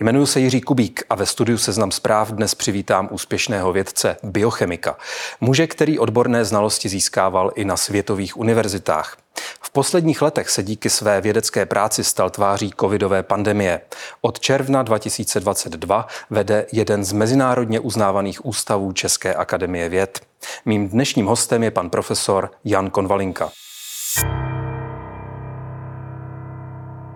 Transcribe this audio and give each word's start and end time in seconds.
Jmenuji 0.00 0.26
se 0.26 0.40
Jiří 0.40 0.60
Kubík 0.60 1.02
a 1.10 1.14
ve 1.14 1.26
studiu 1.26 1.58
Seznam 1.58 1.90
zpráv 1.90 2.30
dnes 2.30 2.54
přivítám 2.54 3.08
úspěšného 3.10 3.72
vědce, 3.72 4.16
biochemika. 4.22 4.96
Muže, 5.40 5.66
který 5.66 5.98
odborné 5.98 6.44
znalosti 6.44 6.88
získával 6.88 7.52
i 7.54 7.64
na 7.64 7.76
světových 7.76 8.36
univerzitách. 8.36 9.16
V 9.60 9.70
posledních 9.70 10.22
letech 10.22 10.50
se 10.50 10.62
díky 10.62 10.90
své 10.90 11.20
vědecké 11.20 11.66
práci 11.66 12.04
stal 12.04 12.30
tváří 12.30 12.72
covidové 12.80 13.22
pandemie. 13.22 13.80
Od 14.20 14.40
června 14.40 14.82
2022 14.82 16.06
vede 16.30 16.66
jeden 16.72 17.04
z 17.04 17.12
mezinárodně 17.12 17.80
uznávaných 17.80 18.46
ústavů 18.46 18.92
České 18.92 19.34
akademie 19.34 19.88
věd. 19.88 20.20
Mým 20.64 20.88
dnešním 20.88 21.26
hostem 21.26 21.62
je 21.62 21.70
pan 21.70 21.90
profesor 21.90 22.50
Jan 22.64 22.90
Konvalinka. 22.90 23.50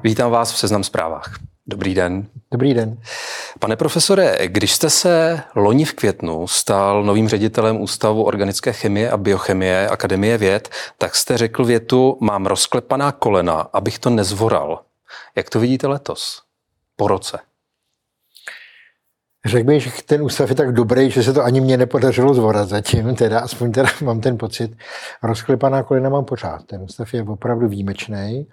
Vítám 0.02 0.30
vás 0.30 0.52
v 0.52 0.58
Seznam 0.58 0.84
zprávách. 0.84 1.51
Dobrý 1.66 1.94
den. 1.94 2.26
Dobrý 2.50 2.74
den. 2.74 2.98
Pane 3.60 3.76
profesore, 3.76 4.38
když 4.46 4.72
jste 4.72 4.90
se 4.90 5.42
loni 5.54 5.84
v 5.84 5.92
květnu 5.92 6.46
stal 6.46 7.04
novým 7.04 7.28
ředitelem 7.28 7.80
Ústavu 7.80 8.24
organické 8.24 8.72
chemie 8.72 9.10
a 9.10 9.16
biochemie 9.16 9.88
Akademie 9.88 10.38
věd, 10.38 10.68
tak 10.98 11.14
jste 11.14 11.38
řekl 11.38 11.64
větu, 11.64 12.18
mám 12.20 12.46
rozklepaná 12.46 13.12
kolena, 13.12 13.54
abych 13.72 13.98
to 13.98 14.10
nezvoral. 14.10 14.82
Jak 15.36 15.50
to 15.50 15.60
vidíte 15.60 15.86
letos, 15.86 16.42
po 16.96 17.08
roce? 17.08 17.38
Řekl 19.44 19.66
bych, 19.66 19.82
že 19.82 19.90
ten 20.06 20.22
ústav 20.22 20.48
je 20.48 20.54
tak 20.54 20.72
dobrý, 20.72 21.10
že 21.10 21.22
se 21.22 21.32
to 21.32 21.42
ani 21.42 21.60
mě 21.60 21.76
nepodařilo 21.76 22.34
zvorat 22.34 22.68
zatím, 22.68 23.14
teda 23.14 23.40
aspoň 23.40 23.72
teda 23.72 23.88
mám 24.04 24.20
ten 24.20 24.38
pocit. 24.38 24.76
Rozklepaná 25.22 25.82
kolena 25.82 26.08
mám 26.08 26.24
pořád. 26.24 26.64
Ten 26.66 26.82
ústav 26.82 27.14
je 27.14 27.22
opravdu 27.22 27.68
výjimečný 27.68 28.46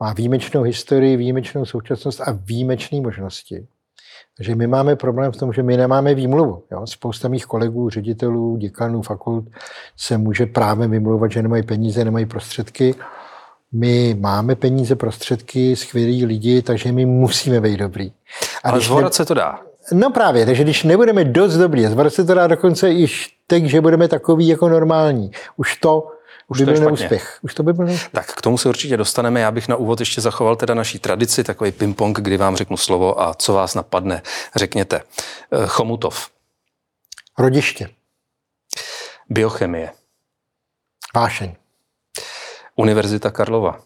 má 0.00 0.12
výjimečnou 0.12 0.62
historii, 0.62 1.16
výjimečnou 1.16 1.64
současnost 1.64 2.20
a 2.20 2.38
výjimečné 2.44 3.00
možnosti. 3.00 3.66
Takže 4.36 4.54
my 4.54 4.66
máme 4.66 4.96
problém 4.96 5.32
v 5.32 5.36
tom, 5.36 5.52
že 5.52 5.62
my 5.62 5.76
nemáme 5.76 6.14
výmluvu. 6.14 6.62
Jo? 6.72 6.86
Spousta 6.86 7.28
mých 7.28 7.46
kolegů, 7.46 7.90
ředitelů, 7.90 8.56
děkanů 8.56 9.02
fakult 9.02 9.44
se 9.96 10.18
může 10.18 10.46
právě 10.46 10.88
vymluvat, 10.88 11.32
že 11.32 11.42
nemají 11.42 11.62
peníze, 11.62 12.04
nemají 12.04 12.26
prostředky. 12.26 12.94
My 13.72 14.16
máme 14.20 14.54
peníze, 14.54 14.96
prostředky, 14.96 15.76
skvělí 15.76 16.26
lidi, 16.26 16.62
takže 16.62 16.92
my 16.92 17.06
musíme 17.06 17.60
být 17.60 17.76
dobrý. 17.76 18.12
A 18.64 18.70
Ale 18.70 18.80
zvorat 18.80 19.12
ne... 19.12 19.12
se 19.12 19.24
to 19.24 19.34
dá. 19.34 19.60
No 19.92 20.10
právě, 20.10 20.46
takže 20.46 20.64
když 20.64 20.84
nebudeme 20.84 21.24
dost 21.24 21.56
dobrý, 21.56 21.86
zvorat 21.86 22.14
se 22.14 22.24
to 22.24 22.34
dá 22.34 22.46
dokonce 22.46 22.92
i 22.92 23.06
tak, 23.46 23.64
že 23.64 23.80
budeme 23.80 24.08
takový 24.08 24.48
jako 24.48 24.68
normální. 24.68 25.30
Už 25.56 25.76
to 25.76 26.08
už 26.48 26.60
by 26.60 26.64
byl 26.64 26.80
neúspěch. 26.80 27.38
Už 27.42 27.54
to 27.54 27.62
by 27.62 27.72
byl 27.72 27.84
neúspěch. 27.84 28.12
Tak 28.12 28.34
k 28.34 28.42
tomu 28.42 28.58
se 28.58 28.68
určitě 28.68 28.96
dostaneme. 28.96 29.40
Já 29.40 29.50
bych 29.50 29.68
na 29.68 29.76
úvod 29.76 30.00
ještě 30.00 30.20
zachoval 30.20 30.56
teda 30.56 30.74
naší 30.74 30.98
tradici, 30.98 31.44
takový 31.44 31.72
ping-pong, 31.72 32.20
kdy 32.20 32.36
vám 32.36 32.56
řeknu 32.56 32.76
slovo 32.76 33.20
a 33.20 33.34
co 33.34 33.52
vás 33.52 33.74
napadne, 33.74 34.22
řekněte. 34.56 35.02
Eh, 35.52 35.66
Chomutov. 35.66 36.30
Rodiště. 37.38 37.88
Biochemie. 39.28 39.92
Vášeň. 41.14 41.54
Univerzita 42.76 43.30
Karlova. 43.30 43.82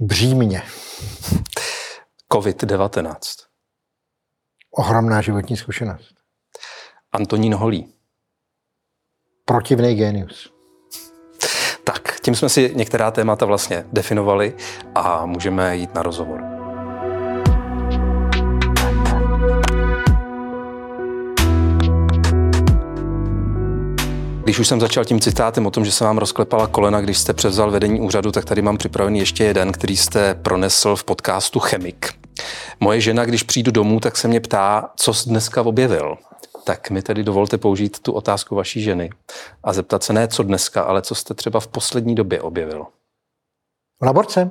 Břímě. 0.00 0.62
COVID-19. 2.32 3.46
Ohromná 4.70 5.20
životní 5.20 5.56
zkušenost. 5.56 6.14
Antonín 7.12 7.54
Holý. 7.54 7.94
Protivný 9.44 9.94
genius. 9.94 10.51
Tím 12.24 12.34
jsme 12.34 12.48
si 12.48 12.72
některá 12.74 13.10
témata 13.10 13.46
vlastně 13.46 13.84
definovali 13.92 14.54
a 14.94 15.26
můžeme 15.26 15.76
jít 15.76 15.94
na 15.94 16.02
rozhovor. 16.02 16.40
Když 24.44 24.58
už 24.58 24.68
jsem 24.68 24.80
začal 24.80 25.04
tím 25.04 25.20
citátem 25.20 25.66
o 25.66 25.70
tom, 25.70 25.84
že 25.84 25.92
se 25.92 26.04
vám 26.04 26.18
rozklepala 26.18 26.66
kolena, 26.66 27.00
když 27.00 27.18
jste 27.18 27.32
převzal 27.32 27.70
vedení 27.70 28.00
úřadu, 28.00 28.32
tak 28.32 28.44
tady 28.44 28.62
mám 28.62 28.78
připravený 28.78 29.18
ještě 29.18 29.44
jeden, 29.44 29.72
který 29.72 29.96
jste 29.96 30.34
pronesl 30.34 30.96
v 30.96 31.04
podcastu 31.04 31.60
Chemik. 31.60 32.08
Moje 32.80 33.00
žena, 33.00 33.24
když 33.24 33.42
přijdu 33.42 33.70
domů, 33.70 34.00
tak 34.00 34.16
se 34.16 34.28
mě 34.28 34.40
ptá, 34.40 34.90
co 34.96 35.14
jsi 35.14 35.28
dneska 35.28 35.62
objevil. 35.62 36.16
Tak 36.64 36.90
mi 36.90 37.02
tedy 37.02 37.24
dovolte 37.24 37.58
použít 37.58 38.00
tu 38.00 38.12
otázku 38.12 38.54
vaší 38.54 38.82
ženy 38.82 39.10
a 39.64 39.72
zeptat 39.72 40.02
se 40.02 40.12
ne 40.12 40.28
co 40.28 40.42
dneska, 40.42 40.82
ale 40.82 41.02
co 41.02 41.14
jste 41.14 41.34
třeba 41.34 41.60
v 41.60 41.66
poslední 41.68 42.14
době 42.14 42.40
objevil. 42.40 42.86
V 44.00 44.04
laborce. 44.04 44.50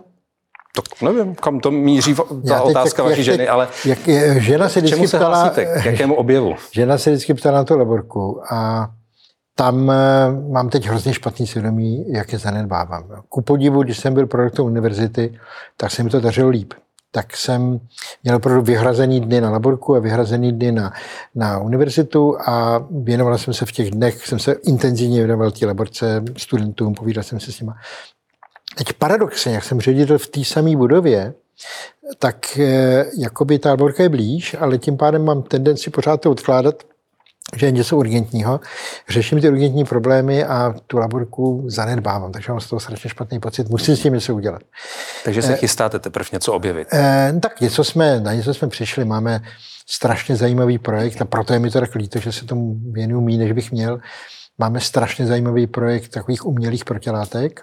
Tak 0.75 1.01
nevím, 1.01 1.35
kam 1.35 1.59
to 1.59 1.71
míří 1.71 2.15
ta 2.15 2.23
Já 2.43 2.61
otázka 2.61 3.03
vaší 3.03 3.23
ženy, 3.23 3.47
ale 3.47 3.67
jak, 3.85 4.07
je, 4.07 4.41
žena 4.41 4.69
se 4.69 4.81
vždycky 4.81 5.07
se 5.07 5.17
ptala, 5.17 5.49
k 5.49 5.85
jakému 5.85 6.15
objevu? 6.15 6.55
Žena 6.71 6.97
se 6.97 7.11
vždycky 7.11 7.33
ptala 7.33 7.57
na 7.57 7.63
tu 7.63 7.77
laborku 7.77 8.41
a 8.53 8.89
tam 9.55 9.91
eh, 9.91 9.95
mám 10.51 10.69
teď 10.69 10.85
hrozně 10.85 11.13
špatný 11.13 11.47
svědomí, 11.47 12.13
jak 12.13 12.33
je 12.33 12.39
zanedbávám. 12.39 13.03
Ku 13.29 13.41
podivu, 13.41 13.83
když 13.83 13.97
jsem 13.97 14.13
byl 14.13 14.27
projektem 14.27 14.65
univerzity, 14.65 15.39
tak 15.77 15.91
se 15.91 16.03
mi 16.03 16.09
to 16.09 16.19
dařilo 16.19 16.49
líp 16.49 16.73
tak 17.11 17.37
jsem 17.37 17.79
měl 18.23 18.35
opravdu 18.35 18.61
vyhrazený 18.61 19.21
dny 19.21 19.41
na 19.41 19.49
laborku 19.49 19.95
a 19.95 19.99
vyhrazený 19.99 20.51
dny 20.51 20.71
na, 20.71 20.93
na 21.35 21.59
univerzitu 21.59 22.37
a 22.49 22.85
věnoval 22.91 23.37
jsem 23.37 23.53
se 23.53 23.65
v 23.65 23.71
těch 23.71 23.91
dnech, 23.91 24.27
jsem 24.27 24.39
se 24.39 24.51
intenzivně 24.51 25.19
věnoval 25.19 25.51
té 25.51 25.65
laborce 25.65 26.23
studentům, 26.37 26.93
povídal 26.93 27.23
jsem 27.23 27.39
se 27.39 27.51
s 27.51 27.59
nimi. 27.59 27.71
Teď 28.77 28.93
paradoxně, 28.93 29.53
jak 29.53 29.63
jsem 29.63 29.81
ředitel 29.81 30.17
v 30.17 30.27
té 30.27 30.43
samé 30.43 30.75
budově, 30.75 31.33
tak 32.19 32.57
eh, 32.57 33.05
jakoby 33.17 33.59
ta 33.59 33.69
laborka 33.69 34.03
je 34.03 34.09
blíž, 34.09 34.55
ale 34.59 34.77
tím 34.77 34.97
pádem 34.97 35.25
mám 35.25 35.43
tendenci 35.43 35.89
pořád 35.89 36.21
to 36.21 36.31
odkládat, 36.31 36.83
že 37.55 37.65
je 37.65 37.71
něco 37.71 37.97
urgentního, 37.97 38.59
řeším 39.09 39.41
ty 39.41 39.49
urgentní 39.49 39.85
problémy 39.85 40.43
a 40.43 40.75
tu 40.87 40.97
laborku 40.97 41.63
zanedbávám, 41.67 42.31
takže 42.31 42.51
mám 42.51 42.61
z 42.61 42.67
toho 42.67 42.79
strašně 42.79 43.09
špatný 43.09 43.39
pocit, 43.39 43.69
musím 43.69 43.95
s 43.95 44.01
tím 44.01 44.13
něco 44.13 44.35
udělat. 44.35 44.61
Takže 45.23 45.41
se 45.41 45.53
eh, 45.53 45.57
chystáte 45.57 45.99
teprve 45.99 46.29
něco 46.33 46.53
objevit? 46.53 46.87
Eh, 46.93 47.33
tak 47.41 47.61
něco 47.61 47.83
jsme, 47.83 48.19
na 48.19 48.33
něco 48.33 48.53
jsme 48.53 48.67
přišli, 48.67 49.05
máme 49.05 49.41
strašně 49.87 50.35
zajímavý 50.35 50.79
projekt 50.79 51.21
a 51.21 51.25
proto 51.25 51.53
je 51.53 51.59
mi 51.59 51.69
to 51.69 51.79
tak 51.79 51.95
líto, 51.95 52.19
že 52.19 52.31
se 52.31 52.45
tomu 52.45 52.75
věnuju 52.91 53.21
méně, 53.21 53.37
než 53.37 53.51
bych 53.51 53.71
měl. 53.71 53.99
Máme 54.57 54.79
strašně 54.79 55.25
zajímavý 55.25 55.67
projekt 55.67 56.07
takových 56.07 56.45
umělých 56.45 56.85
protilátek, 56.85 57.61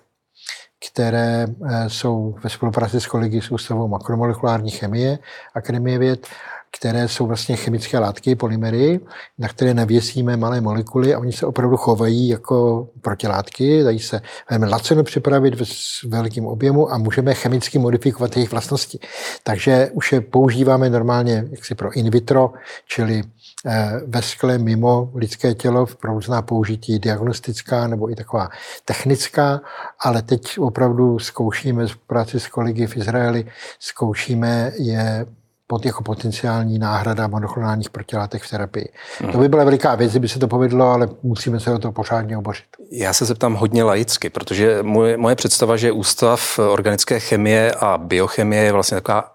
které 0.91 1.47
eh, 1.47 1.91
jsou 1.91 2.35
ve 2.45 2.51
spolupráci 2.51 3.01
s 3.01 3.07
kolegy 3.07 3.41
z 3.43 3.51
Ústavu 3.51 3.89
makromolekulární 3.89 4.71
chemie 4.71 5.19
Akademie 5.55 5.99
věd 5.99 6.27
které 6.71 7.09
jsou 7.09 7.27
vlastně 7.27 7.57
chemické 7.57 7.99
látky, 7.99 8.35
polymery, 8.35 9.01
na 9.39 9.49
které 9.49 9.75
navěsíme 9.75 10.37
malé 10.37 10.61
molekuly 10.61 11.15
a 11.15 11.19
oni 11.19 11.33
se 11.33 11.47
opravdu 11.47 11.77
chovají 11.77 12.29
jako 12.29 12.89
protilátky, 13.01 13.83
dají 13.83 13.99
se 13.99 14.21
velmi 14.51 14.67
laceno 14.67 15.05
připravit 15.05 15.61
v 15.61 15.65
velkém 16.05 16.47
objemu 16.47 16.93
a 16.93 16.99
můžeme 16.99 17.35
chemicky 17.35 17.79
modifikovat 17.79 18.37
jejich 18.37 18.51
vlastnosti. 18.51 18.99
Takže 19.43 19.91
už 19.93 20.13
je 20.13 20.21
používáme 20.21 20.91
normálně 20.91 21.45
jaksi 21.51 21.75
pro 21.75 21.93
in 21.93 22.11
vitro, 22.11 22.53
čili 22.87 23.23
eh, 23.67 24.01
ve 24.07 24.23
skle 24.23 24.59
mimo 24.59 25.11
lidské 25.15 25.55
tělo 25.55 25.87
pro 25.87 26.13
různá 26.13 26.43
použití 26.43 26.99
diagnostická 26.99 27.87
nebo 27.87 28.11
i 28.11 28.15
taková 28.15 28.49
technická, 28.85 29.61
ale 30.01 30.23
teď 30.23 30.59
opravdu 30.59 31.19
zkoušíme 31.19 31.87
v 31.87 31.97
práci 31.97 32.41
s 32.41 32.47
kolegy 32.47 32.87
v 32.87 32.97
Izraeli, 32.97 33.45
zkoušíme 33.81 34.73
je 34.79 35.27
pod 35.71 35.87
jako 35.87 36.03
potenciální 36.03 36.79
náhrada 36.79 37.27
monoklonálních 37.27 37.91
protilátek 37.91 38.43
v 38.43 38.51
terapii. 38.51 38.89
Hmm. 39.19 39.33
To 39.33 39.39
by 39.39 39.49
byla 39.49 39.65
veliká 39.65 39.95
věc, 39.95 40.11
kdyby 40.11 40.29
se 40.29 40.39
to 40.39 40.49
povedlo, 40.49 40.87
ale 40.87 41.09
musíme 41.23 41.61
se 41.61 41.73
o 41.73 41.79
to 41.79 41.93
pořádně 41.93 42.39
obořit. 42.39 42.65
Já 42.91 43.13
se 43.13 43.25
zeptám 43.25 43.55
hodně 43.55 43.83
laicky, 43.83 44.31
protože 44.31 44.79
moje, 44.83 45.17
moje 45.17 45.37
představa, 45.37 45.77
že 45.77 45.93
Ústav 45.93 46.59
organické 46.59 47.21
chemie 47.21 47.73
a 47.73 47.99
biochemie 47.99 48.63
je 48.63 48.73
vlastně 48.73 48.97
taková 48.97 49.33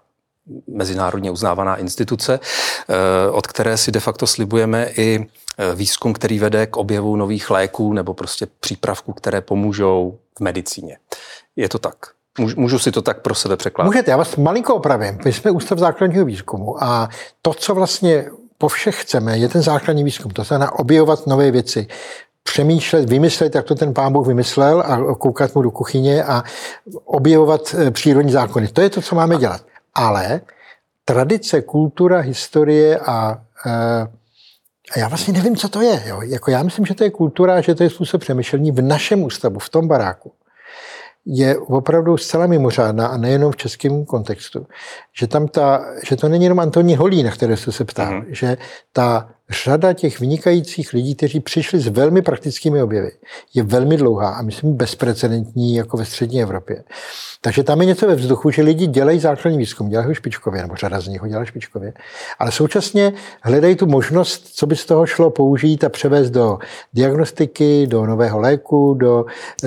mezinárodně 0.66 1.30
uznávaná 1.30 1.76
instituce, 1.76 2.40
eh, 2.88 3.30
od 3.30 3.46
které 3.46 3.76
si 3.76 3.92
de 3.92 4.00
facto 4.00 4.26
slibujeme 4.26 4.90
i 4.96 5.26
eh, 5.58 5.74
výzkum, 5.74 6.12
který 6.12 6.38
vede 6.38 6.66
k 6.66 6.76
objevu 6.76 7.16
nových 7.16 7.50
léků 7.50 7.92
nebo 7.92 8.14
prostě 8.14 8.46
přípravků, 8.60 9.12
které 9.12 9.40
pomůžou 9.40 10.18
v 10.38 10.40
medicíně. 10.40 10.98
Je 11.56 11.68
to 11.68 11.78
tak? 11.78 11.96
Můžu 12.38 12.78
si 12.78 12.92
to 12.92 13.02
tak 13.02 13.20
pro 13.20 13.34
sebe 13.34 13.56
překládat? 13.56 13.86
Můžete, 13.86 14.10
já 14.10 14.16
vás 14.16 14.36
malinko 14.36 14.74
opravím. 14.74 15.18
My 15.24 15.32
jsme 15.32 15.50
Ústav 15.50 15.78
základního 15.78 16.24
výzkumu 16.24 16.84
a 16.84 17.08
to, 17.42 17.54
co 17.54 17.74
vlastně 17.74 18.26
po 18.58 18.68
všech 18.68 19.02
chceme, 19.02 19.38
je 19.38 19.48
ten 19.48 19.62
základní 19.62 20.04
výzkum. 20.04 20.32
To 20.32 20.44
znamená 20.44 20.78
objevovat 20.78 21.26
nové 21.26 21.50
věci, 21.50 21.86
přemýšlet, 22.42 23.10
vymyslet, 23.10 23.54
jak 23.54 23.64
to 23.64 23.74
ten 23.74 23.94
pán 23.94 24.12
Bůh 24.12 24.26
vymyslel 24.26 24.80
a 24.80 25.14
koukat 25.14 25.54
mu 25.54 25.62
do 25.62 25.70
kuchyně 25.70 26.24
a 26.24 26.42
objevovat 27.04 27.74
eh, 27.78 27.90
přírodní 27.90 28.32
zákony. 28.32 28.68
To 28.68 28.80
je 28.80 28.90
to, 28.90 29.02
co 29.02 29.14
máme 29.14 29.36
dělat. 29.36 29.60
Ale 29.94 30.40
tradice, 31.04 31.62
kultura, 31.62 32.18
historie 32.18 32.98
a, 32.98 33.42
eh, 33.66 34.06
a 34.94 34.98
já 34.98 35.08
vlastně 35.08 35.32
nevím, 35.32 35.56
co 35.56 35.68
to 35.68 35.80
je. 35.80 36.02
Jo. 36.06 36.20
Jako 36.22 36.50
já 36.50 36.62
myslím, 36.62 36.86
že 36.86 36.94
to 36.94 37.04
je 37.04 37.10
kultura, 37.10 37.60
že 37.60 37.74
to 37.74 37.82
je 37.82 37.90
způsob 37.90 38.20
přemýšlení 38.20 38.72
v 38.72 38.82
našem 38.82 39.22
ústavu, 39.22 39.58
v 39.58 39.68
tom 39.68 39.88
baráku 39.88 40.32
je 41.26 41.58
opravdu 41.58 42.16
zcela 42.16 42.46
mimořádná 42.46 43.06
a 43.06 43.16
nejenom 43.16 43.52
v 43.52 43.56
českém 43.56 44.04
kontextu. 44.04 44.66
Že 45.18 45.26
tam 45.26 45.48
ta, 45.48 45.84
že 46.08 46.16
to 46.16 46.28
není 46.28 46.44
jenom 46.44 46.60
Antoní 46.60 46.96
Holí, 46.96 47.22
na 47.22 47.30
které 47.30 47.56
jste 47.56 47.72
se 47.72 47.84
ptal, 47.84 48.12
mm-hmm. 48.12 48.26
že 48.28 48.56
ta 48.92 49.33
řada 49.50 49.92
těch 49.92 50.20
vynikajících 50.20 50.92
lidí, 50.92 51.14
kteří 51.14 51.40
přišli 51.40 51.80
s 51.80 51.88
velmi 51.88 52.22
praktickými 52.22 52.82
objevy, 52.82 53.10
je 53.54 53.62
velmi 53.62 53.96
dlouhá 53.96 54.28
a 54.28 54.42
myslím 54.42 54.74
bezprecedentní 54.74 55.74
jako 55.74 55.96
ve 55.96 56.04
střední 56.04 56.42
Evropě. 56.42 56.84
Takže 57.40 57.62
tam 57.62 57.80
je 57.80 57.86
něco 57.86 58.06
ve 58.06 58.14
vzduchu, 58.14 58.50
že 58.50 58.62
lidi 58.62 58.86
dělají 58.86 59.20
základní 59.20 59.58
výzkum, 59.58 59.88
dělají 59.88 60.08
ho 60.08 60.14
špičkově, 60.14 60.62
nebo 60.62 60.76
řada 60.76 61.00
z 61.00 61.08
nich 61.08 61.20
ho 61.20 61.28
dělá 61.28 61.44
špičkově, 61.44 61.92
ale 62.38 62.52
současně 62.52 63.12
hledají 63.42 63.76
tu 63.76 63.86
možnost, 63.86 64.48
co 64.54 64.66
by 64.66 64.76
z 64.76 64.84
toho 64.84 65.06
šlo 65.06 65.30
použít 65.30 65.84
a 65.84 65.88
převést 65.88 66.30
do 66.30 66.58
diagnostiky, 66.94 67.86
do 67.86 68.06
nového 68.06 68.40
léku, 68.40 68.94
do, 68.94 69.24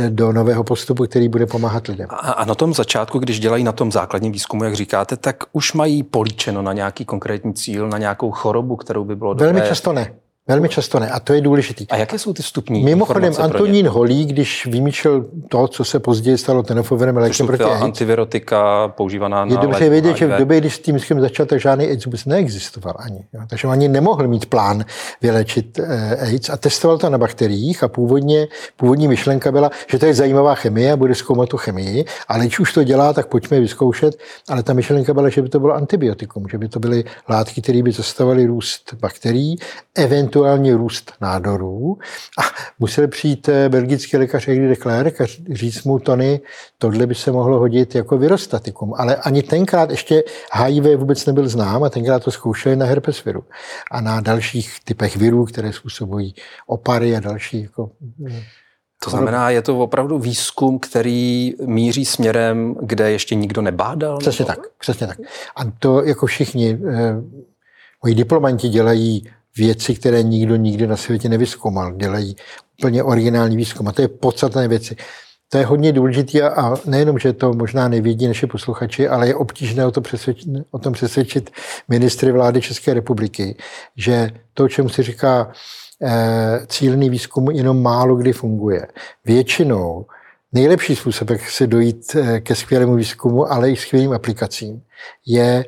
do 0.10 0.32
nového 0.32 0.64
postupu, 0.64 1.04
který 1.04 1.30
bude 1.30 1.46
pomáhat 1.46 1.88
lidem. 1.88 2.08
A, 2.10 2.16
a 2.16 2.46
na 2.46 2.56
tom 2.56 2.74
začátku, 2.74 3.20
když 3.20 3.40
dělají 3.40 3.64
na 3.64 3.72
tom 3.72 3.92
základním 3.92 4.32
výzkumu, 4.32 4.64
jak 4.64 4.76
říkáte, 4.76 5.18
tak 5.18 5.44
už 5.52 5.74
mají 5.74 6.04
políčeno 6.04 6.62
na 6.62 6.74
nějaký 6.74 7.06
konkrétní 7.06 7.54
cíl, 7.54 7.90
na 7.90 7.98
nějakou 7.98 8.32
chorobu, 8.32 8.76
kterou 8.76 9.04
by 9.04 9.16
bylo 9.16 9.36
Velmi 9.36 9.62
často 9.78 9.94
ne. 9.94 10.27
Velmi 10.48 10.70
často 10.70 11.00
ne. 11.00 11.10
A 11.10 11.20
to 11.20 11.34
je 11.34 11.42
důležitý. 11.42 11.88
A 11.90 11.98
jaké 11.98 12.20
jsou 12.20 12.34
ty 12.34 12.42
vstupní 12.42 12.84
Mimochodem, 12.84 13.34
Antonín 13.40 13.88
Holí, 13.88 14.26
když 14.26 14.66
vymýšlel 14.66 15.26
to, 15.50 15.68
co 15.68 15.84
se 15.84 16.00
později 16.00 16.38
stalo 16.38 16.64
tenofovým 16.64 17.18
lékem 17.18 17.48
proti 17.48 17.64
AIDS, 17.64 17.82
antivirotika 17.82 18.88
používaná 18.88 19.46
na 19.46 19.52
Je 19.52 19.58
dobře 19.58 19.90
vědět, 19.90 20.18
že 20.18 20.28
v 20.28 20.38
době, 20.38 20.60
když 20.60 20.76
s 20.76 20.80
tím 20.80 21.00
schém 21.00 21.22
začal, 21.22 21.46
tak 21.46 21.60
žádný 21.60 21.86
AIDS 21.86 22.06
vůbec 22.06 22.26
neexistoval 22.26 22.96
ani. 23.00 23.20
Jo. 23.34 23.42
Takže 23.50 23.68
on 23.68 23.74
ani 23.74 23.88
nemohl 23.88 24.28
mít 24.28 24.46
plán 24.46 24.86
vylečit 25.22 25.80
eh, 25.80 26.18
AIDS 26.22 26.50
a 26.50 26.58
testoval 26.58 26.98
to 26.98 27.10
na 27.10 27.18
bakteriích 27.18 27.84
a 27.84 27.88
původně, 27.88 28.48
původní 28.78 29.08
myšlenka 29.08 29.52
byla, 29.52 29.72
že 29.88 30.00
to 30.00 30.06
je 30.06 30.14
zajímavá 30.14 30.56
chemie 30.56 30.92
a 30.92 30.98
bude 30.98 31.16
zkoumat 31.16 31.50
tu 31.50 31.58
chemii, 31.58 32.06
ale 32.28 32.46
když 32.46 32.60
už 32.60 32.74
to 32.74 32.84
dělá, 32.84 33.14
tak 33.14 33.28
pojďme 33.28 33.60
vyzkoušet. 33.60 34.16
Ale 34.50 34.64
ta 34.64 34.74
myšlenka 34.74 35.14
byla, 35.14 35.30
že 35.30 35.42
by 35.42 35.50
to 35.50 35.60
bylo 35.60 35.74
antibiotikum, 35.74 36.46
že 36.52 36.58
by 36.58 36.68
to 36.68 36.80
byly 36.80 37.04
látky, 37.30 37.62
které 37.62 37.84
by 37.84 37.92
zastavovaly 37.92 38.46
růst 38.46 38.94
bakterií, 39.02 39.58
eventuálně 39.96 40.37
eventuální 40.38 40.74
růst 40.74 41.14
nádorů. 41.22 41.98
A 42.40 42.42
musel 42.80 43.08
přijít 43.08 43.50
eh, 43.50 43.70
belgický 43.70 44.18
lékař 44.18 44.48
Egdy 44.48 44.68
de 44.68 44.76
Klerk 44.76 45.22
a 45.22 45.26
říct 45.52 45.84
mu, 45.84 46.00
Tony, 46.00 46.42
tohle 46.78 47.08
by 47.08 47.16
se 47.16 47.32
mohlo 47.32 47.60
hodit 47.60 47.96
jako 47.96 48.18
virostatikum. 48.18 48.94
Ale 48.98 49.16
ani 49.16 49.44
tenkrát 49.44 49.90
ještě 49.90 50.24
HIV 50.54 50.84
vůbec 50.98 51.26
nebyl 51.26 51.50
znám 51.50 51.84
a 51.84 51.90
tenkrát 51.90 52.24
to 52.24 52.32
zkoušeli 52.32 52.76
na 52.76 52.86
herpes 52.86 53.24
viru 53.26 53.44
a 53.92 54.02
na 54.02 54.22
dalších 54.22 54.78
typech 54.84 55.18
virů, 55.18 55.46
které 55.46 55.74
způsobují 55.74 56.36
opary 56.68 57.16
a 57.16 57.20
další 57.20 57.62
jako 57.62 57.90
eh, 58.30 58.44
to 59.04 59.10
znamená, 59.10 59.50
je 59.50 59.62
to 59.62 59.80
opravdu 59.80 60.20
výzkum, 60.20 60.80
který 60.80 61.54
míří 61.66 62.06
směrem, 62.06 62.76
kde 62.82 63.12
ještě 63.12 63.36
nikdo 63.36 63.62
nebádal? 63.62 64.18
Přesně 64.18 64.46
nebo? 64.46 64.56
tak, 64.62 64.72
přesně 64.80 65.08
tak. 65.08 65.18
A 65.56 65.62
to 65.80 66.04
jako 66.04 66.26
všichni, 66.26 66.80
eh, 66.90 67.16
moji 68.04 68.16
diplomanti 68.16 68.70
dělají 68.70 69.24
věci, 69.58 69.96
které 69.96 70.24
nikdo 70.24 70.56
nikdy 70.56 70.88
na 70.88 70.98
světě 70.98 71.30
nevyskoumal. 71.30 71.94
Dělají 71.94 72.36
úplně 72.80 73.04
originální 73.04 73.58
výzkum 73.58 73.88
a 73.88 73.92
to 73.92 74.02
je 74.02 74.08
podstatné 74.08 74.68
věci. 74.68 74.96
To 75.50 75.58
je 75.58 75.66
hodně 75.66 75.92
důležité 75.92 76.42
a 76.42 76.76
nejenom, 76.86 77.20
že 77.20 77.34
to 77.34 77.54
možná 77.54 77.88
nevědí 77.88 78.28
naše 78.28 78.48
posluchači, 78.48 79.08
ale 79.08 79.28
je 79.28 79.36
obtížné 79.36 79.86
o, 79.86 79.92
to 79.92 80.02
přesvědčit, 80.02 80.50
o 80.72 80.80
tom 80.80 80.94
přesvědčit 80.94 81.52
ministry 81.88 82.32
vlády 82.32 82.62
České 82.62 82.94
republiky, 82.94 83.56
že 83.98 84.30
to, 84.54 84.64
o 84.64 84.68
čem 84.68 84.90
se 84.90 85.04
říká 85.04 85.52
eh, 86.04 86.60
cílený 86.68 87.10
výzkum, 87.10 87.52
jenom 87.52 87.82
málo 87.82 88.16
kdy 88.16 88.34
funguje. 88.34 88.88
Většinou 89.26 90.06
nejlepší 90.52 90.96
způsob, 90.96 91.30
jak 91.30 91.50
se 91.50 91.68
dojít 91.68 92.16
eh, 92.16 92.40
ke 92.40 92.56
skvělému 92.56 92.96
výzkumu, 92.96 93.52
ale 93.52 93.72
i 93.72 93.76
skvělým 93.76 94.14
aplikacím, 94.14 94.82
je 95.26 95.66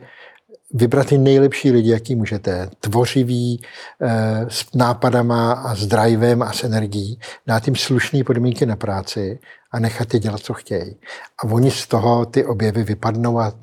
vybrat 0.74 1.08
ty 1.08 1.18
nejlepší 1.18 1.72
lidi, 1.72 1.92
jaký 1.92 2.16
můžete, 2.16 2.70
tvořivý, 2.80 3.62
eh, 4.02 4.46
s 4.48 4.66
nápadama 4.76 5.52
a 5.52 5.76
s 5.76 5.88
drivem 5.88 6.42
a 6.42 6.54
s 6.54 6.64
energií, 6.64 7.20
dát 7.48 7.68
jim 7.68 7.76
slušné 7.76 8.24
podmínky 8.24 8.66
na 8.66 8.76
práci 8.76 9.40
a 9.72 9.80
nechat 9.80 10.14
je 10.14 10.20
dělat, 10.20 10.42
co 10.42 10.54
chtějí. 10.54 10.96
A 11.44 11.48
oni 11.52 11.72
z 11.72 11.88
toho 11.88 12.26
ty 12.26 12.46
objevy 12.46 12.84
vypadnou 12.84 13.40
a, 13.40 13.54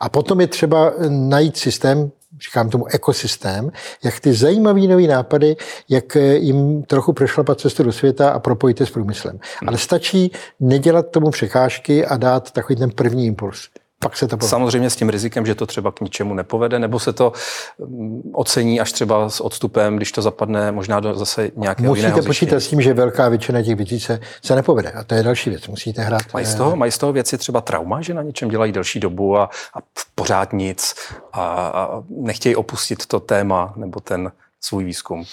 a 0.00 0.08
potom 0.08 0.40
je 0.40 0.46
třeba 0.46 0.92
najít 1.08 1.56
systém, 1.56 2.10
říkám 2.44 2.70
tomu 2.70 2.86
ekosystém, 2.86 3.70
jak 4.04 4.20
ty 4.20 4.32
zajímavé 4.32 4.80
nové 4.80 5.02
nápady, 5.02 5.56
jak 5.88 6.16
jim 6.34 6.82
trochu 6.82 7.12
přešlapat 7.12 7.60
cestu 7.60 7.82
do 7.82 7.92
světa 7.92 8.30
a 8.30 8.38
propojit 8.38 8.80
je 8.80 8.86
s 8.86 8.90
průmyslem. 8.90 9.32
Hmm. 9.32 9.68
Ale 9.68 9.78
stačí 9.78 10.32
nedělat 10.60 11.10
tomu 11.10 11.30
překážky 11.30 12.06
a 12.06 12.16
dát 12.16 12.50
takový 12.50 12.76
ten 12.76 12.90
první 12.90 13.26
impuls 13.26 13.68
pak 14.04 14.16
se 14.16 14.28
to 14.28 14.36
povede. 14.36 14.50
Samozřejmě 14.50 14.90
s 14.90 14.96
tím 14.96 15.08
rizikem, 15.08 15.46
že 15.46 15.54
to 15.54 15.66
třeba 15.66 15.92
k 15.92 16.00
ničemu 16.00 16.34
nepovede, 16.34 16.78
nebo 16.78 16.98
se 16.98 17.12
to 17.12 17.32
mm, 17.78 18.22
ocení 18.34 18.80
až 18.80 18.92
třeba 18.92 19.30
s 19.30 19.40
odstupem, 19.40 19.96
když 19.96 20.12
to 20.12 20.22
zapadne 20.22 20.72
možná 20.72 21.00
do 21.00 21.14
zase 21.14 21.50
nějakého 21.56 21.88
Musíte 21.88 22.06
jiného 22.06 22.22
počítat 22.22 22.60
s 22.60 22.68
tím, 22.68 22.82
že 22.82 22.94
velká 22.94 23.28
většina 23.28 23.62
těch 23.62 23.76
věcí 23.76 24.00
se, 24.00 24.20
se 24.44 24.54
nepovede. 24.54 24.90
A 24.90 25.04
to 25.04 25.14
je 25.14 25.22
další 25.22 25.50
věc. 25.50 25.68
Musíte 25.68 26.02
hrát. 26.02 26.22
Mají 26.34 26.46
z 26.46 26.54
toho, 26.54 26.76
mají 26.76 26.92
z 26.92 26.98
toho 26.98 27.12
věci 27.12 27.38
třeba 27.38 27.60
trauma, 27.60 28.00
že 28.00 28.14
na 28.14 28.22
něčem 28.22 28.48
dělají 28.48 28.72
delší 28.72 29.00
dobu 29.00 29.38
a, 29.38 29.50
a 29.74 29.78
pořád 30.14 30.52
nic 30.52 30.94
a, 31.32 31.42
a 31.66 32.02
nechtějí 32.08 32.56
opustit 32.56 33.06
to 33.06 33.20
téma 33.20 33.72
nebo 33.76 34.00
ten 34.00 34.32
svůj 34.60 34.84
výzkum. 34.84 35.24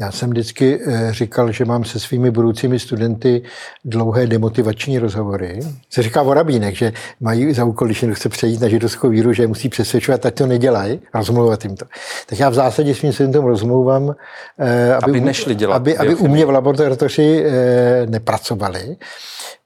Já 0.00 0.12
jsem 0.12 0.30
vždycky 0.30 0.80
eh, 0.86 1.12
říkal, 1.12 1.52
že 1.52 1.64
mám 1.64 1.84
se 1.84 2.00
svými 2.00 2.30
budoucími 2.30 2.78
studenty 2.78 3.42
dlouhé 3.84 4.26
demotivační 4.26 4.98
rozhovory. 4.98 5.60
Se 5.90 6.02
říká 6.02 6.22
Vorabínek, 6.22 6.74
že 6.74 6.92
mají 7.20 7.54
za 7.54 7.64
úkol, 7.64 7.88
když 7.88 8.04
chce 8.12 8.28
přejít 8.28 8.60
na 8.60 8.68
židovskou 8.68 9.08
víru, 9.08 9.32
že 9.32 9.46
musí 9.46 9.68
přesvědčovat, 9.68 10.26
ať 10.26 10.34
to 10.34 10.46
nedělají, 10.46 11.00
rozmlouvat 11.14 11.64
jim 11.64 11.76
to. 11.76 11.86
Tak 12.26 12.38
já 12.38 12.48
v 12.48 12.54
zásadě 12.54 12.94
svým 12.94 13.12
studentům 13.12 13.44
rozmlouvám, 13.44 14.14
eh, 14.58 14.94
aby, 14.94 15.10
aby 15.10 15.20
nešli 15.20 15.54
dělat. 15.54 15.76
Aby, 15.76 15.96
aby 15.96 16.14
u 16.14 16.28
mě 16.28 16.44
v 16.44 16.50
laboratoři 16.50 17.44
eh, 17.46 18.06
nepracovali, 18.06 18.96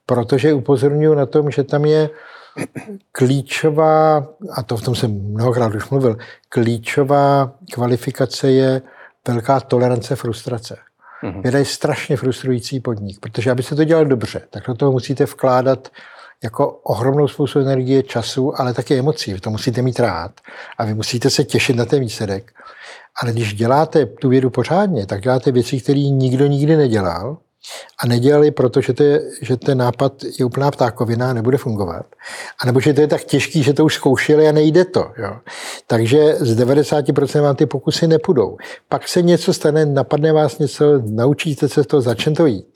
protože 0.05 0.53
upozorňuji 0.53 1.15
na 1.15 1.25
tom, 1.25 1.51
že 1.51 1.63
tam 1.63 1.85
je 1.85 2.09
klíčová, 3.11 4.27
a 4.53 4.63
to 4.63 4.77
v 4.77 4.81
tom 4.81 4.95
jsem 4.95 5.11
mnohokrát 5.11 5.75
už 5.75 5.89
mluvil, 5.89 6.17
klíčová 6.49 7.51
kvalifikace 7.73 8.51
je 8.51 8.81
velká 9.27 9.59
tolerance 9.59 10.15
frustrace. 10.15 10.77
Mm-hmm. 11.23 11.41
Věda 11.41 11.59
je 11.59 11.65
strašně 11.65 12.17
frustrující 12.17 12.79
podnik, 12.79 13.19
protože 13.19 13.51
aby 13.51 13.63
se 13.63 13.75
to 13.75 13.83
dělalo 13.83 14.05
dobře, 14.05 14.41
tak 14.49 14.63
do 14.67 14.73
toho 14.73 14.91
musíte 14.91 15.25
vkládat 15.25 15.91
jako 16.43 16.67
ohromnou 16.69 17.27
spoustu 17.27 17.59
energie, 17.59 18.03
času, 18.03 18.61
ale 18.61 18.73
také 18.73 18.99
emocí. 18.99 19.33
Vy 19.33 19.39
to 19.39 19.49
musíte 19.49 19.81
mít 19.81 19.99
rád 19.99 20.31
a 20.77 20.85
vy 20.85 20.93
musíte 20.93 21.29
se 21.29 21.43
těšit 21.43 21.75
na 21.75 21.85
ten 21.85 21.99
výsledek. 21.99 22.51
Ale 23.21 23.31
když 23.31 23.53
děláte 23.53 24.05
tu 24.05 24.29
vědu 24.29 24.49
pořádně, 24.49 25.05
tak 25.05 25.21
děláte 25.21 25.51
věci, 25.51 25.79
které 25.79 25.99
nikdo 25.99 26.47
nikdy 26.47 26.75
nedělal 26.75 27.37
a 28.03 28.07
nedělali, 28.07 28.51
protože 28.51 28.93
to 28.93 29.03
je, 29.03 29.21
že 29.41 29.57
ten 29.57 29.77
nápad 29.77 30.13
je 30.39 30.45
úplná 30.45 30.71
ptákovina 30.71 31.29
a 31.29 31.33
nebude 31.33 31.57
fungovat. 31.57 32.05
A 32.63 32.65
nebo 32.65 32.79
že 32.79 32.93
to 32.93 33.01
je 33.01 33.07
tak 33.07 33.23
těžký, 33.23 33.63
že 33.63 33.73
to 33.73 33.85
už 33.85 33.95
zkoušeli 33.95 34.47
a 34.47 34.51
nejde 34.51 34.85
to. 34.85 35.11
Jo. 35.17 35.37
Takže 35.87 36.35
z 36.39 36.59
90% 36.59 37.41
vám 37.41 37.55
ty 37.55 37.65
pokusy 37.65 38.07
nepůjdou. 38.07 38.57
Pak 38.89 39.07
se 39.07 39.21
něco 39.21 39.53
stane, 39.53 39.85
napadne 39.85 40.33
vás 40.33 40.59
něco, 40.59 41.01
naučíte 41.05 41.69
se 41.69 41.83
to, 41.83 42.01
začne 42.01 42.31
to 42.31 42.45
jít. 42.45 42.70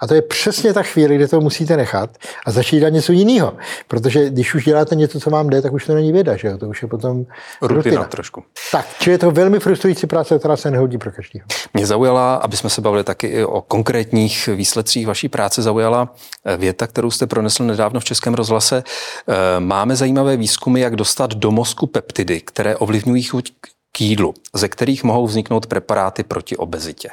A 0.00 0.06
to 0.06 0.14
je 0.14 0.22
přesně 0.22 0.72
ta 0.72 0.82
chvíle, 0.82 1.14
kde 1.14 1.28
to 1.28 1.40
musíte 1.40 1.76
nechat 1.76 2.10
a 2.46 2.50
začít 2.50 2.78
dělat 2.78 2.92
něco 2.92 3.12
jiného. 3.12 3.56
Protože 3.88 4.30
když 4.30 4.54
už 4.54 4.64
děláte 4.64 4.94
něco, 4.94 5.20
co 5.20 5.30
vám 5.30 5.50
jde, 5.50 5.62
tak 5.62 5.72
už 5.72 5.86
to 5.86 5.94
není 5.94 6.12
věda, 6.12 6.36
že 6.36 6.48
jo? 6.48 6.58
To 6.58 6.68
už 6.68 6.82
je 6.82 6.88
potom 6.88 7.24
rutina. 7.62 7.82
rutina. 7.82 8.04
trošku. 8.04 8.42
Tak, 8.72 8.86
či 8.98 9.10
je 9.10 9.18
to 9.18 9.30
velmi 9.30 9.60
frustrující 9.60 10.06
práce, 10.06 10.38
která 10.38 10.56
se 10.56 10.70
nehodí 10.70 10.98
pro 10.98 11.10
každého. 11.12 11.46
Mě 11.74 11.86
zaujala, 11.86 12.34
aby 12.34 12.56
jsme 12.56 12.70
se 12.70 12.80
bavili 12.80 13.04
taky 13.04 13.26
i 13.26 13.44
o 13.44 13.62
konkrétních 13.62 14.48
výsledcích 14.54 15.06
vaší 15.06 15.28
práce, 15.28 15.62
zaujala 15.62 16.14
eh, 16.44 16.56
věta, 16.56 16.86
kterou 16.86 17.10
jste 17.10 17.26
pronesl 17.26 17.64
nedávno 17.64 18.00
v 18.00 18.04
Českém 18.04 18.34
rozhlase. 18.34 18.82
Eh, 19.28 19.60
máme 19.60 19.96
zajímavé 19.96 20.36
výzkumy, 20.36 20.80
jak 20.80 20.96
dostat 20.96 21.34
do 21.34 21.50
mozku 21.50 21.86
peptidy, 21.86 22.40
které 22.40 22.76
ovlivňují 22.76 23.22
chuť 23.22 23.52
k 23.92 24.00
jídlu, 24.00 24.34
ze 24.54 24.68
kterých 24.68 25.04
mohou 25.04 25.26
vzniknout 25.26 25.66
preparáty 25.66 26.22
proti 26.22 26.56
obezitě. 26.56 27.08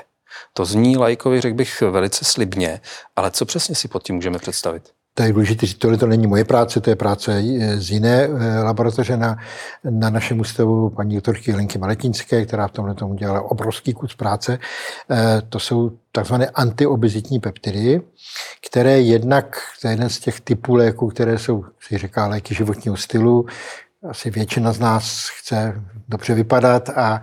To 0.54 0.66
zní 0.66 0.98
lajkovi, 0.98 1.42
řekl 1.42 1.56
bych, 1.56 1.82
velice 1.82 2.26
slibně, 2.26 2.82
ale 3.16 3.32
co 3.32 3.46
přesně 3.46 3.76
si 3.76 3.88
pod 3.88 4.04
tím 4.04 4.16
můžeme 4.16 4.40
představit? 4.40 4.84
to 5.14 5.24
je 5.24 5.34
důležité 5.34 5.66
říct, 5.66 5.78
tohle 5.78 5.98
to 5.98 6.08
není 6.08 6.28
moje 6.28 6.44
práce, 6.44 6.82
to 6.82 6.90
je 6.90 6.96
práce 6.96 7.44
z 7.76 7.92
jiné 7.92 8.28
laboratoře 8.64 9.18
na, 9.18 9.38
na 9.90 10.10
našem 10.10 10.40
ústavu 10.40 10.90
paní 10.90 11.16
doktorky 11.16 11.54
Lenky 11.54 11.78
Maletínské, 11.78 12.46
která 12.46 12.68
v 12.68 12.72
tomhle 12.72 12.96
tomu 12.96 13.14
dělala 13.14 13.42
obrovský 13.42 13.94
kus 13.94 14.16
práce. 14.16 14.60
To 15.50 15.60
jsou 15.60 15.92
takzvané 16.12 16.48
antiobezitní 16.48 17.40
peptidy, 17.40 18.02
které 18.68 19.02
jednak, 19.02 19.58
to 19.82 19.88
je 19.88 19.94
jeden 19.94 20.10
z 20.10 20.20
těch 20.20 20.42
typů 20.42 20.76
léků, 20.76 21.08
které 21.08 21.38
jsou, 21.38 21.66
si 21.80 21.98
říká, 21.98 22.28
léky 22.28 22.56
životního 22.56 22.98
stylu, 22.98 23.46
asi 24.10 24.30
většina 24.30 24.74
z 24.74 24.80
nás 24.80 25.30
chce 25.40 25.82
dobře 26.08 26.34
vypadat 26.34 26.90
a, 26.90 27.22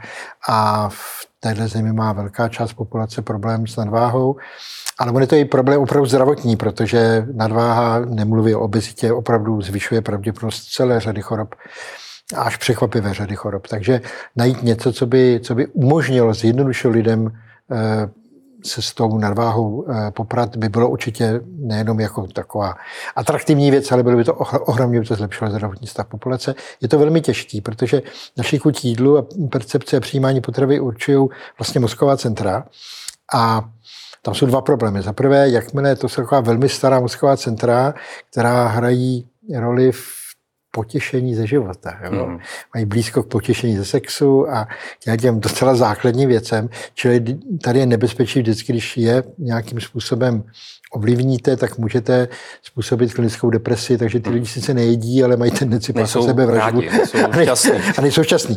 a 0.48 0.88
v 0.88 1.29
téhle 1.40 1.68
zemi 1.68 1.92
má 1.92 2.12
velká 2.12 2.48
část 2.48 2.72
populace 2.72 3.22
problém 3.22 3.66
s 3.66 3.76
nadváhou. 3.76 4.36
Ale 4.98 5.12
on 5.12 5.20
je 5.20 5.26
to 5.26 5.36
i 5.36 5.44
problém 5.44 5.80
opravdu 5.80 6.06
zdravotní, 6.06 6.56
protože 6.56 7.26
nadváha, 7.32 7.98
nemluví 7.98 8.54
o 8.54 8.60
obezitě, 8.60 9.12
opravdu 9.12 9.62
zvyšuje 9.62 10.00
pravděpodobnost 10.00 10.64
celé 10.64 11.00
řady 11.00 11.22
chorob 11.22 11.54
až 12.36 12.56
překvapivé 12.56 13.14
řady 13.14 13.36
chorob. 13.36 13.66
Takže 13.66 14.00
najít 14.36 14.62
něco, 14.62 14.92
co 14.92 15.06
by, 15.06 15.40
co 15.42 15.54
by 15.54 15.66
umožnilo, 15.66 16.34
zjednodušilo 16.34 16.92
lidem 16.92 17.30
eh, 17.72 18.10
se 18.64 18.82
s 18.82 18.94
tou 18.94 19.18
nadváhou 19.18 19.86
eh, 19.88 20.10
poprat 20.10 20.56
by 20.56 20.68
bylo 20.68 20.88
určitě 20.88 21.40
nejenom 21.46 22.00
jako 22.00 22.26
taková 22.26 22.74
atraktivní 23.16 23.70
věc, 23.70 23.92
ale 23.92 24.02
bylo 24.02 24.16
by 24.16 24.24
to 24.24 24.34
ohromně 24.34 25.00
by 25.00 25.06
to 25.06 25.14
zlepšilo 25.14 25.50
zdravotní 25.50 25.86
stav 25.86 26.06
populace. 26.06 26.54
Je 26.80 26.88
to 26.88 26.98
velmi 26.98 27.20
těžký, 27.20 27.60
protože 27.60 28.02
naši 28.36 28.58
chuť 28.58 28.84
jídlu 28.84 29.18
a 29.18 29.26
percepce 29.52 29.96
a 29.96 30.00
přijímání 30.00 30.40
potravy 30.40 30.80
určují 30.80 31.28
vlastně 31.58 31.80
mozková 31.80 32.16
centra 32.16 32.64
a 33.34 33.64
tam 34.22 34.34
jsou 34.34 34.46
dva 34.46 34.60
problémy. 34.60 35.02
Za 35.02 35.12
prvé, 35.12 35.48
jakmile 35.48 35.96
to 35.96 36.08
jsou 36.08 36.22
taková 36.22 36.40
velmi 36.40 36.68
stará 36.68 37.00
mozková 37.00 37.36
centra, 37.36 37.94
která 38.30 38.66
hrají 38.66 39.28
roli 39.58 39.92
v 39.92 40.19
potěšení 40.70 41.34
ze 41.34 41.46
života. 41.46 41.98
Jo? 42.04 42.26
Mm. 42.26 42.38
Mají 42.74 42.86
blízko 42.86 43.22
k 43.22 43.28
potěšení 43.28 43.76
ze 43.76 43.84
sexu 43.84 44.50
a 44.50 44.68
k 45.16 45.20
těm 45.20 45.40
docela 45.40 45.74
základním 45.74 46.28
věcem. 46.28 46.68
Čili 46.94 47.24
tady 47.62 47.78
je 47.78 47.86
nebezpečí 47.86 48.40
vždycky, 48.40 48.72
když 48.72 48.96
je 48.96 49.22
nějakým 49.38 49.80
způsobem 49.80 50.44
ovlivníte, 50.90 51.56
tak 51.56 51.78
můžete 51.78 52.28
způsobit 52.62 53.14
klinickou 53.14 53.50
depresi, 53.50 53.98
takže 53.98 54.20
ty 54.20 54.30
lidi 54.30 54.46
sice 54.46 54.74
nejedí, 54.74 55.24
ale 55.24 55.36
mají 55.36 55.50
tendenci 55.50 55.92
pro 55.92 56.06
sebe 56.06 56.46
vraždu. 56.46 56.80
Nejsou 56.80 57.18
a 57.98 58.00
nejsou 58.00 58.22
šťastní. 58.22 58.56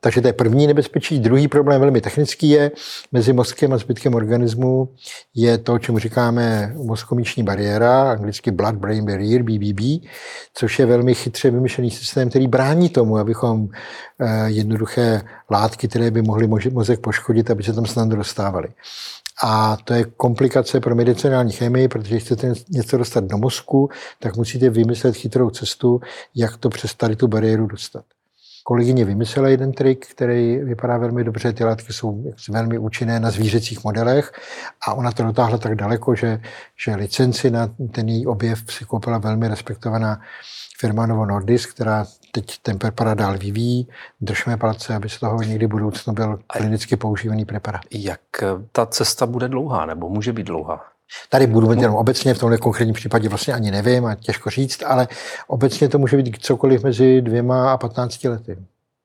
Takže 0.00 0.20
to 0.20 0.26
je 0.26 0.32
první 0.32 0.66
nebezpečí. 0.66 1.18
Druhý 1.18 1.48
problém, 1.48 1.80
velmi 1.80 2.00
technický, 2.00 2.50
je 2.50 2.70
mezi 3.12 3.32
mozkem 3.32 3.72
a 3.72 3.78
zbytkem 3.78 4.14
organismu 4.14 4.88
je 5.34 5.58
to, 5.58 5.78
čemu 5.78 5.98
říkáme 5.98 6.72
mozkomiční 6.76 7.42
bariéra, 7.42 8.10
anglicky 8.10 8.50
blood-brain 8.50 9.04
barrier, 9.04 9.42
BBB, 9.42 10.08
což 10.54 10.78
je 10.78 10.86
velmi 10.86 11.14
chytře 11.14 11.50
vymyšlený 11.50 11.90
systém, 11.90 12.30
který 12.30 12.48
brání 12.48 12.88
tomu, 12.88 13.18
abychom 13.18 13.68
eh, 14.20 14.50
jednoduché 14.50 15.22
látky, 15.50 15.88
které 15.88 16.10
by 16.10 16.22
mohly 16.22 16.48
mozek 16.72 17.00
poškodit, 17.00 17.50
aby 17.50 17.62
se 17.62 17.72
tam 17.72 17.86
snadno 17.86 18.16
dostávaly. 18.16 18.68
A 19.44 19.76
to 19.84 19.94
je 19.94 20.04
komplikace 20.04 20.80
pro 20.80 20.94
medicinální 20.94 21.52
chemii, 21.52 21.88
protože 21.88 22.10
když 22.10 22.24
chcete 22.24 22.52
něco 22.68 22.98
dostat 22.98 23.24
do 23.24 23.38
mozku, 23.38 23.88
tak 24.18 24.36
musíte 24.36 24.70
vymyslet 24.70 25.16
chytrou 25.16 25.50
cestu, 25.50 26.00
jak 26.34 26.56
to 26.56 26.68
přes 26.68 26.94
tady 26.94 27.16
tu 27.16 27.28
bariéru 27.28 27.66
dostat. 27.66 28.04
Kolegyně 28.64 29.04
vymyslela 29.04 29.48
jeden 29.48 29.72
trik, 29.72 30.06
který 30.06 30.58
vypadá 30.58 30.98
velmi 30.98 31.24
dobře. 31.24 31.52
Ty 31.52 31.64
látky 31.64 31.92
jsou 31.92 32.24
velmi 32.50 32.78
účinné 32.78 33.20
na 33.20 33.30
zvířecích 33.30 33.84
modelech 33.84 34.32
a 34.86 34.94
ona 34.94 35.12
to 35.12 35.22
dotáhla 35.22 35.58
tak 35.58 35.74
daleko, 35.74 36.14
že, 36.14 36.40
že 36.84 36.94
licenci 36.94 37.50
na 37.50 37.70
ten 37.92 38.08
její 38.08 38.26
objev 38.26 38.72
si 38.72 38.84
koupila 38.84 39.18
velmi 39.18 39.48
respektovaná 39.48 40.20
firma 40.80 41.06
Novo 41.06 41.26
Nordisk, 41.26 41.70
která 41.74 42.06
teď 42.32 42.58
ten 42.62 42.78
preparát 42.78 43.18
dál 43.18 43.38
vyvíjí. 43.38 43.88
Držme 44.20 44.56
palce, 44.56 44.94
aby 44.94 45.08
z 45.08 45.20
toho 45.20 45.42
někdy 45.42 45.66
budoucnu 45.66 46.12
byl 46.12 46.38
klinicky 46.46 46.96
používaný 46.96 47.44
preparát. 47.44 47.82
Jak 47.90 48.20
ta 48.72 48.86
cesta 48.86 49.26
bude 49.26 49.48
dlouhá, 49.48 49.86
nebo 49.86 50.08
může 50.08 50.32
být 50.32 50.46
dlouhá? 50.46 50.84
Tady 51.28 51.46
budu 51.46 51.68
mít 51.68 51.80
jenom 51.80 51.96
obecně, 51.96 52.34
v 52.34 52.38
tomhle 52.38 52.58
konkrétním 52.58 52.94
případě 52.94 53.28
vlastně 53.28 53.54
ani 53.54 53.70
nevím 53.70 54.06
a 54.06 54.14
těžko 54.14 54.50
říct, 54.50 54.82
ale 54.86 55.08
obecně 55.46 55.88
to 55.88 55.98
může 55.98 56.16
být 56.16 56.36
cokoliv 56.40 56.84
mezi 56.84 57.22
dvěma 57.22 57.72
a 57.72 57.76
15 57.76 58.24
lety. 58.24 58.58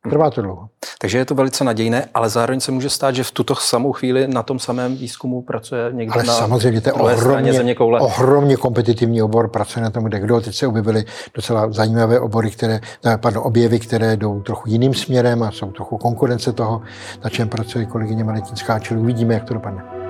Trvá 0.09 0.29
to 0.29 0.41
dlouho. 0.41 0.69
Takže 0.99 1.17
je 1.17 1.25
to 1.25 1.35
velice 1.35 1.63
nadějné, 1.63 2.05
ale 2.13 2.29
zároveň 2.29 2.59
se 2.59 2.71
může 2.71 2.89
stát, 2.89 3.15
že 3.15 3.23
v 3.23 3.31
tuto 3.31 3.55
samou 3.55 3.91
chvíli 3.91 4.27
na 4.27 4.43
tom 4.43 4.59
samém 4.59 4.95
výzkumu 4.95 5.41
pracuje 5.41 5.89
někdo 5.91 6.13
ale 6.13 6.23
na 6.23 6.33
samozřejmě, 6.33 6.81
to 6.81 6.89
je 6.89 6.93
ohromně, 6.93 7.75
ohromně 7.99 8.57
kompetitivní 8.57 9.21
obor, 9.21 9.49
pracuje 9.49 9.83
na 9.83 9.89
tom 9.89 10.03
kde 10.03 10.19
kdo. 10.19 10.41
Teď 10.41 10.55
se 10.55 10.67
objevily 10.67 11.05
docela 11.33 11.71
zajímavé 11.71 12.19
obory, 12.19 12.51
které, 12.51 12.79
pardon, 13.17 13.43
objevy, 13.45 13.79
které 13.79 14.17
jdou 14.17 14.41
trochu 14.41 14.69
jiným 14.69 14.93
směrem 14.93 15.43
a 15.43 15.51
jsou 15.51 15.71
trochu 15.71 15.97
konkurence 15.97 16.53
toho, 16.53 16.81
na 17.23 17.29
čem 17.29 17.49
pracuje 17.49 17.85
kolegyně 17.85 18.23
Maletinská, 18.23 18.79
čili 18.79 18.99
uvidíme, 18.99 19.33
jak 19.33 19.43
to 19.43 19.53
dopadne. 19.53 20.04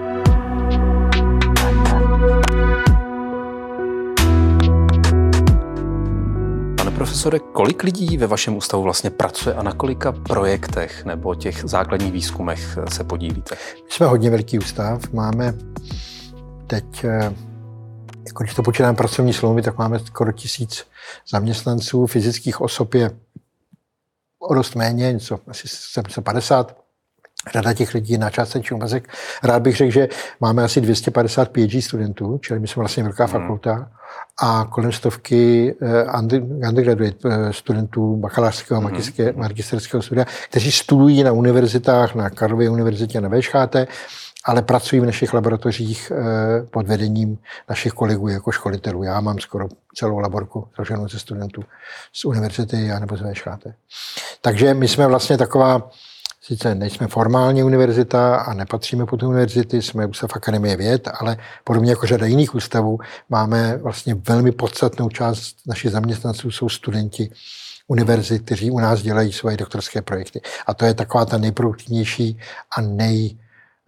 Profesore, 6.96 7.40
kolik 7.40 7.84
lidí 7.84 8.18
ve 8.18 8.28
vašem 8.28 8.56
ústavu 8.56 8.84
vlastně 8.84 9.10
pracuje 9.10 9.56
a 9.56 9.64
na 9.64 9.72
kolika 9.72 10.12
projektech 10.12 11.06
nebo 11.06 11.36
těch 11.36 11.62
základních 11.64 12.12
výzkumech 12.12 12.78
se 12.90 13.04
podílíte? 13.04 13.56
My 13.86 13.92
jsme 13.92 14.06
hodně 14.06 14.30
velký 14.30 14.60
ústav, 14.60 15.12
máme 15.14 15.54
teď, 16.68 17.04
eh, 17.04 17.34
jako 18.28 18.44
když 18.44 18.56
to 18.56 18.64
počítáme 18.64 18.98
pracovní 18.98 19.34
slovy, 19.34 19.62
tak 19.62 19.78
máme 19.78 20.00
skoro 20.00 20.32
tisíc 20.32 20.88
zaměstnanců, 21.30 22.06
fyzických 22.06 22.62
osob 22.62 22.94
je 22.94 23.12
o 24.40 24.54
dost 24.54 24.75
méně, 24.75 25.14
něco 25.14 25.40
asi 25.48 25.68
750. 25.68 26.78
Řada 27.54 27.74
těch 27.74 27.94
lidí 27.94 28.18
na 28.18 28.30
částečný 28.30 28.78
úvazek. 28.78 29.14
Rád 29.44 29.62
bych 29.62 29.75
řekl, 29.75 29.92
že 29.92 30.08
máme 30.40 30.64
asi 30.64 30.82
250 30.82 31.50
PhD 31.50 31.84
studentů, 31.84 32.40
čili 32.44 32.60
my 32.60 32.68
jsme 32.68 32.80
vlastně 32.80 33.04
velká 33.04 33.25
hmm. 33.25 33.34
fakulta 33.34 33.92
a 34.42 34.66
kolem 34.66 34.92
stovky 34.92 35.76
eh, 35.82 36.68
undergraduate 36.68 37.30
eh, 37.30 37.54
studentů 37.54 38.16
bakalářského 38.16 38.82
a 38.82 38.84
mm-hmm. 38.84 39.38
magisterského 39.38 40.04
studia, 40.04 40.26
kteří 40.50 40.72
studují 40.72 41.24
na 41.24 41.32
univerzitách, 41.32 42.16
na 42.16 42.30
Karlově 42.30 42.70
univerzitě, 42.70 43.22
na 43.22 43.30
VŠHT, 43.30 43.76
ale 44.46 44.62
pracují 44.62 45.00
v 45.02 45.06
našich 45.06 45.34
laboratořích 45.34 46.12
eh, 46.12 46.66
pod 46.72 46.88
vedením 46.88 47.38
našich 47.70 47.94
kolegů 47.94 48.28
jako 48.28 48.52
školitelů. 48.52 49.04
Já 49.04 49.22
mám 49.22 49.40
skoro 49.40 49.68
celou 49.96 50.20
laborku 50.20 50.68
složenou 50.76 51.08
ze 51.08 51.20
studentů 51.20 51.64
z 52.14 52.26
univerzity 52.26 52.92
a 52.92 53.00
nebo 53.00 53.18
z 53.18 53.22
VŠHT. 53.22 53.68
Takže 54.42 54.74
my 54.74 54.88
jsme 54.88 55.08
vlastně 55.08 55.38
taková 55.38 55.90
Sice 56.48 56.75
nejsme 56.75 57.08
formálně 57.08 57.64
univerzita 57.64 58.36
a 58.36 58.54
nepatříme 58.54 59.06
pod 59.06 59.24
univerzity, 59.24 59.82
jsme 59.82 60.06
ústav 60.06 60.36
Akademie 60.36 60.78
věd, 60.78 61.08
ale 61.20 61.38
podobně 61.64 61.90
jako 61.90 62.08
řada 62.08 62.25
jiných 62.25 62.56
ústavů 62.56 63.00
máme 63.30 63.78
vlastně 63.78 64.16
velmi 64.16 64.52
podstatnou 64.52 65.10
část 65.10 65.56
našich 65.68 65.92
zaměstnanců 65.92 66.52
jsou 66.52 66.70
studenti 66.70 67.30
univerzit, 67.88 68.46
kteří 68.46 68.72
u 68.72 68.80
nás 68.80 69.02
dělají 69.02 69.34
svoje 69.34 69.58
doktorské 69.58 70.02
projekty. 70.02 70.42
A 70.68 70.74
to 70.74 70.86
je 70.86 70.94
taková 70.94 71.25
ta 71.25 71.38
nejproduktivnější 71.38 72.40
a 72.78 72.82
nej, 72.82 73.38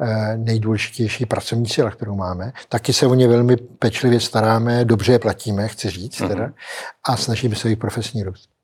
eh, 0.02 0.38
nejdůležitější 0.38 1.26
pracovní 1.26 1.68
síla, 1.68 1.92
kterou 1.92 2.16
máme. 2.16 2.54
Taky 2.70 2.94
se 2.94 3.08
o 3.08 3.14
ně 3.14 3.28
velmi 3.28 3.58
pečlivě 3.58 4.20
staráme, 4.20 4.86
dobře 4.86 5.12
je 5.12 5.20
platíme, 5.20 5.68
chci 5.68 5.90
říct, 5.90 6.20
mm-hmm. 6.20 6.28
teda, 6.28 6.52
a 7.04 7.18
snažíme 7.18 7.56
se 7.56 7.68
jejich 7.68 7.80
profesní 7.80 8.24
růst. 8.24 8.57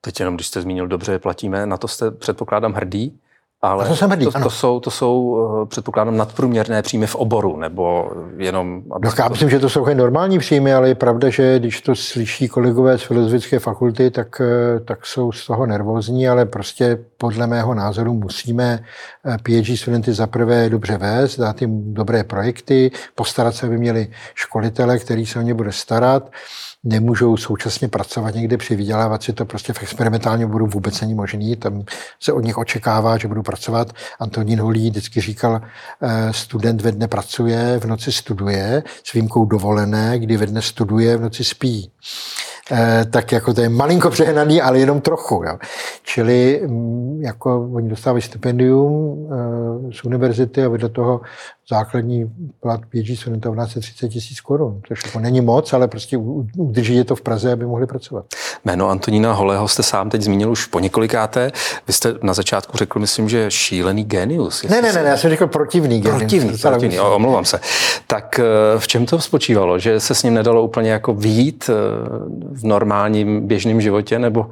Teď 0.00 0.20
jenom, 0.20 0.34
když 0.34 0.46
jste 0.46 0.62
zmínil, 0.62 0.86
dobře 0.86 1.18
platíme, 1.18 1.66
na 1.66 1.76
to 1.76 1.88
jste 1.88 2.10
předpokládám 2.10 2.72
hrdý, 2.72 3.20
ale 3.62 3.88
to, 3.88 3.96
jsem 3.96 4.10
hrdý, 4.10 4.24
to, 4.24 4.32
to, 4.32 4.50
jsou, 4.50 4.80
to 4.80 4.90
jsou, 4.90 5.38
eh, 5.62 5.66
předpokládám, 5.66 6.16
nadprůměrné 6.16 6.82
příjmy 6.82 7.06
v 7.06 7.14
oboru, 7.14 7.56
nebo 7.56 8.10
jenom... 8.36 8.82
No, 9.04 9.10
já 9.18 9.28
myslím, 9.28 9.50
že 9.50 9.58
to 9.58 9.68
jsou 9.68 9.94
normální 9.94 10.38
příjmy, 10.38 10.74
ale 10.74 10.88
je 10.88 10.94
pravda, 10.94 11.30
že 11.30 11.58
když 11.58 11.80
to 11.80 11.96
slyší 11.96 12.48
kolegové 12.48 12.98
z 12.98 13.02
filozofické 13.02 13.58
fakulty, 13.58 14.10
tak, 14.10 14.40
eh, 14.40 14.80
tak 14.80 15.06
jsou 15.06 15.32
z 15.32 15.46
toho 15.46 15.66
nervózní, 15.66 16.28
ale 16.28 16.46
prostě 16.46 16.98
podle 17.16 17.46
mého 17.46 17.74
názoru 17.74 18.14
musíme 18.14 18.84
eh, 19.26 19.36
PhD 19.42 19.78
studenty 19.78 20.12
zaprvé 20.12 20.70
dobře 20.70 20.98
vést, 20.98 21.40
dát 21.40 21.60
jim 21.60 21.94
dobré 21.94 22.24
projekty, 22.24 22.90
postarat 23.14 23.54
se, 23.54 23.66
aby 23.66 23.78
měli 23.78 24.08
školitele, 24.34 24.98
který 24.98 25.26
se 25.26 25.38
o 25.38 25.42
ně 25.42 25.54
bude 25.54 25.72
starat 25.72 26.30
nemůžou 26.84 27.36
současně 27.36 27.88
pracovat 27.88 28.34
někde 28.34 28.56
při 28.56 28.76
vydělávat 28.76 29.22
si 29.22 29.32
to 29.32 29.44
prostě 29.44 29.72
v 29.72 29.82
experimentálním 29.82 30.48
oboru 30.48 30.66
vůbec 30.66 31.00
není 31.00 31.14
možný. 31.14 31.56
Tam 31.56 31.82
se 32.20 32.32
od 32.32 32.44
nich 32.44 32.58
očekává, 32.58 33.18
že 33.18 33.28
budou 33.28 33.42
pracovat. 33.42 33.92
Antonín 34.20 34.60
Holí 34.60 34.90
vždycky 34.90 35.20
říkal, 35.20 35.60
eh, 36.02 36.32
student 36.32 36.80
ve 36.80 36.92
dne 36.92 37.08
pracuje, 37.08 37.78
v 37.78 37.84
noci 37.84 38.12
studuje, 38.12 38.82
s 39.04 39.12
výjimkou 39.12 39.44
dovolené, 39.44 40.18
kdy 40.18 40.36
ve 40.36 40.46
dne 40.46 40.62
studuje, 40.62 41.16
v 41.16 41.20
noci 41.20 41.44
spí. 41.44 41.92
Eh, 42.70 43.04
tak 43.10 43.32
jako 43.32 43.54
to 43.54 43.60
je 43.60 43.68
malinko 43.68 44.10
přehnaný, 44.10 44.62
ale 44.62 44.78
jenom 44.78 45.00
trochu. 45.00 45.42
Jo. 45.46 45.58
Čili 46.02 46.62
mm, 46.66 47.20
jako 47.22 47.70
oni 47.74 47.88
dostávají 47.88 48.22
stipendium 48.22 49.28
eh, 49.30 49.92
z 49.92 50.04
univerzity 50.04 50.64
a 50.64 50.68
vedle 50.68 50.88
toho 50.88 51.20
základní 51.70 52.30
plat 52.60 52.80
PhD 52.80 53.18
studenta 53.18 53.50
u 53.50 53.54
nás 53.54 53.76
je 53.76 53.82
30 53.82 54.08
tisíc 54.08 54.40
korun, 54.40 54.80
což 54.88 55.04
jako 55.04 55.20
není 55.20 55.40
moc, 55.40 55.72
ale 55.72 55.88
prostě 55.88 56.16
udrží 56.56 56.94
je 56.94 57.04
to 57.04 57.16
v 57.16 57.20
Praze, 57.20 57.52
aby 57.52 57.66
mohli 57.66 57.86
pracovat. 57.86 58.24
Jméno 58.64 58.88
Antonína 58.88 59.32
Holého 59.32 59.68
jste 59.68 59.82
sám 59.82 60.10
teď 60.10 60.22
zmínil 60.22 60.50
už 60.50 60.66
po 60.66 60.80
několikáté. 60.80 61.52
Vy 61.86 61.92
jste 61.92 62.14
na 62.22 62.34
začátku 62.34 62.76
řekl, 62.76 62.98
myslím, 62.98 63.28
že 63.28 63.50
šílený 63.50 64.04
genius. 64.04 64.62
Ne, 64.62 64.82
ne, 64.82 64.92
ne, 64.92 65.02
ne, 65.02 65.10
já 65.10 65.16
jsem 65.16 65.30
řekl 65.30 65.46
protivný 65.46 66.00
genius. 66.00 66.18
Protivný, 66.18 66.58
protivný, 66.58 67.00
omlouvám 67.00 67.44
se. 67.44 67.60
Tak 68.06 68.38
eh, 68.38 68.44
v 68.78 68.88
čem 68.88 69.06
to 69.06 69.20
spočívalo? 69.20 69.78
Že 69.78 70.00
se 70.00 70.14
s 70.14 70.22
ním 70.22 70.34
nedalo 70.34 70.62
úplně 70.62 70.90
jako 70.90 71.14
výjít 71.14 71.70
v 72.52 72.64
normálním 72.64 73.46
běžném 73.46 73.80
životě, 73.80 74.18
nebo 74.18 74.46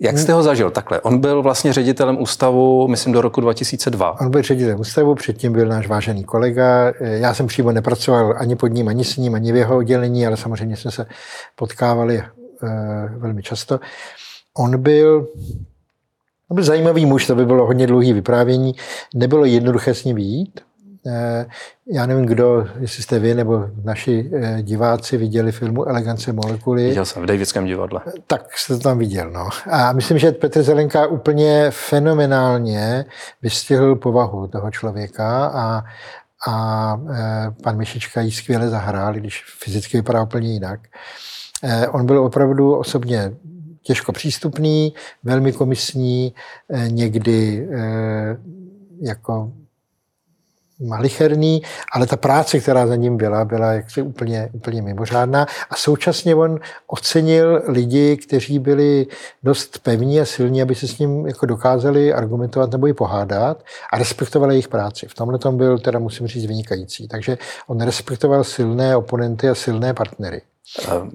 jak 0.00 0.18
jste 0.18 0.32
ho 0.32 0.42
zažil 0.42 0.70
takhle? 0.70 1.00
On 1.00 1.18
byl 1.18 1.42
vlastně 1.42 1.72
ředitelem 1.72 2.22
ústavu, 2.22 2.88
myslím, 2.88 3.12
do 3.12 3.20
roku 3.20 3.40
2002. 3.40 4.20
On 4.20 4.30
byl 4.30 4.42
ředitelem 4.42 4.80
ústavu, 4.80 5.14
předtím 5.14 5.52
byl 5.52 5.66
náš 5.66 5.88
vážený 5.88 6.24
kolega. 6.24 6.92
Já 7.00 7.34
jsem 7.34 7.46
přímo 7.46 7.72
nepracoval 7.72 8.34
ani 8.38 8.56
pod 8.56 8.66
ním, 8.66 8.88
ani 8.88 9.04
s 9.04 9.16
ním, 9.16 9.34
ani 9.34 9.52
v 9.52 9.56
jeho 9.56 9.76
oddělení, 9.76 10.26
ale 10.26 10.36
samozřejmě 10.36 10.76
jsme 10.76 10.90
se 10.90 11.06
potkávali 11.54 12.22
uh, 12.62 12.68
velmi 13.18 13.42
často. 13.42 13.80
On 14.56 14.82
byl, 14.82 15.28
on 16.48 16.54
byl 16.54 16.64
zajímavý 16.64 17.06
muž, 17.06 17.26
to 17.26 17.34
by 17.34 17.46
bylo 17.46 17.66
hodně 17.66 17.86
dlouhý 17.86 18.12
vyprávění. 18.12 18.74
Nebylo 19.14 19.44
jednoduché 19.44 19.94
s 19.94 20.04
ním 20.04 20.16
výjít. 20.16 20.60
Eh, 21.06 21.46
já 21.92 22.06
nevím, 22.06 22.26
kdo, 22.26 22.66
jestli 22.78 23.02
jste 23.02 23.18
vy 23.18 23.34
nebo 23.34 23.66
naši 23.84 24.30
eh, 24.34 24.62
diváci 24.62 25.16
viděli 25.16 25.52
filmu 25.52 25.84
Elegance 25.84 26.32
molekuly. 26.32 26.88
Viděl 26.88 27.04
jsem 27.04 27.22
v 27.22 27.26
Davidském 27.26 27.66
divadle. 27.66 28.00
Tak 28.26 28.58
jste 28.58 28.74
to 28.74 28.80
tam 28.80 28.98
viděl, 28.98 29.30
no. 29.30 29.48
A 29.70 29.92
myslím, 29.92 30.18
že 30.18 30.32
Petr 30.32 30.62
Zelenka 30.62 31.06
úplně 31.06 31.66
fenomenálně 31.70 33.04
vystihl 33.42 33.96
povahu 33.96 34.46
toho 34.46 34.70
člověka 34.70 35.46
a, 35.46 35.84
a 36.48 36.96
eh, 37.14 37.50
pan 37.62 37.76
Mišička 37.76 38.20
ji 38.20 38.32
skvěle 38.32 38.68
zahrál, 38.68 39.14
když 39.14 39.44
fyzicky 39.58 39.96
vypadá 39.96 40.22
úplně 40.22 40.52
jinak. 40.52 40.80
On 41.90 42.06
byl 42.06 42.24
opravdu 42.24 42.76
osobně 42.76 43.32
těžko 43.82 44.12
přístupný, 44.12 44.94
velmi 45.24 45.52
komisní, 45.52 46.34
někdy 46.88 47.68
jako 49.00 49.52
malicherný, 50.80 51.62
ale 51.92 52.06
ta 52.06 52.16
práce, 52.16 52.60
která 52.60 52.86
za 52.86 52.96
ním 52.96 53.16
byla, 53.16 53.44
byla 53.44 53.72
jaksi 53.72 54.02
úplně, 54.02 54.48
úplně 54.52 54.82
mimořádná. 54.82 55.46
A 55.70 55.76
současně 55.76 56.34
on 56.34 56.60
ocenil 56.86 57.62
lidi, 57.68 58.16
kteří 58.16 58.58
byli 58.58 59.06
dost 59.42 59.78
pevní 59.78 60.20
a 60.20 60.24
silní, 60.24 60.62
aby 60.62 60.74
se 60.74 60.88
s 60.88 60.98
ním 60.98 61.26
jako 61.26 61.46
dokázali 61.46 62.12
argumentovat 62.12 62.70
nebo 62.70 62.86
i 62.86 62.92
pohádat 62.92 63.64
a 63.92 63.98
respektovali 63.98 64.54
jejich 64.54 64.68
práci. 64.68 65.06
V 65.08 65.14
tomhle 65.14 65.38
tom 65.38 65.56
byl, 65.56 65.78
teda 65.78 65.98
musím 65.98 66.26
říct, 66.26 66.46
vynikající. 66.46 67.08
Takže 67.08 67.38
on 67.66 67.80
respektoval 67.80 68.44
silné 68.44 68.96
oponenty 68.96 69.48
a 69.48 69.54
silné 69.54 69.94
partnery. 69.94 70.42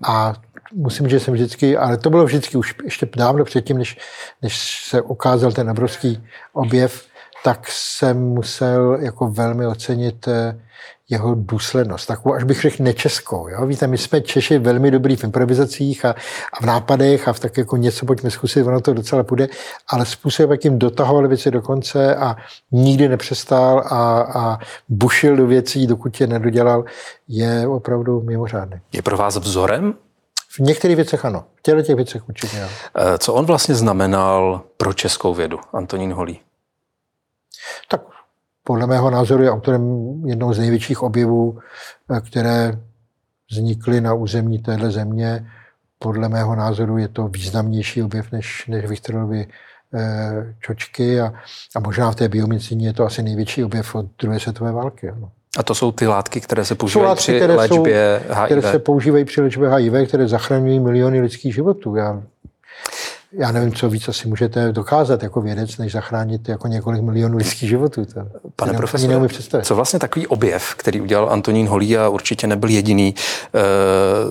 A 0.04 0.34
musím, 0.74 1.10
že 1.10 1.20
jsem 1.20 1.34
vždycky, 1.34 1.78
ale 1.78 1.98
to 1.98 2.10
bylo 2.10 2.26
vždycky 2.26 2.58
už 2.58 2.76
ještě 2.84 3.08
dávno 3.18 3.46
předtím, 3.46 3.78
než, 3.78 3.98
než 4.42 4.86
se 4.90 5.02
ukázal 5.02 5.52
ten 5.52 5.70
obrovský 5.70 6.24
objev 6.54 7.11
tak 7.44 7.68
jsem 7.70 8.20
musel 8.20 8.98
jako 9.02 9.28
velmi 9.28 9.68
ocenit 9.68 10.28
eh, 10.28 10.62
jeho 11.12 11.36
důslednost, 11.36 12.08
takovou 12.08 12.36
až 12.36 12.44
bych 12.44 12.62
řekl 12.62 12.84
nečeskou. 12.84 13.48
Jo? 13.48 13.66
Víte, 13.66 13.88
my 13.88 13.98
jsme 13.98 14.22
Češi 14.22 14.58
velmi 14.58 14.92
dobrý 14.92 15.16
v 15.16 15.24
improvizacích 15.24 16.06
a, 16.06 16.16
a 16.54 16.62
v 16.62 16.66
nápadech 16.66 17.28
a 17.28 17.34
v 17.34 17.40
tak 17.40 17.58
jako 17.58 17.78
něco 17.78 18.06
pojďme 18.06 18.32
zkusit, 18.32 18.68
ono 18.68 18.82
to 18.82 18.94
docela 18.94 19.24
půjde, 19.24 19.48
ale 19.88 20.06
způsob, 20.06 20.52
jakým 20.52 20.80
dotahoval 20.80 21.28
věci 21.28 21.52
do 21.52 21.62
konce 21.62 22.16
a 22.16 22.36
nikdy 22.72 23.10
nepřestal 23.10 23.80
a, 23.80 24.22
a 24.22 24.60
bušil 24.90 25.36
do 25.36 25.48
věcí, 25.48 25.88
dokud 25.88 26.22
je 26.22 26.28
nedodělal, 26.28 26.84
je 27.28 27.68
opravdu 27.68 28.22
mimořádný. 28.22 28.78
Je 28.92 29.02
pro 29.02 29.18
vás 29.18 29.38
vzorem? 29.38 29.94
V 30.56 30.60
některých 30.60 30.96
věcech 30.96 31.26
ano, 31.26 31.44
v 31.56 31.62
těchto 31.62 31.82
těch 31.82 31.96
věcech 31.96 32.30
určitě 32.30 32.58
ano. 32.58 32.72
Eh, 32.96 33.18
co 33.18 33.34
on 33.34 33.46
vlastně 33.46 33.76
znamenal 33.76 34.62
pro 34.78 34.94
českou 34.94 35.34
vědu, 35.34 35.60
Antonín 35.74 36.14
Holý? 36.14 36.40
Tak 37.90 38.02
podle 38.64 38.88
mého 38.88 39.10
názoru 39.10 39.44
je 39.44 39.52
autorem 39.52 40.14
jednoho 40.26 40.54
z 40.54 40.60
největších 40.60 41.02
objevů, 41.04 41.60
eh, 42.12 42.22
které 42.22 42.80
vznikly 43.52 44.02
na 44.02 44.14
území 44.14 44.60
téhle 44.60 44.92
země. 44.92 45.48
Podle 46.00 46.30
mého 46.30 46.56
názoru 46.56 46.98
je 46.98 47.08
to 47.08 47.28
významnější 47.28 48.04
objev 48.04 48.32
než, 48.32 48.68
než 48.68 48.86
Vichterovy 48.86 49.48
eh, 49.94 50.56
čočky 50.60 51.22
a, 51.22 51.34
a 51.76 51.80
možná 51.80 52.12
v 52.12 52.16
té 52.16 52.30
biomedicíně 52.30 52.88
je 52.88 52.94
to 52.94 53.06
asi 53.06 53.24
největší 53.24 53.64
objev 53.64 53.96
od 53.96 54.06
druhé 54.20 54.40
světové 54.40 54.72
války. 54.72 55.10
Ano. 55.10 55.32
A 55.58 55.64
to 55.64 55.76
jsou 55.76 55.92
ty 55.92 56.08
látky, 56.08 56.42
které 56.42 56.66
se 56.66 56.76
používají 56.76 57.08
látky, 57.08 57.22
při 57.22 57.36
které 57.36 57.56
léčbě 57.56 58.24
jsou, 58.28 58.34
HIV? 58.34 58.46
Které 58.46 58.62
se 58.62 58.80
používají 58.80 59.26
při 59.26 59.42
léčbě 59.42 59.70
HIV, 59.70 60.08
které 60.08 60.28
zachraňují 60.28 60.80
miliony 60.80 61.22
lidských 61.22 61.54
životů. 61.54 61.96
Já 61.96 62.22
já 63.34 63.52
nevím, 63.52 63.74
co 63.74 63.90
víc 63.90 64.10
asi 64.10 64.28
můžete 64.28 64.72
dokázat 64.72 65.24
jako 65.24 65.42
vědec, 65.42 65.78
než 65.78 65.92
zachránit 65.92 66.50
jako 66.50 66.68
několik 66.68 67.02
milionů 67.02 67.38
lidských 67.38 67.70
životů. 67.70 68.06
To, 68.06 68.22
Pane 68.56 68.74
profesore, 68.74 69.30
co 69.64 69.76
vlastně 69.76 70.00
takový 70.00 70.28
objev, 70.28 70.76
který 70.76 71.02
udělal 71.02 71.30
Antonín 71.30 71.68
Holý 71.68 71.98
a 71.98 72.10
určitě 72.10 72.48
nebyl 72.48 72.70
jediný, 72.70 73.16
eh, 73.16 73.60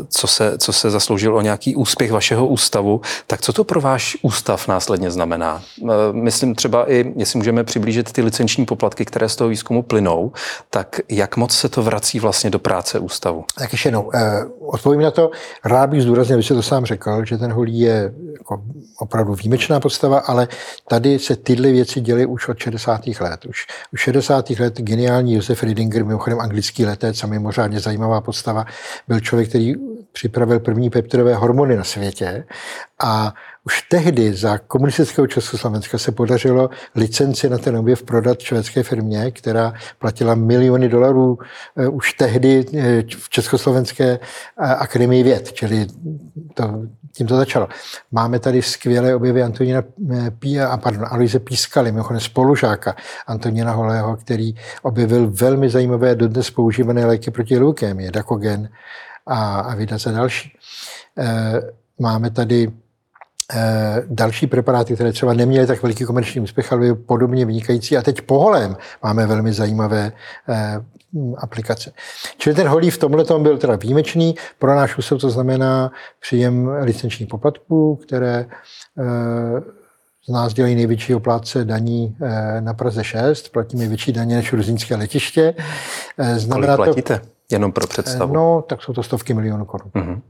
co 0.09 0.27
se, 0.27 0.59
co 0.59 0.73
se 0.73 0.91
zasloužil 0.91 1.37
o 1.37 1.41
nějaký 1.41 1.77
úspěch 1.77 2.13
vašeho 2.13 2.47
ústavu, 2.47 3.01
tak 3.27 3.41
co 3.41 3.53
to 3.53 3.65
pro 3.65 3.81
váš 3.81 4.17
ústav 4.23 4.69
následně 4.69 5.11
znamená? 5.11 5.63
Eh, 5.83 5.87
myslím 6.13 6.55
třeba 6.55 6.93
i, 6.93 7.13
jestli 7.17 7.39
můžeme 7.39 7.65
přiblížit 7.65 8.13
ty 8.13 8.23
licenční 8.23 8.67
poplatky, 8.67 9.05
které 9.05 9.29
z 9.29 9.37
toho 9.37 9.51
výzkumu 9.51 9.83
plynou, 9.83 10.33
tak 10.71 11.01
jak 11.09 11.37
moc 11.37 11.57
se 11.57 11.69
to 11.69 11.83
vrací 11.83 12.21
vlastně 12.21 12.51
do 12.51 12.59
práce 12.59 12.99
ústavu? 12.99 13.45
Tak 13.59 13.73
ještě 13.73 13.87
jednou, 13.87 14.11
eh, 14.15 14.45
odpovím 14.61 15.01
na 15.01 15.11
to. 15.11 15.31
Rád 15.65 15.91
bych 15.91 16.03
zdůraznil, 16.03 16.37
vy 16.37 16.43
jste 16.43 16.55
to 16.55 16.63
sám 16.63 16.85
řekl, 16.85 17.25
že 17.25 17.39
ten 17.39 17.53
Holý 17.53 17.81
je 17.81 18.13
jako 18.39 18.63
opravdu 19.01 19.35
výjimečná 19.35 19.81
postava, 19.81 20.19
ale 20.19 20.49
tady 20.89 21.19
se 21.19 21.37
tyhle 21.37 21.73
věci 21.73 22.01
děly 22.01 22.27
už 22.27 22.49
od 22.49 22.59
60. 22.59 23.07
let. 23.21 23.45
Už 23.45 23.67
u 23.93 23.97
60. 23.97 24.51
let 24.51 24.81
geniální 24.81 25.35
Josef 25.35 25.63
Riedinger, 25.63 26.05
mimochodem 26.05 26.41
anglický 26.41 26.87
letec 26.87 27.25
a 27.25 27.27
mimořádně 27.27 27.81
zajímavá 27.81 28.21
postava, 28.21 28.65
byl 29.09 29.21
člověk, 29.21 29.49
který 29.49 29.75
připravil 30.13 30.61
první 30.61 30.91
peptidové 30.91 31.35
hormony 31.35 31.77
na 31.77 31.85
světě 31.85 32.45
a 33.03 33.35
už 33.65 33.83
tehdy 33.83 34.35
za 34.35 34.59
komunistického 34.59 35.27
Československa 35.27 35.99
se 35.99 36.13
podařilo 36.13 36.71
licenci 36.95 37.49
na 37.49 37.59
ten 37.59 37.77
objev 37.77 38.03
prodat 38.03 38.41
švédské 38.41 38.83
firmě, 38.83 39.31
která 39.31 39.75
platila 39.99 40.35
miliony 40.35 40.89
dolarů 40.89 41.39
eh, 41.77 41.89
už 41.89 42.13
tehdy 42.13 42.67
eh, 42.77 43.03
v 43.19 43.31
Československé 43.31 44.05
eh, 44.05 44.19
akademii 44.57 45.23
věd, 45.23 45.53
čili 45.53 45.87
to, 46.55 46.83
tím 47.13 47.27
to 47.27 47.37
začalo. 47.37 47.69
Máme 48.13 48.39
tady 48.39 48.63
skvělé 48.63 49.15
objevy 49.15 49.43
Antonína 49.43 49.83
Pí, 50.39 50.61
a 50.61 50.77
pardon, 50.77 51.07
Aloise 51.11 51.39
Pískaly, 51.39 51.93
mimochodem 51.93 52.21
spolužáka 52.21 52.97
Antonína 53.27 53.73
Holého, 53.73 54.17
který 54.17 54.55
objevil 54.83 55.31
velmi 55.31 55.71
zajímavé 55.71 56.15
dodnes 56.15 56.51
používané 56.51 57.07
léky 57.07 57.31
proti 57.31 57.59
leukémii, 57.59 58.11
Dakogen 58.11 58.69
a, 59.27 59.61
a 59.61 59.75
vydat 59.75 60.01
za 60.01 60.13
další. 60.13 60.53
Máme 61.99 62.31
tady 62.31 62.73
Eh, 63.55 64.03
další 64.07 64.47
preparáty, 64.47 64.95
které 64.95 65.13
třeba 65.13 65.35
neměly 65.35 65.67
tak 65.67 65.83
veliký 65.83 66.05
komerční 66.05 66.41
úspěch, 66.41 66.73
ale 66.73 66.81
byly 66.81 66.95
podobně 66.95 67.47
vynikající. 67.47 67.97
A 67.97 68.03
teď 68.03 68.21
poholem 68.21 68.77
máme 69.03 69.27
velmi 69.27 69.53
zajímavé 69.53 70.13
eh, 70.49 70.81
aplikace. 71.39 71.93
Čili 72.39 72.57
ten 72.57 72.69
holí 72.69 72.91
v 72.91 72.99
tomhle 72.99 73.25
tom 73.25 73.43
byl 73.43 73.59
teda 73.59 73.77
výjimečný. 73.77 74.35
Pro 74.59 74.75
náš 74.75 74.99
ústav 74.99 75.21
to 75.21 75.31
znamená 75.31 75.93
příjem 76.21 76.69
licenčních 76.69 77.29
poplatků, 77.29 77.97
které 77.97 78.47
eh, 78.99 79.61
z 80.29 80.33
nás 80.33 80.55
dělají 80.55 80.75
největší 80.75 81.15
oplátce 81.15 81.65
daní 81.65 82.17
na 82.61 82.75
Praze 82.75 83.05
6, 83.05 83.49
platíme 83.49 83.89
větší 83.89 84.13
daně 84.13 84.37
než 84.37 84.53
ruzínské 84.53 84.97
letiště. 84.97 85.55
Znamená 86.37 86.77
Kolik 86.77 86.89
platíte? 86.89 87.19
To, 87.19 87.27
Jenom 87.51 87.73
pro 87.73 87.87
představu. 87.87 88.35
No, 88.35 88.65
tak 88.69 88.83
jsou 88.83 88.93
to 88.93 89.03
stovky 89.03 89.35
milionů 89.35 89.65
korun. 89.65 89.91
Uh-huh. 89.95 90.21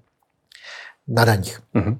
Na 1.09 1.25
daních. 1.25 1.61
Uh-huh. 1.75 1.99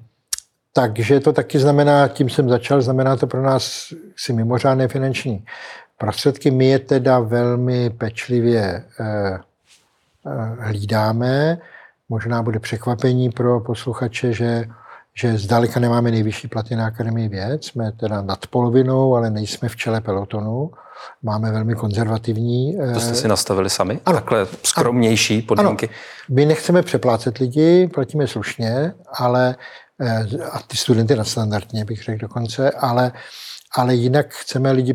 Takže 0.73 1.19
to 1.19 1.33
taky 1.33 1.59
znamená, 1.59 2.07
tím 2.07 2.29
jsem 2.29 2.49
začal, 2.49 2.81
znamená 2.81 3.15
to 3.15 3.27
pro 3.27 3.41
nás 3.41 3.93
si 4.15 4.33
mimořádné 4.33 4.87
finanční 4.87 5.45
prostředky. 6.01 6.51
My 6.51 6.65
je 6.65 6.79
teda 6.79 7.19
velmi 7.19 7.89
pečlivě 7.89 8.83
eh, 8.99 9.03
eh, 9.05 9.39
hlídáme. 10.59 11.57
Možná 12.09 12.43
bude 12.43 12.59
překvapení 12.59 13.29
pro 13.29 13.59
posluchače, 13.59 14.33
že 14.33 14.65
že 15.13 15.37
zdaleka 15.37 15.79
nemáme 15.79 16.11
nejvyšší 16.11 16.47
platy 16.47 16.75
na 16.75 16.85
Akademii 16.85 17.29
věd, 17.29 17.63
jsme 17.63 17.91
teda 17.91 18.21
nad 18.21 18.47
polovinou, 18.47 19.15
ale 19.15 19.29
nejsme 19.29 19.69
v 19.69 19.75
čele 19.75 20.01
pelotonu. 20.01 20.71
Máme 21.23 21.51
velmi 21.51 21.75
konzervativní. 21.75 22.77
To 22.93 22.99
jste 22.99 23.15
si 23.15 23.27
nastavili 23.27 23.69
sami? 23.69 23.99
Ano. 24.05 24.17
Takhle 24.17 24.47
skromnější 24.63 25.41
podmínky? 25.41 25.87
Ano. 25.87 25.95
My 26.29 26.45
nechceme 26.45 26.81
přeplácet 26.81 27.37
lidi, 27.37 27.89
platíme 27.93 28.27
slušně, 28.27 28.93
ale 29.13 29.55
a 30.51 30.59
ty 30.67 30.77
studenty 30.77 31.15
nadstandardně 31.15 31.85
bych 31.85 32.03
řekl 32.03 32.19
dokonce, 32.19 32.71
ale 32.71 33.11
ale 33.77 33.95
jinak 33.95 34.33
chceme 34.33 34.71
lidi 34.71 34.93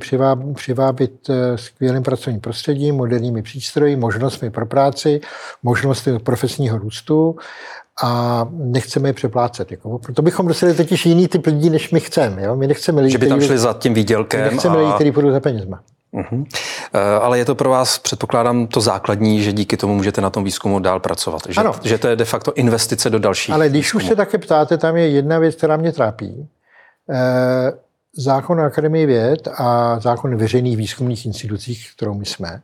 přivábit 0.55 1.31
eh, 1.31 1.59
skvělým 1.59 2.03
pracovním 2.03 2.41
prostředím, 2.41 2.97
moderními 2.97 3.43
přístroji, 3.43 3.97
možnostmi 3.97 4.51
pro 4.51 4.67
práci, 4.67 5.21
možnostmi 5.63 6.19
profesního 6.19 6.79
růstu 6.79 7.37
a 8.03 8.45
nechceme 8.51 9.09
je 9.09 9.13
přeplácet. 9.13 9.71
Jako. 9.71 9.99
Proto 9.99 10.23
bychom 10.23 10.47
dostali 10.47 10.75
totiž 10.75 11.07
jiný 11.07 11.29
typ 11.29 11.47
lidí, 11.47 11.71
než 11.71 11.91
my 11.91 12.01
chceme. 12.01 12.43
Jo? 12.43 12.57
My 12.57 12.67
nechceme 12.67 13.01
lidi, 13.01 13.13
že 13.13 13.19
by 13.19 13.27
tam 13.29 13.41
šli 13.41 13.59
za 13.59 13.73
tím 13.73 13.95
výdělkem. 13.95 14.45
My 14.45 14.51
nechceme 14.51 14.77
a... 14.77 14.79
lidi, 14.79 14.93
kteří 14.93 15.13
půjdou 15.13 15.31
za 15.31 15.41
penězma. 15.41 15.81
Uh-huh. 16.15 16.47
Ale 17.21 17.39
je 17.39 17.45
to 17.45 17.55
pro 17.55 17.71
vás, 17.71 17.99
předpokládám, 17.99 18.67
to 18.67 18.81
základní, 18.81 19.43
že 19.43 19.53
díky 19.53 19.77
tomu 19.77 19.95
můžete 19.95 20.21
na 20.21 20.31
tom 20.31 20.45
výzkumu 20.45 20.79
dál 20.79 21.01
pracovat. 21.01 21.43
Že, 21.49 21.61
ano. 21.61 21.73
že 21.83 21.99
to 21.99 22.09
je 22.09 22.17
de 22.17 22.25
facto 22.25 22.53
investice 22.55 23.11
do 23.11 23.19
dalších. 23.19 23.55
Ale 23.55 23.69
když 23.69 23.85
výzkumu. 23.85 24.05
už 24.05 24.09
se 24.09 24.17
také 24.17 24.39
ptáte, 24.39 24.79
tam 24.79 24.97
je 24.97 25.09
jedna 25.09 25.39
věc, 25.39 25.55
která 25.55 25.77
mě 25.77 25.93
trápí. 25.93 26.49
Eh, 27.11 27.73
zákon 28.17 28.61
o 28.61 28.65
Akademii 28.65 29.07
věd 29.07 29.49
a 29.57 30.01
zákon 30.01 30.35
o 30.35 30.39
veřejných 30.39 30.77
výzkumných 30.77 31.27
institucích, 31.27 31.93
kterou 31.97 32.15
my 32.15 32.27
jsme, 32.27 32.63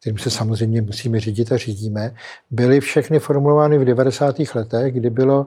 kterým 0.00 0.18
se 0.18 0.30
samozřejmě 0.30 0.82
musíme 0.82 1.20
řídit 1.20 1.52
a 1.52 1.56
řídíme, 1.56 2.14
byly 2.50 2.80
všechny 2.80 3.18
formulovány 3.18 3.78
v 3.78 3.84
90. 3.84 4.36
letech, 4.54 4.94
kdy 4.94 5.10
bylo 5.10 5.46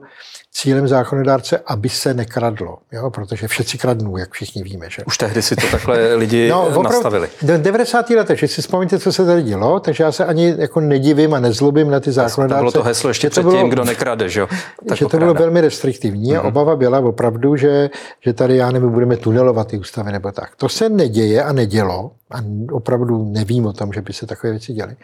cílem 0.52 0.88
zákonodárce, 0.88 1.58
aby 1.66 1.88
se 1.88 2.14
nekradlo, 2.14 2.78
jo? 2.92 3.10
protože 3.10 3.48
všetci 3.48 3.78
kradnou, 3.78 4.16
jak 4.16 4.32
všichni 4.32 4.62
víme. 4.62 4.90
Že? 4.90 5.04
Už 5.04 5.18
tehdy 5.18 5.42
si 5.42 5.56
to 5.56 5.66
takhle 5.70 6.14
lidi 6.14 6.48
no, 6.50 6.62
opravdu, 6.62 6.82
nastavili. 6.82 7.28
Do 7.42 7.58
90. 7.58 8.10
letech, 8.10 8.38
že 8.38 8.48
si 8.48 8.62
vzpomínáte, 8.62 8.98
co 8.98 9.12
se 9.12 9.26
tady 9.26 9.42
dělo, 9.42 9.80
takže 9.80 10.04
já 10.04 10.12
se 10.12 10.24
ani 10.24 10.54
jako 10.58 10.80
nedivím 10.80 11.34
a 11.34 11.40
nezlobím 11.40 11.90
na 11.90 12.00
ty 12.00 12.12
zákonodárce. 12.12 12.58
To 12.58 12.60
bylo 12.60 12.72
to 12.72 12.82
heslo 12.82 13.10
ještě 13.10 13.30
předtím, 13.30 13.50
bylo, 13.50 13.68
kdo 13.68 13.84
nekrade, 13.84 14.28
že, 14.28 14.46
tak 14.88 14.98
že 14.98 15.06
to 15.06 15.18
bylo 15.18 15.34
velmi 15.34 15.60
restriktivní 15.60 16.36
a 16.36 16.40
mhm. 16.40 16.48
obava 16.48 16.76
byla 16.76 16.98
opravdu, 16.98 17.56
že, 17.56 17.90
že 18.20 18.32
tady, 18.32 18.56
já 18.56 18.70
nevím, 18.70 18.90
budeme 18.90 19.16
tunelovat 19.16 19.68
ty 19.68 19.78
ústavy 19.78 20.12
nebo 20.12 20.32
tak. 20.32 20.56
To 20.56 20.68
se 20.68 20.88
neděje 20.88 21.44
a 21.44 21.52
nedělo 21.52 22.10
a 22.30 22.38
opravdu 22.72 23.24
nevím 23.24 23.66
o 23.66 23.72
tom, 23.72 23.92
že 23.92 24.02
by 24.02 24.12
se 24.12 24.26
takové 24.26 24.50
věci 24.50 24.72
děly. 24.72 24.96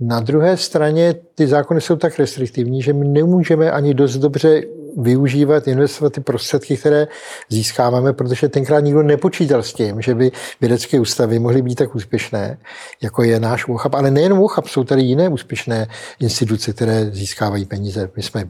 Na 0.00 0.20
druhé 0.20 0.56
straně 0.56 1.14
ty 1.34 1.46
zákony 1.46 1.80
jsou 1.80 1.96
tak 1.96 2.18
restriktivní, 2.18 2.82
že 2.82 2.92
my 2.92 3.08
nemůžeme 3.08 3.70
ani 3.70 3.94
dost 3.94 4.16
dobře 4.16 4.62
využívat, 4.96 5.68
investovat 5.68 6.12
ty 6.12 6.20
prostředky, 6.20 6.76
které 6.76 7.08
získáváme, 7.48 8.12
protože 8.12 8.48
tenkrát 8.48 8.80
nikdo 8.80 9.02
nepočítal 9.02 9.62
s 9.62 9.72
tím, 9.72 10.02
že 10.02 10.14
by 10.14 10.32
vědecké 10.60 11.00
ústavy 11.00 11.38
mohly 11.38 11.62
být 11.62 11.74
tak 11.74 11.94
úspěšné, 11.94 12.58
jako 13.02 13.22
je 13.22 13.40
náš 13.40 13.68
UCHAP. 13.68 13.94
Ale 13.94 14.10
nejen 14.10 14.32
UCHAP, 14.32 14.68
jsou 14.68 14.84
tady 14.84 15.02
jiné 15.02 15.28
úspěšné 15.28 15.88
instituce, 16.20 16.72
které 16.72 17.10
získávají 17.10 17.64
peníze. 17.64 18.10
My 18.16 18.22
jsme 18.22 18.44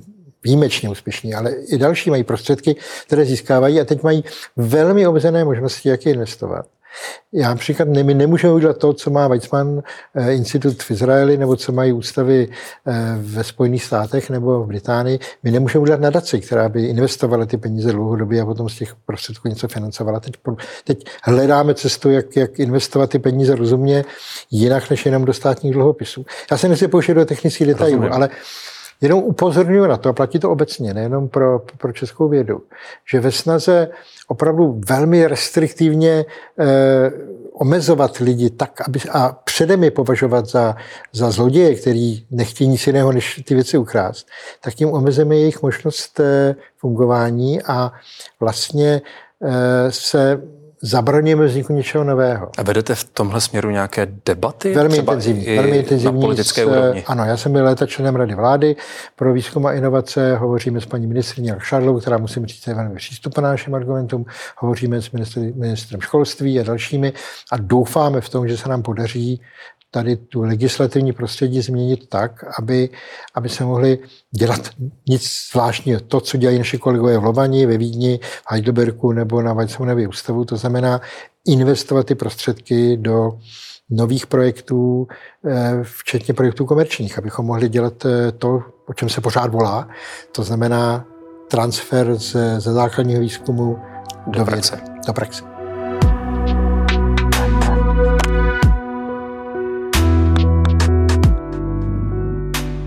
výjimečně 0.44 0.88
úspěšní, 0.88 1.35
ale 1.35 1.50
i 1.50 1.78
další 1.78 2.11
mají 2.11 2.24
prostředky, 2.24 2.76
které 3.06 3.24
získávají 3.24 3.80
a 3.80 3.85
teď 3.85 4.02
mají 4.02 4.24
velmi 4.56 5.06
omezené 5.06 5.44
možnosti, 5.44 5.88
jak 5.88 6.06
je 6.06 6.12
investovat. 6.12 6.66
Já 7.32 7.48
například 7.48 7.88
ne, 7.88 8.02
my 8.02 8.14
nemůžeme 8.14 8.54
udělat 8.54 8.78
to, 8.78 8.92
co 8.92 9.11
má 9.11 9.28
Weizmann 9.28 9.82
eh, 10.14 10.32
institut 10.32 10.82
v 10.82 10.90
Izraeli, 10.90 11.38
nebo 11.38 11.56
co 11.56 11.72
mají 11.72 11.92
ústavy 11.92 12.48
eh, 12.87 12.92
ve 13.18 13.44
Spojených 13.44 13.85
státech 13.85 14.30
nebo 14.30 14.62
v 14.62 14.66
Británii. 14.66 15.18
My 15.42 15.50
nemůžeme 15.50 15.82
udělat 15.82 16.00
nadaci, 16.00 16.40
která 16.40 16.68
by 16.68 16.85
investovala 16.85 17.46
ty 17.46 17.56
peníze 17.56 17.92
dlouhodobě 17.92 18.40
a 18.40 18.46
potom 18.46 18.68
z 18.68 18.76
těch 18.76 18.94
prostředků 18.94 19.48
něco 19.48 19.68
financovala. 19.68 20.20
Teď, 20.20 20.35
teď 20.85 21.04
hledáme 21.22 21.74
cestu, 21.74 22.11
jak, 22.11 22.37
jak 22.37 22.59
investovat 22.59 23.11
ty 23.11 23.18
peníze 23.18 23.54
rozumně, 23.54 24.04
jinak 24.50 24.90
než 24.90 25.06
jenom 25.06 25.24
do 25.24 25.32
státních 25.32 25.72
dluhopisů. 25.72 26.26
Já 26.50 26.59
se 26.59 26.68
nechci 26.68 26.88
pouštět 26.88 27.14
do 27.14 27.24
technických 27.24 27.66
detailů, 27.66 28.02
ale 28.12 28.28
Jenom 29.00 29.22
upozorňuji 29.22 29.88
na 29.88 29.96
to, 29.96 30.09
a 30.09 30.12
platí 30.12 30.38
to 30.38 30.50
obecně, 30.50 30.94
nejenom 30.94 31.28
pro, 31.28 31.62
pro 31.78 31.92
českou 31.92 32.28
vědu, 32.28 32.62
že 33.11 33.20
ve 33.20 33.32
snaze 33.32 33.88
opravdu 34.28 34.80
velmi 34.88 35.26
restriktivně 35.26 36.24
eh, 36.59 37.11
omezovat 37.52 38.16
lidi 38.16 38.50
tak, 38.50 38.88
aby, 38.88 39.00
a 39.12 39.32
předem 39.44 39.85
je 39.85 39.90
považovat 39.90 40.46
za, 40.46 40.76
za 41.12 41.30
zloděje, 41.30 41.74
který 41.74 42.26
nechtějí 42.30 42.70
nic 42.70 42.87
jiného, 42.87 43.12
než 43.12 43.42
ty 43.44 43.54
věci 43.54 43.78
ukrást, 43.78 44.26
tak 44.61 44.74
tím 44.74 44.92
omezíme 44.92 45.37
jejich 45.37 45.62
možnost 45.62 46.20
eh, 46.20 46.54
fungování 46.76 47.62
a 47.62 47.92
vlastně 48.40 49.02
eh, 49.42 49.92
se 49.92 50.42
zabraňujeme 50.82 51.46
vzniku 51.46 51.72
něčeho 51.72 52.04
nového. 52.04 52.50
A 52.58 52.62
vedete 52.62 52.94
v 52.94 53.04
tomhle 53.04 53.40
směru 53.40 53.70
nějaké 53.70 54.06
debaty? 54.26 54.74
Velmi 54.74 54.96
intenzivní. 54.96 55.56
Velmi 55.56 55.76
intenzivní 55.76 56.20
na 56.20 56.26
politické 56.26 56.62
s, 56.62 56.66
úrovni. 56.66 57.04
Ano, 57.06 57.24
já 57.24 57.36
jsem 57.36 57.52
byl 57.52 57.64
léta 57.64 57.86
členem 57.86 58.16
Rady 58.16 58.34
vlády 58.34 58.76
pro 59.16 59.32
výzkum 59.32 59.66
a 59.66 59.72
inovace, 59.72 60.36
hovoříme 60.36 60.80
s 60.80 60.86
paní 60.86 61.06
ministriní 61.06 61.52
Šarlou, 61.58 62.00
která 62.00 62.18
musím 62.18 62.46
říct, 62.46 62.66
je 62.66 62.74
velmi 62.74 62.94
přístupná 62.94 63.42
našim 63.42 63.74
argumentům, 63.74 64.24
hovoříme 64.56 65.02
s 65.02 65.10
ministrem 65.54 66.00
školství 66.00 66.60
a 66.60 66.62
dalšími 66.62 67.12
a 67.52 67.56
doufáme 67.56 68.20
v 68.20 68.28
tom, 68.28 68.48
že 68.48 68.56
se 68.56 68.68
nám 68.68 68.82
podaří 68.82 69.40
tady 69.90 70.16
tu 70.16 70.42
legislativní 70.42 71.12
prostředí 71.12 71.61
změnit 71.61 72.09
tak, 72.09 72.44
aby, 72.59 72.90
aby 73.35 73.49
se 73.49 73.64
mohli 73.64 73.99
dělat 74.31 74.61
nic 75.09 75.31
zvláštního. 75.53 76.01
To, 76.01 76.20
co 76.20 76.37
dělají 76.37 76.59
naši 76.59 76.79
kolegové 76.79 77.18
v 77.18 77.25
Lovani, 77.25 77.66
ve 77.66 77.79
Vídni, 77.79 78.20
v 78.22 78.42
Heidelbergu 78.51 79.12
nebo 79.12 79.42
na 79.42 79.53
Weizmannově 79.53 80.09
ústavu, 80.09 80.44
to 80.44 80.57
znamená 80.57 81.01
investovat 81.46 82.07
ty 82.07 82.14
prostředky 82.14 82.96
do 82.96 83.38
nových 83.90 84.27
projektů, 84.27 85.07
eh, 85.46 85.79
včetně 85.83 86.35
projektů 86.35 86.66
komerčních, 86.66 87.18
abychom 87.18 87.46
mohli 87.46 87.68
dělat 87.68 88.07
eh, 88.07 88.33
to, 88.33 88.62
o 88.88 88.94
čem 88.94 89.09
se 89.09 89.20
pořád 89.20 89.51
volá, 89.53 89.88
to 90.33 90.42
znamená 90.42 91.05
transfer 91.51 92.14
ze, 92.14 92.61
ze 92.61 92.72
základního 92.72 93.20
výzkumu 93.20 93.79
do, 94.27 94.38
do 94.38 94.44
praxe. 94.44 94.81
Do 95.07 95.12
praxe. 95.12 95.55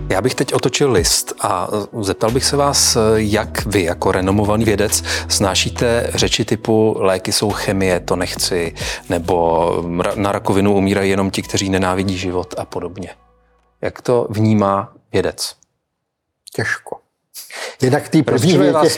Já 0.09 0.21
bych 0.21 0.35
teď 0.35 0.53
otočil 0.53 0.91
list 0.91 1.33
a 1.41 1.67
zeptal 2.01 2.31
bych 2.31 2.45
se 2.45 2.57
vás, 2.57 2.97
jak 3.15 3.65
vy 3.65 3.83
jako 3.83 4.11
renomovaný 4.11 4.65
vědec 4.65 5.03
snášíte 5.27 6.11
řeči 6.13 6.45
typu 6.45 6.95
léky 6.99 7.31
jsou 7.31 7.51
chemie, 7.51 7.99
to 7.99 8.15
nechci, 8.15 8.75
nebo 9.09 9.71
na 10.15 10.31
rakovinu 10.31 10.75
umírají 10.75 11.09
jenom 11.09 11.31
ti, 11.31 11.41
kteří 11.41 11.69
nenávidí 11.69 12.17
život 12.17 12.55
a 12.57 12.65
podobně. 12.65 13.09
Jak 13.81 14.01
to 14.01 14.27
vnímá 14.29 14.93
vědec? 15.11 15.55
Těžko. 16.53 16.98
Jednak 17.81 18.09
té 18.09 18.23
první 18.23 18.57
větě, 18.57 18.89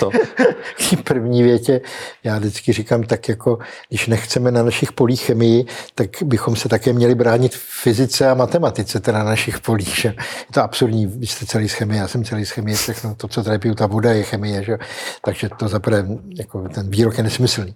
první 1.03 1.43
větě, 1.43 1.81
já 2.23 2.37
vždycky 2.37 2.73
říkám 2.73 3.03
tak 3.03 3.29
jako, 3.29 3.57
když 3.89 4.07
nechceme 4.07 4.51
na 4.51 4.63
našich 4.63 4.91
polích 4.91 5.21
chemii, 5.21 5.65
tak 5.95 6.09
bychom 6.23 6.55
se 6.55 6.69
také 6.69 6.93
měli 6.93 7.15
bránit 7.15 7.55
fyzice 7.55 8.29
a 8.29 8.33
matematice, 8.33 8.99
teda 8.99 9.17
na 9.17 9.23
našich 9.23 9.59
polích. 9.59 9.95
Že? 9.95 10.07
Je 10.09 10.53
to 10.53 10.63
absurdní, 10.63 11.05
vy 11.05 11.27
jste 11.27 11.45
celý 11.45 11.69
z 11.69 11.73
chemie, 11.73 12.01
já 12.01 12.07
jsem 12.07 12.23
celý 12.23 12.45
z 12.45 12.49
chemie, 12.49 12.77
všechno 12.77 13.15
to, 13.15 13.27
co 13.27 13.43
tady 13.43 13.59
piju, 13.59 13.75
ta 13.75 13.85
voda 13.85 14.11
je 14.11 14.23
chemie, 14.23 14.63
že? 14.63 14.77
takže 15.25 15.49
to 15.59 15.67
zaprvé, 15.67 16.05
jako 16.29 16.69
ten 16.69 16.89
výrok 16.89 17.17
je 17.17 17.23
nesmyslný. 17.23 17.75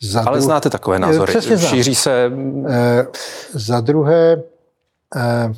Za 0.00 0.22
Ale 0.26 0.38
dru... 0.38 0.44
znáte 0.44 0.70
takové 0.70 0.98
názory, 0.98 1.34
šíří 1.56 1.94
se... 1.94 2.30
E, 2.68 3.06
za 3.52 3.80
druhé, 3.80 4.42
e, 5.16 5.52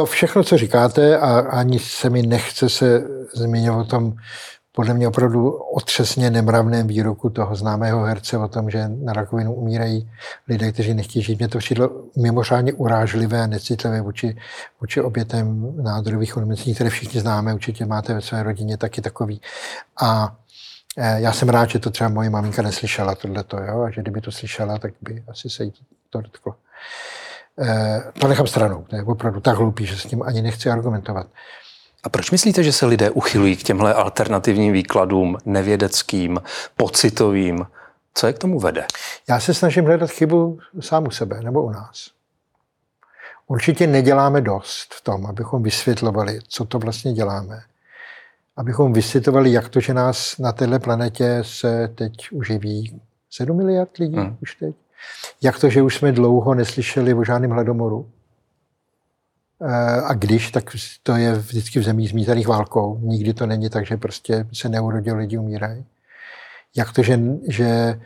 to 0.00 0.06
všechno, 0.06 0.44
co 0.44 0.56
říkáte, 0.58 1.18
a 1.18 1.38
ani 1.38 1.78
se 1.78 2.10
mi 2.10 2.22
nechce 2.22 2.68
se 2.68 3.04
zmiňovat 3.34 3.80
o 3.80 3.84
tom, 3.84 4.14
podle 4.72 4.94
mě 4.94 5.08
opravdu 5.08 5.50
otřesně 5.52 6.30
nemravném 6.30 6.86
výroku 6.86 7.30
toho 7.30 7.56
známého 7.56 8.02
herce 8.04 8.38
o 8.38 8.48
tom, 8.48 8.70
že 8.70 8.88
na 8.88 9.12
rakovinu 9.12 9.54
umírají 9.54 10.10
lidé, 10.48 10.72
kteří 10.72 10.94
nechtějí 10.94 11.22
žít. 11.22 11.38
Mě 11.38 11.48
to 11.48 11.58
přišlo 11.58 11.90
mimořádně 12.16 12.72
urážlivé 12.72 13.42
a 13.42 13.46
necitlivé 13.46 14.00
vůči, 14.00 14.36
vůči 14.80 15.00
obětem 15.00 15.74
nádorových 15.82 16.36
onemocnění, 16.36 16.74
které 16.74 16.90
všichni 16.90 17.20
známe, 17.20 17.54
určitě 17.54 17.86
máte 17.86 18.14
ve 18.14 18.20
své 18.20 18.42
rodině 18.42 18.76
taky 18.76 19.00
takový. 19.00 19.40
A 20.02 20.36
e, 20.96 21.20
já 21.20 21.32
jsem 21.32 21.48
rád, 21.48 21.70
že 21.70 21.78
to 21.78 21.90
třeba 21.90 22.10
moje 22.10 22.30
maminka 22.30 22.62
neslyšela 22.62 23.14
tohleto, 23.14 23.56
jo? 23.58 23.82
a 23.82 23.90
že 23.90 24.02
kdyby 24.02 24.20
to 24.20 24.32
slyšela, 24.32 24.78
tak 24.78 24.92
by 25.00 25.24
asi 25.28 25.50
se 25.50 25.64
jí 25.64 25.72
to 26.10 26.20
dotklo. 26.20 26.54
Eh, 27.58 28.02
to 28.20 28.28
nechám 28.28 28.46
stranou. 28.46 28.84
To 28.90 28.96
je 28.96 29.02
opravdu 29.02 29.40
tak 29.40 29.56
hloupý, 29.56 29.86
že 29.86 29.96
s 29.96 30.06
tím 30.06 30.22
ani 30.22 30.42
nechci 30.42 30.70
argumentovat. 30.70 31.26
A 32.02 32.08
proč 32.08 32.30
myslíte, 32.30 32.62
že 32.62 32.72
se 32.72 32.86
lidé 32.86 33.10
uchylují 33.10 33.56
k 33.56 33.62
těmhle 33.62 33.94
alternativním 33.94 34.72
výkladům, 34.72 35.38
nevědeckým, 35.44 36.40
pocitovým? 36.76 37.66
Co 38.14 38.26
je 38.26 38.32
k 38.32 38.38
tomu 38.38 38.60
vede? 38.60 38.86
Já 39.28 39.40
se 39.40 39.54
snažím 39.54 39.84
hledat 39.84 40.10
chybu 40.10 40.58
sám 40.80 41.06
u 41.06 41.10
sebe 41.10 41.40
nebo 41.42 41.62
u 41.62 41.70
nás. 41.70 42.10
Určitě 43.46 43.86
neděláme 43.86 44.40
dost 44.40 44.94
v 44.94 45.00
tom, 45.00 45.26
abychom 45.26 45.62
vysvětlovali, 45.62 46.38
co 46.48 46.64
to 46.64 46.78
vlastně 46.78 47.12
děláme. 47.12 47.62
abychom 48.56 48.92
vysvětovali, 48.92 49.52
jak 49.52 49.68
to, 49.68 49.80
že 49.80 49.94
nás 49.94 50.38
na 50.38 50.52
této 50.52 50.78
planetě 50.78 51.38
se 51.42 51.88
teď 51.94 52.12
uživí 52.32 53.00
7 53.30 53.56
miliard 53.56 53.96
lidí 53.96 54.16
hmm. 54.16 54.36
už 54.42 54.54
teď. 54.54 54.76
Jak 55.42 55.58
to, 55.58 55.68
že 55.68 55.82
už 55.82 55.96
jsme 55.96 56.12
dlouho 56.12 56.54
neslyšeli 56.54 57.14
o 57.14 57.24
žádném 57.24 57.50
hladomoru. 57.50 58.10
Eh, 59.62 60.00
a 60.04 60.14
když, 60.14 60.50
tak 60.50 60.76
to 61.02 61.16
je 61.16 61.34
vždycky 61.34 61.80
v 61.80 61.82
zemích 61.82 62.08
zmítaných 62.08 62.48
válkou. 62.48 62.98
Nikdy 63.02 63.34
to 63.34 63.46
není 63.46 63.70
tak, 63.70 63.86
že 63.86 63.96
prostě 63.96 64.46
se 64.52 64.68
neurodil, 64.68 65.16
lidi 65.16 65.38
umírají. 65.38 65.84
Jak 66.76 66.92
to, 66.92 67.02
že, 67.02 67.20
že 67.48 68.00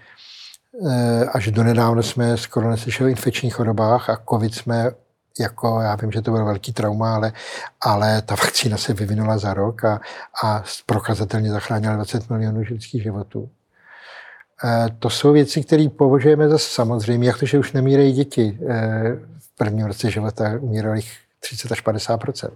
eh, 0.88 1.24
až 1.24 1.50
do 1.50 1.64
nedávna 1.64 2.02
jsme 2.02 2.36
skoro 2.36 2.70
neslyšeli 2.70 3.08
o 3.08 3.10
infekčních 3.10 3.54
chorobách 3.54 4.10
a 4.10 4.22
covid 4.30 4.54
jsme 4.54 4.90
jako, 5.40 5.80
já 5.80 5.96
vím, 5.96 6.12
že 6.12 6.22
to 6.22 6.30
byl 6.30 6.44
velký 6.44 6.72
trauma, 6.72 7.14
ale, 7.14 7.32
ale 7.80 8.22
ta 8.22 8.34
vakcína 8.34 8.76
se 8.76 8.94
vyvinula 8.94 9.38
za 9.38 9.54
rok 9.54 9.84
a, 9.84 10.00
a 10.44 10.64
prokazatelně 10.86 11.50
zachránila 11.50 11.94
20 11.94 12.30
milionů 12.30 12.60
lidských 12.60 13.02
životů. 13.02 13.50
E, 14.64 14.86
to 14.98 15.10
jsou 15.10 15.32
věci, 15.32 15.62
které 15.62 15.88
považujeme 15.88 16.48
za 16.48 16.58
samozřejmě, 16.58 17.28
jak 17.28 17.38
to, 17.38 17.46
že 17.46 17.58
už 17.58 17.72
nemírají 17.72 18.12
děti. 18.12 18.58
E, 18.68 18.76
v 19.38 19.56
prvním 19.56 19.86
roce 19.86 20.10
života 20.10 20.58
umírali 20.60 21.00
30 21.40 21.72
až 21.72 21.84
50% 21.84 22.50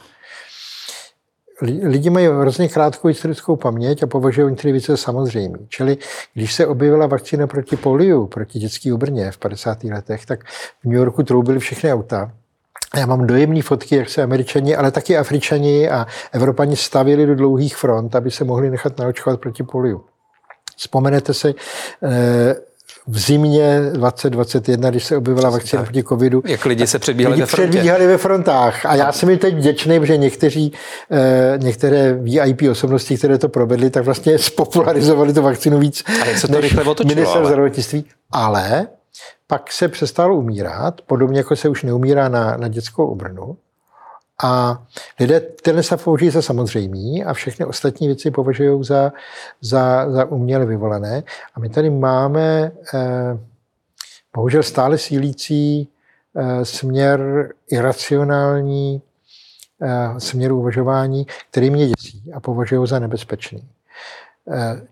Lidi 1.62 2.10
mají 2.10 2.26
hrozně 2.26 2.68
krátkou 2.68 3.08
historickou 3.08 3.56
paměť 3.56 4.02
a 4.02 4.06
považují 4.06 4.50
některé 4.50 4.72
věci 4.72 4.92
za 4.92 4.96
samozřejmé. 4.96 5.58
Čili 5.68 5.96
když 6.34 6.54
se 6.54 6.66
objevila 6.66 7.06
vakcína 7.06 7.46
proti 7.46 7.76
poliu, 7.76 8.26
proti 8.26 8.58
dětské 8.58 8.94
obrně 8.94 9.30
v 9.30 9.38
50. 9.38 9.84
letech, 9.84 10.26
tak 10.26 10.44
v 10.82 10.84
New 10.84 10.94
Yorku 10.94 11.22
troubily 11.22 11.58
všechny 11.58 11.92
auta 11.92 12.32
já 12.96 13.06
mám 13.06 13.26
dojemné 13.26 13.62
fotky, 13.62 13.96
jak 13.96 14.08
se 14.08 14.22
američani, 14.22 14.76
ale 14.76 14.90
taky 14.90 15.16
afričani 15.16 15.88
a 15.88 16.06
evropani 16.32 16.76
stavili 16.76 17.26
do 17.26 17.34
dlouhých 17.34 17.76
front, 17.76 18.14
aby 18.14 18.30
se 18.30 18.44
mohli 18.44 18.70
nechat 18.70 18.98
naočkovat 18.98 19.40
proti 19.40 19.62
poliu. 19.62 20.04
Vzpomenete 20.78 21.34
si, 21.34 21.54
eh, 22.02 22.54
v 23.06 23.18
zimě 23.18 23.80
2021, 23.92 24.90
když 24.90 25.04
se 25.04 25.16
objevila 25.16 25.50
vakcína 25.50 25.82
proti 25.82 26.04
covidu. 26.04 26.42
Jak 26.46 26.64
lidi 26.64 26.86
se 26.86 26.98
předbíhali 26.98 27.34
lidi 27.34 27.42
ve 27.42 27.46
frontě. 27.46 27.70
předbíhali 27.70 28.06
ve 28.06 28.18
frontách. 28.18 28.86
A 28.86 28.94
já 28.94 29.12
jsem 29.12 29.30
jim 29.30 29.38
teď 29.38 29.54
vděčný, 29.54 30.00
že 30.02 30.16
někteří, 30.16 30.72
eh, 31.10 31.58
některé 31.58 32.12
VIP 32.12 32.62
osobnosti, 32.70 33.16
které 33.16 33.38
to 33.38 33.48
provedly, 33.48 33.90
tak 33.90 34.04
vlastně 34.04 34.38
spopularizovali 34.38 35.32
tu 35.32 35.42
vakcínu 35.42 35.78
víc. 35.78 36.04
A 36.22 36.24
jak 36.24 36.38
se 36.38 36.48
to 36.48 36.60
rychle 36.60 36.84
otočilo? 36.84 37.14
Minister 37.14 37.44
zdravotnictví. 37.44 38.04
Ale 38.32 38.86
pak 39.46 39.72
se 39.72 39.88
přestalo 39.88 40.36
umírat, 40.36 41.00
podobně 41.06 41.38
jako 41.38 41.56
se 41.56 41.68
už 41.68 41.82
neumírá 41.82 42.28
na, 42.28 42.56
na 42.56 42.68
dětskou 42.68 43.06
obrnu. 43.06 43.56
A 44.44 44.82
lidé 45.20 45.40
tenhle 45.40 45.82
stav 45.82 46.04
považují 46.04 46.30
za 46.30 46.42
samozřejmý 46.42 47.24
a 47.24 47.32
všechny 47.32 47.66
ostatní 47.66 48.06
věci 48.06 48.30
považují 48.30 48.84
za, 48.84 49.12
za, 49.60 50.10
za 50.10 50.24
uměle 50.24 50.66
vyvolené. 50.66 51.22
A 51.54 51.60
my 51.60 51.68
tady 51.68 51.90
máme 51.90 52.72
eh, 52.94 53.38
bohužel 54.36 54.62
stále 54.62 54.98
sílící 54.98 55.88
eh, 56.36 56.64
směr 56.64 57.52
iracionální, 57.70 59.02
eh, 59.82 60.20
směr 60.20 60.52
uvažování, 60.52 61.26
který 61.50 61.70
mě 61.70 61.86
děsí 61.86 62.32
a 62.34 62.40
považují 62.40 62.88
za 62.88 62.98
nebezpečný. 62.98 63.68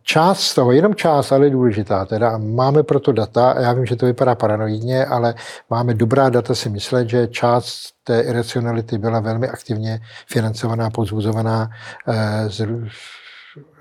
Část 0.03 0.41
z 0.41 0.55
toho, 0.55 0.73
jenom 0.73 0.95
část, 0.95 1.33
ale 1.33 1.51
důležitá, 1.51 2.05
teda 2.05 2.39
máme 2.39 2.83
proto 2.83 3.13
data, 3.13 3.51
a 3.51 3.61
já 3.61 3.73
vím, 3.73 3.87
že 3.87 3.97
to 3.97 4.07
vypadá 4.07 4.35
paranoidně, 4.35 5.07
ale 5.07 5.35
máme 5.71 5.95
dobrá 5.95 6.29
data 6.29 6.55
si 6.55 6.69
myslet, 6.69 7.09
že 7.09 7.27
část 7.27 7.97
té 8.05 8.21
iracionality 8.21 8.99
byla 8.99 9.21
velmi 9.21 9.49
aktivně 9.49 10.01
financovaná, 10.27 10.91
pozbuzovaná 10.91 11.71
eh, 12.09 12.51
z, 12.51 12.67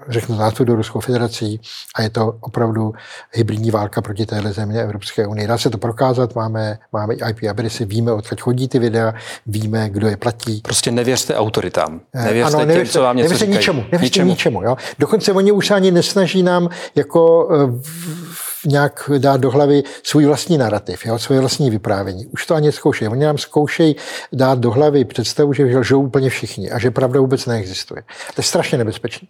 řeknu 0.08 0.38
do 0.64 0.76
Ruskou 0.76 1.00
federací 1.00 1.62
a 1.96 2.02
je 2.02 2.10
to 2.10 2.38
opravdu 2.40 2.94
hybridní 3.32 3.72
válka 3.72 4.02
proti 4.02 4.26
téhle 4.26 4.54
země 4.54 4.82
Evropské 4.82 5.28
unie. 5.28 5.48
Dá 5.48 5.58
se 5.58 5.70
to 5.70 5.78
prokázat, 5.78 6.36
máme, 6.36 6.78
máme 6.94 7.14
IP 7.14 7.50
adresy, 7.50 7.86
víme, 7.86 8.12
odkud 8.12 8.42
chodí 8.42 8.68
ty 8.68 8.80
videa, 8.80 9.14
víme, 9.46 9.90
kdo 9.90 10.08
je 10.08 10.18
platí. 10.18 10.62
Prostě 10.62 10.92
nevěřte 10.92 11.36
autoritám. 11.36 12.02
Eh, 12.14 12.26
nevěřte, 12.26 12.58
ano, 12.58 12.66
nevěřte 12.66 12.84
těm, 12.84 12.92
co 12.92 13.02
vám 13.02 13.18
něco 13.18 13.24
nevěřte 13.24 13.48
ničemu. 13.48 13.82
Nevěřte 13.82 14.04
ničemu. 14.06 14.30
ničemu 14.30 14.64
jo? 14.64 14.78
Dokonce 15.00 15.34
oni 15.34 15.52
už 15.52 15.72
ani 15.72 15.92
nesnaží 15.92 16.44
nám 16.44 16.70
jako 16.96 17.50
v, 17.82 18.35
nějak 18.66 19.10
dát 19.18 19.42
do 19.42 19.52
hlavy 19.52 19.84
svůj 20.04 20.26
vlastní 20.26 20.58
narrativ, 20.58 21.06
jo, 21.06 21.20
svoje 21.20 21.40
vlastní 21.40 21.70
vyprávění. 21.70 22.26
Už 22.26 22.46
to 22.46 22.56
ani 22.56 22.72
zkoušejí. 22.72 23.10
Oni 23.10 23.26
nám 23.26 23.38
zkoušejí 23.38 23.96
dát 24.34 24.60
do 24.60 24.72
hlavy 24.72 25.06
představu, 25.06 25.54
že 25.54 25.64
lžou 25.64 26.02
úplně 26.02 26.30
všichni 26.30 26.72
a 26.72 26.80
že 26.80 26.92
pravda 26.92 27.20
vůbec 27.20 27.46
neexistuje. 27.46 28.02
To 28.36 28.40
je 28.40 28.44
strašně 28.44 28.78
nebezpečný. 28.78 29.28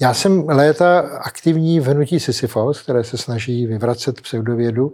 Já 0.00 0.14
jsem 0.14 0.44
léta 0.48 1.00
aktivní 1.00 1.80
v 1.80 1.86
hnutí 1.86 2.20
Sisyphos, 2.20 2.82
které 2.82 3.04
se 3.04 3.18
snaží 3.18 3.66
vyvracet 3.66 4.20
pseudovědu. 4.20 4.92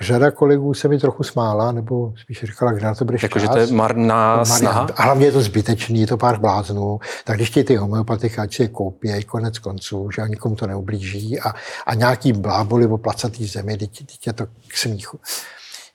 Řada 0.00 0.30
kolegů 0.30 0.74
se 0.74 0.88
mi 0.88 0.98
trochu 0.98 1.22
smála, 1.22 1.72
nebo 1.72 2.12
spíš 2.16 2.44
říkala, 2.44 2.72
kde 2.72 2.86
na 2.86 2.94
to 2.94 3.04
budeš 3.04 3.22
Jakože 3.22 3.48
to 3.48 3.58
je 3.58 3.66
marná 3.66 4.44
snaha? 4.44 4.86
A 4.96 5.02
hlavně 5.02 5.26
je 5.26 5.32
to 5.32 5.40
zbytečný, 5.40 6.00
je 6.00 6.06
to 6.06 6.16
pár 6.16 6.40
bláznů. 6.40 6.98
Tak 7.24 7.36
když 7.36 7.50
ti 7.50 7.64
ty 7.64 7.76
homeopaty 7.76 8.30
si 8.50 8.62
je 8.62 8.68
koupí, 8.68 9.24
konec 9.24 9.58
konců, 9.58 10.10
že 10.10 10.22
nikomu 10.28 10.56
to 10.56 10.66
neublíží 10.66 11.40
a, 11.40 11.52
a 11.86 11.94
nějaký 11.94 12.32
bláboli 12.32 12.86
o 12.86 12.98
placatý 12.98 13.46
zemi, 13.46 13.76
teď 13.76 14.26
je 14.26 14.32
to 14.32 14.46
k 14.46 14.76
smíchu. 14.76 15.18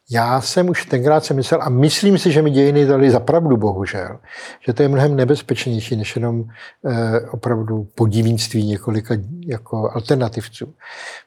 Já 0.09 0.41
jsem 0.41 0.69
už 0.69 0.85
tenkrát 0.85 1.25
si 1.25 1.33
myslel, 1.33 1.61
a 1.63 1.69
myslím 1.69 2.17
si, 2.17 2.31
že 2.31 2.41
mi 2.41 2.51
dějiny 2.51 2.85
dali 2.85 3.11
za 3.11 3.19
pravdu, 3.19 3.57
bohužel, 3.57 4.19
že 4.65 4.73
to 4.73 4.83
je 4.83 4.89
mnohem 4.89 5.15
nebezpečnější 5.15 5.95
než 5.95 6.15
jenom 6.15 6.43
eh, 6.85 7.21
opravdu 7.21 7.83
podivínství 7.95 8.67
několika 8.67 9.15
jako 9.47 9.91
alternativců. 9.93 10.73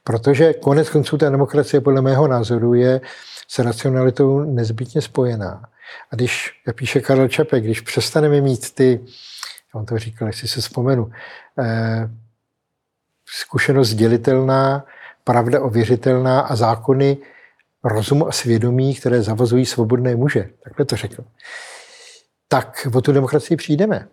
Protože 0.04 0.52
konec 0.52 0.90
konců 0.90 1.18
ta 1.18 1.30
demokracie 1.30 1.80
podle 1.80 2.02
mého 2.02 2.28
názoru 2.28 2.74
je 2.74 3.00
s 3.48 3.58
racionalitou 3.58 4.40
nezbytně 4.40 5.02
spojená. 5.02 5.62
A 6.10 6.16
když, 6.16 6.50
jak 6.66 6.76
píše 6.76 7.00
Karel 7.00 7.28
Čapek, 7.28 7.64
když 7.64 7.80
přestaneme 7.80 8.40
mít 8.40 8.74
ty, 8.74 9.00
on 9.74 9.86
to 9.86 9.98
říkal, 9.98 10.28
jestli 10.28 10.48
se 10.48 10.60
vzpomenu, 10.60 11.10
eh, 11.58 12.10
zkušenost 13.26 13.94
dělitelná, 13.94 14.84
pravda 15.24 15.60
ověřitelná 15.60 16.40
a 16.40 16.56
zákony 16.56 17.16
rozumu 17.84 18.28
a 18.28 18.32
svědomí, 18.32 18.94
které 18.94 19.22
zavazují 19.22 19.66
svobodné 19.66 20.16
muže. 20.16 20.48
Takhle 20.64 20.84
to 20.84 20.96
řekl. 20.96 21.24
Tak 22.48 22.86
o 22.94 23.00
tu 23.00 23.12
demokracii 23.12 23.56
přijdeme. 23.56 24.08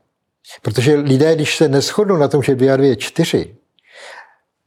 Protože 0.61 0.95
lidé, 0.95 1.35
když 1.35 1.57
se 1.57 1.67
neschodnou 1.67 2.17
na 2.17 2.27
tom, 2.27 2.43
že 2.43 2.55
2 2.55 2.73
a 2.73 2.77
2 2.77 2.85
je 2.85 2.95
4, 2.95 3.55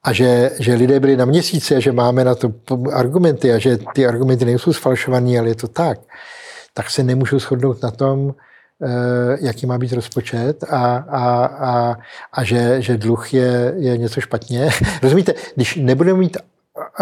a 0.02 0.12
že, 0.12 0.50
že 0.58 0.74
lidé 0.74 1.00
byli 1.00 1.16
na 1.16 1.24
měsíci 1.24 1.76
a 1.76 1.80
že 1.80 1.92
máme 1.92 2.24
na 2.24 2.34
to 2.34 2.52
argumenty 2.92 3.52
a 3.52 3.58
že 3.58 3.78
ty 3.94 4.06
argumenty 4.06 4.44
nejsou 4.44 4.72
sfalšované, 4.72 5.38
ale 5.38 5.48
je 5.48 5.54
to 5.54 5.68
tak, 5.68 6.00
tak 6.74 6.90
se 6.90 7.02
nemůžou 7.02 7.38
shodnout 7.38 7.82
na 7.82 7.90
tom, 7.90 8.34
eh, 8.82 9.36
jaký 9.40 9.66
má 9.66 9.78
být 9.78 9.92
rozpočet 9.92 10.64
a, 10.64 10.96
a, 10.96 11.44
a, 11.44 11.96
a 12.32 12.44
že, 12.44 12.82
že 12.82 12.96
dluh 12.96 13.34
je, 13.34 13.74
je 13.76 13.98
něco 13.98 14.20
špatně. 14.20 14.70
Rozumíte, 15.02 15.34
když 15.54 15.76
nebudeme 15.76 16.18
mít 16.18 16.36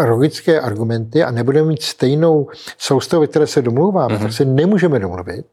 logické 0.03 0.59
argumenty 0.59 1.23
a 1.23 1.31
nebudeme 1.31 1.67
mít 1.67 1.81
stejnou 1.81 2.47
soustavu, 2.77 3.21
ve 3.21 3.27
které 3.27 3.47
se 3.47 3.61
domlouváme, 3.61 4.15
mm-hmm. 4.15 4.21
tak 4.21 4.33
se 4.33 4.45
nemůžeme 4.45 4.99
domluvit 4.99 5.45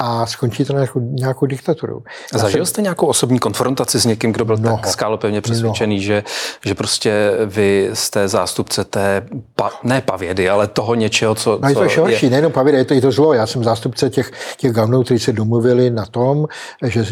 a 0.00 0.26
skončí 0.26 0.64
to 0.64 0.72
na 0.72 0.78
nějakou, 0.78 1.00
nějakou 1.00 1.46
diktaturu. 1.46 2.02
A 2.34 2.38
zažil 2.38 2.66
jste 2.66 2.82
nějakou 2.82 3.06
osobní 3.06 3.38
konfrontaci 3.38 4.00
s 4.00 4.04
někým, 4.04 4.32
kdo 4.32 4.44
byl 4.44 4.56
mnoho, 4.56 4.76
tak 4.76 4.86
skálopevně 4.86 5.40
přesvědčený, 5.40 6.00
že, 6.00 6.24
že 6.64 6.74
prostě 6.74 7.32
vy 7.46 7.90
jste 7.92 8.28
zástupce 8.28 8.84
té, 8.84 9.26
pa, 9.56 9.70
ne 9.82 10.00
pavědy, 10.00 10.48
ale 10.48 10.66
toho 10.66 10.94
něčeho, 10.94 11.34
co... 11.34 11.58
No 11.62 11.68
je 11.68 11.74
to 11.74 11.82
ještě 11.82 12.00
horší, 12.00 12.26
je... 12.26 12.30
nejenom 12.30 12.52
pavěda, 12.52 12.78
je 12.78 12.84
to 12.84 12.94
i 12.94 13.00
to 13.00 13.12
zlo. 13.12 13.34
Já 13.34 13.46
jsem 13.46 13.64
zástupce 13.64 14.10
těch, 14.10 14.32
těch 14.56 14.72
gavnů, 14.72 15.02
kteří 15.02 15.20
se 15.20 15.32
domluvili 15.32 15.90
na 15.90 16.06
tom, 16.06 16.46
že, 16.84 17.04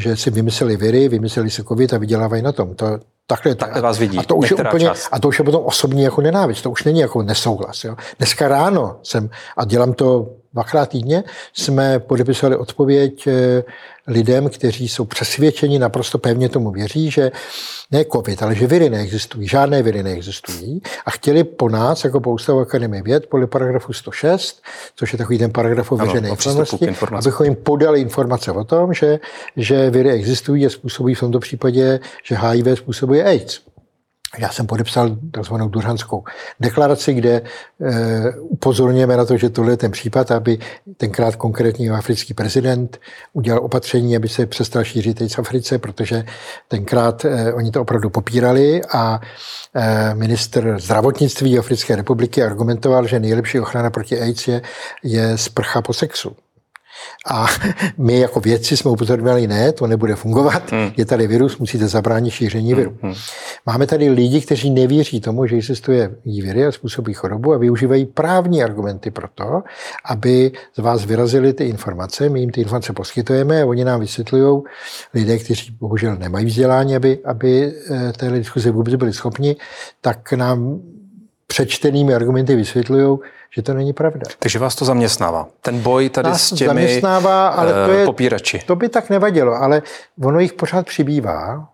že 0.00 0.16
si 0.16 0.30
vymysleli 0.30 0.76
viry, 0.76 1.08
vymysleli 1.08 1.50
se 1.50 1.64
covid 1.64 1.92
a 1.92 1.98
vydělávají 1.98 2.42
na 2.42 2.52
tom. 2.52 2.74
To, 2.74 2.98
Takhle, 3.32 3.54
takhle 3.54 3.80
vás 3.82 3.98
vidí. 3.98 4.18
A 4.18 4.22
to, 4.22 4.36
už 4.36 4.50
je 4.50 4.56
úplně, 4.56 4.90
a 5.12 5.18
to 5.18 5.28
už 5.28 5.38
je 5.38 5.44
potom 5.44 5.64
osobní 5.64 6.02
jako 6.02 6.20
nenávist, 6.20 6.62
to 6.62 6.70
už 6.70 6.84
není 6.84 7.00
jako 7.00 7.22
nesouhlas. 7.22 7.84
Jo. 7.84 7.96
Dneska 8.18 8.48
ráno 8.48 8.96
jsem, 9.02 9.30
a 9.56 9.64
dělám 9.64 9.92
to 9.92 10.28
dvakrát 10.52 10.88
týdně, 10.88 11.24
jsme 11.52 11.98
podepisovali 11.98 12.56
odpověď 12.56 13.26
eh, 13.26 13.62
lidem, 14.06 14.48
kteří 14.48 14.88
jsou 14.88 15.04
přesvědčeni, 15.04 15.78
naprosto 15.78 16.18
pevně 16.18 16.48
tomu 16.48 16.70
věří, 16.70 17.10
že 17.10 17.30
ne 17.90 18.04
COVID, 18.04 18.42
ale 18.42 18.54
že 18.54 18.66
viry 18.66 18.90
neexistují, 18.90 19.48
žádné 19.48 19.82
viry 19.82 20.02
neexistují 20.02 20.82
a 21.06 21.10
chtěli 21.10 21.44
po 21.44 21.68
nás, 21.68 22.04
jako 22.04 22.20
po 22.20 22.32
Ústavu 22.32 22.58
Akademie 22.58 23.02
věd, 23.02 23.26
podle 23.26 23.46
paragrafu 23.46 23.92
106, 23.92 24.62
což 24.96 25.12
je 25.12 25.18
takový 25.18 25.38
ten 25.38 25.52
paragraf 25.52 25.92
o 25.92 25.96
veřejné 25.96 26.28
informaci, 26.28 26.88
abychom 27.12 27.44
jim 27.44 27.54
podali 27.56 28.00
informace 28.00 28.52
o 28.52 28.64
tom, 28.64 28.94
že, 28.94 29.20
že 29.56 29.90
viry 29.90 30.10
existují 30.10 30.66
a 30.66 30.70
způsobují 30.70 31.14
v 31.14 31.20
tomto 31.20 31.38
případě, 31.38 32.00
že 32.24 32.36
HIV 32.36 32.78
způsobuje 32.78 33.24
AIDS. 33.24 33.71
Já 34.38 34.48
jsem 34.48 34.66
podepsal 34.66 35.16
takzvanou 35.30 35.68
Durhanskou 35.68 36.24
deklaraci, 36.60 37.14
kde 37.14 37.30
e, 37.30 37.42
upozorňujeme 38.38 39.16
na 39.16 39.24
to, 39.24 39.36
že 39.36 39.50
tohle 39.50 39.72
je 39.72 39.76
ten 39.76 39.90
případ, 39.90 40.30
aby 40.30 40.58
tenkrát 40.96 41.36
konkrétní 41.36 41.90
africký 41.90 42.34
prezident 42.34 43.00
udělal 43.32 43.64
opatření, 43.64 44.16
aby 44.16 44.28
se 44.28 44.46
přestal 44.46 44.84
šířit 44.84 45.18
teď 45.18 45.34
v 45.34 45.38
Africe, 45.38 45.78
protože 45.78 46.24
tenkrát 46.68 47.24
e, 47.24 47.52
oni 47.52 47.70
to 47.70 47.80
opravdu 47.82 48.10
popírali 48.10 48.80
a 48.94 49.20
e, 49.74 50.14
minister 50.14 50.80
zdravotnictví 50.80 51.58
Africké 51.58 51.96
republiky 51.96 52.42
argumentoval, 52.42 53.06
že 53.06 53.20
nejlepší 53.20 53.60
ochrana 53.60 53.90
proti 53.90 54.20
AIDS 54.20 54.48
je, 54.48 54.62
je 55.02 55.38
sprcha 55.38 55.82
po 55.82 55.92
sexu. 55.92 56.36
A 57.26 57.46
my 57.98 58.18
jako 58.18 58.40
vědci 58.40 58.76
jsme 58.76 58.90
upozorňovali, 58.90 59.46
ne, 59.46 59.72
to 59.72 59.86
nebude 59.86 60.14
fungovat, 60.14 60.72
hmm. 60.72 60.90
je 60.96 61.04
tady 61.04 61.26
virus, 61.26 61.58
musíte 61.58 61.88
zabránit 61.88 62.30
šíření 62.30 62.74
viru. 62.74 62.96
Hmm. 63.02 63.14
Máme 63.66 63.86
tady 63.86 64.10
lidi, 64.10 64.40
kteří 64.40 64.70
nevěří 64.70 65.20
tomu, 65.20 65.46
že 65.46 65.56
existuje 65.56 66.10
viry 66.24 66.66
a 66.66 66.72
způsobí 66.72 67.14
chorobu 67.14 67.52
a 67.52 67.58
využívají 67.58 68.04
právní 68.04 68.62
argumenty 68.62 69.10
pro 69.10 69.28
to, 69.34 69.62
aby 70.04 70.52
z 70.74 70.78
vás 70.78 71.04
vyrazili 71.04 71.52
ty 71.52 71.64
informace, 71.64 72.28
my 72.28 72.40
jim 72.40 72.50
ty 72.50 72.60
informace 72.60 72.92
poskytujeme 72.92 73.62
a 73.62 73.66
oni 73.66 73.84
nám 73.84 74.00
vysvětlují, 74.00 74.62
lidé, 75.14 75.38
kteří 75.38 75.76
bohužel 75.80 76.16
nemají 76.16 76.46
vzdělání, 76.46 76.96
aby, 76.96 77.18
aby 77.24 77.72
eh, 77.90 78.12
té 78.12 78.30
diskuze 78.30 78.70
vůbec 78.70 78.94
byli 78.94 79.12
schopni, 79.12 79.56
tak 80.00 80.32
nám 80.32 80.80
přečtenými 81.52 82.14
argumenty 82.14 82.56
vysvětlují, 82.56 83.18
že 83.54 83.62
to 83.62 83.74
není 83.74 83.92
pravda. 83.92 84.20
Takže 84.38 84.58
vás 84.58 84.74
to 84.74 84.84
zaměstnává. 84.84 85.48
Ten 85.60 85.80
boj 85.80 86.08
tady 86.08 86.28
Nás 86.28 86.42
s 86.48 86.54
těmi 86.54 86.66
zaměstnává, 86.66 87.48
ale 87.48 87.72
to, 87.72 87.92
je, 87.92 88.04
popírači. 88.04 88.62
to 88.66 88.76
by 88.76 88.88
tak 88.88 89.10
nevadilo, 89.10 89.54
ale 89.54 89.82
ono 90.24 90.40
jich 90.40 90.52
pořád 90.52 90.86
přibývá, 90.86 91.68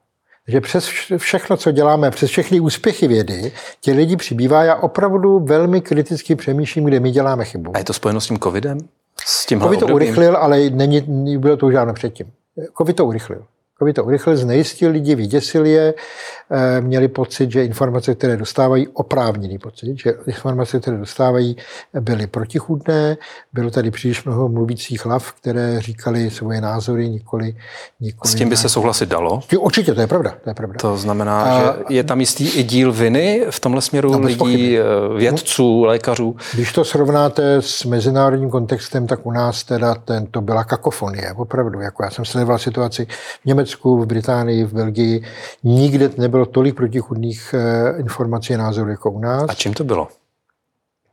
že 0.49 0.61
přes 0.61 0.91
všechno, 1.17 1.57
co 1.57 1.71
děláme, 1.71 2.11
přes 2.11 2.31
všechny 2.31 2.61
úspěchy 2.61 3.09
vědy, 3.09 3.53
těch 3.81 3.97
lidí 3.97 4.17
přibývá. 4.17 4.65
Já 4.65 4.75
opravdu 4.75 5.39
velmi 5.39 5.81
kriticky 5.81 6.35
přemýšlím, 6.35 6.85
kde 6.85 7.01
my 7.01 7.11
děláme 7.11 7.45
chybu. 7.45 7.71
A 7.75 7.79
je 7.79 7.85
to 7.85 7.93
spojeno 7.93 8.21
s 8.21 8.27
tím 8.27 8.39
covidem? 8.39 8.79
S 9.25 9.47
tím 9.47 9.61
Covid 9.61 9.81
to 9.81 9.87
urychlil, 9.87 10.37
ale 10.37 10.71
není, 10.71 11.39
bylo 11.39 11.57
to 11.57 11.67
už 11.67 11.73
žádno 11.73 11.95
předtím. 11.95 12.27
Covid 12.79 12.97
to 12.97 13.07
urychlil. 13.07 13.45
Covid 13.79 13.97
to 13.97 14.05
urychlil, 14.05 14.37
znejistil 14.37 14.91
lidi, 14.91 15.15
vyděsil 15.15 15.67
je, 15.67 15.95
eh, 16.51 16.81
měli 16.81 17.09
pocit, 17.09 17.53
že 17.53 17.65
informace, 17.65 18.15
které 18.15 18.37
dostávají, 18.37 18.89
oprávněný 18.89 19.59
pocit, 19.59 19.99
že 19.99 20.15
informace, 20.27 20.81
které 20.81 20.97
dostávají, 20.97 21.57
byly 22.01 22.27
protichůdné. 22.27 23.17
Bylo 23.53 23.71
tady 23.71 23.91
příliš 23.91 24.25
mnoho 24.25 24.49
mluvících 24.49 25.05
hlav, 25.05 25.33
které 25.33 25.81
říkali 25.81 26.31
svoje 26.31 26.61
názory, 26.61 27.09
nikoli, 27.09 27.57
nikoli 28.01 28.33
S 28.33 28.35
tím 28.35 28.49
by 28.49 28.57
se 28.57 28.69
souhlasit 28.69 29.09
dalo? 29.09 29.41
Určitě, 29.59 29.95
to 29.95 30.01
je 30.01 30.07
pravda. 30.07 30.35
To, 30.45 30.51
je 30.51 30.55
pravda. 30.55 30.77
to 30.81 30.97
znamená, 30.97 31.43
A, 31.43 31.61
že 31.63 31.73
je 31.89 32.05
tam 32.05 32.21
jistý 32.21 32.49
i 32.49 32.63
díl 32.63 32.93
viny 32.93 33.47
v 33.51 33.61
tomhle 33.61 33.83
směru 33.83 34.13
no, 34.13 34.19
lidí, 34.19 34.39
pochyby. 34.39 34.79
Eh, 34.81 34.85
vědců, 35.19 35.85
lékařů? 35.85 36.37
Když 36.55 36.73
to 36.73 36.85
srovnáte 36.85 37.57
s 37.61 37.85
mezinárodním 37.85 38.51
kontextem, 38.51 39.07
tak 39.07 39.27
u 39.27 39.31
nás 39.31 39.65
teda 39.65 39.95
ten, 39.95 40.27
to 40.27 40.41
byla 40.41 40.65
kakofonie, 40.65 41.33
opravdu. 41.37 41.81
Jako 41.81 42.05
já 42.05 42.11
jsem 42.11 42.25
sledoval 42.25 42.59
situaci 42.59 43.07
v 43.43 43.47
Německu, 43.47 43.68
Německu, 43.69 44.03
v 44.03 44.07
Británii, 44.07 44.65
v 44.65 44.73
Belgii. 44.73 45.25
Nikde 45.65 46.11
nebylo 46.17 46.47
tolik 46.47 46.75
protichudných 46.75 47.55
eh, 47.55 48.01
informací 48.01 48.55
a 48.55 48.59
názorů 48.59 48.91
jako 48.91 49.11
u 49.11 49.21
nás. 49.21 49.45
A 49.49 49.55
čím 49.55 49.75
to 49.75 49.85
bylo? 49.85 50.09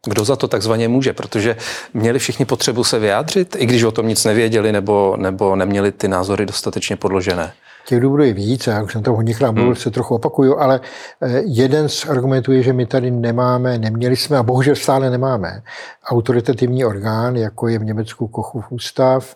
Kdo 0.07 0.25
za 0.25 0.35
to 0.35 0.47
takzvaně 0.47 0.87
může? 0.87 1.13
Protože 1.13 1.55
měli 1.93 2.19
všichni 2.19 2.45
potřebu 2.45 2.83
se 2.83 2.99
vyjádřit, 2.99 3.55
i 3.59 3.65
když 3.65 3.83
o 3.83 3.91
tom 3.91 4.07
nic 4.07 4.25
nevěděli 4.25 4.71
nebo, 4.71 5.17
nebo 5.17 5.55
neměli 5.55 5.91
ty 5.91 6.07
názory 6.07 6.45
dostatečně 6.45 6.95
podložené. 6.95 7.53
Těch 7.87 7.99
důvodů 7.99 8.23
je 8.23 8.33
víc, 8.33 8.67
já 8.67 8.83
už 8.83 8.93
jsem 8.93 9.03
to 9.03 9.13
hodněkrát 9.13 9.53
mluvil, 9.53 9.73
hmm. 9.73 9.81
se 9.81 9.91
trochu 9.91 10.15
opakuju, 10.15 10.57
ale 10.57 10.79
eh, 11.21 11.41
jeden 11.45 11.89
z 11.89 12.05
argumentů 12.05 12.51
je, 12.51 12.63
že 12.63 12.73
my 12.73 12.85
tady 12.85 13.11
nemáme, 13.11 13.77
neměli 13.77 14.15
jsme 14.15 14.37
a 14.37 14.43
bohužel 14.43 14.75
stále 14.75 15.09
nemáme 15.09 15.61
autoritativní 16.05 16.85
orgán, 16.85 17.35
jako 17.35 17.67
je 17.67 17.79
v 17.79 17.83
Německu 17.83 18.27
Kochův 18.27 18.65
ústav, 18.69 19.35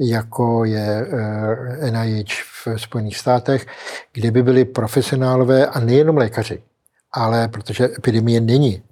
jako 0.00 0.64
je 0.64 1.06
NIH 1.90 2.30
eh, 2.30 2.74
v 2.74 2.80
Spojených 2.80 3.16
státech, 3.16 3.66
kde 4.12 4.30
by 4.30 4.42
byli 4.42 4.64
profesionálové 4.64 5.66
a 5.66 5.80
nejenom 5.80 6.16
lékaři, 6.16 6.62
ale 7.12 7.48
protože 7.48 7.84
epidemie 7.84 8.40
není 8.40 8.82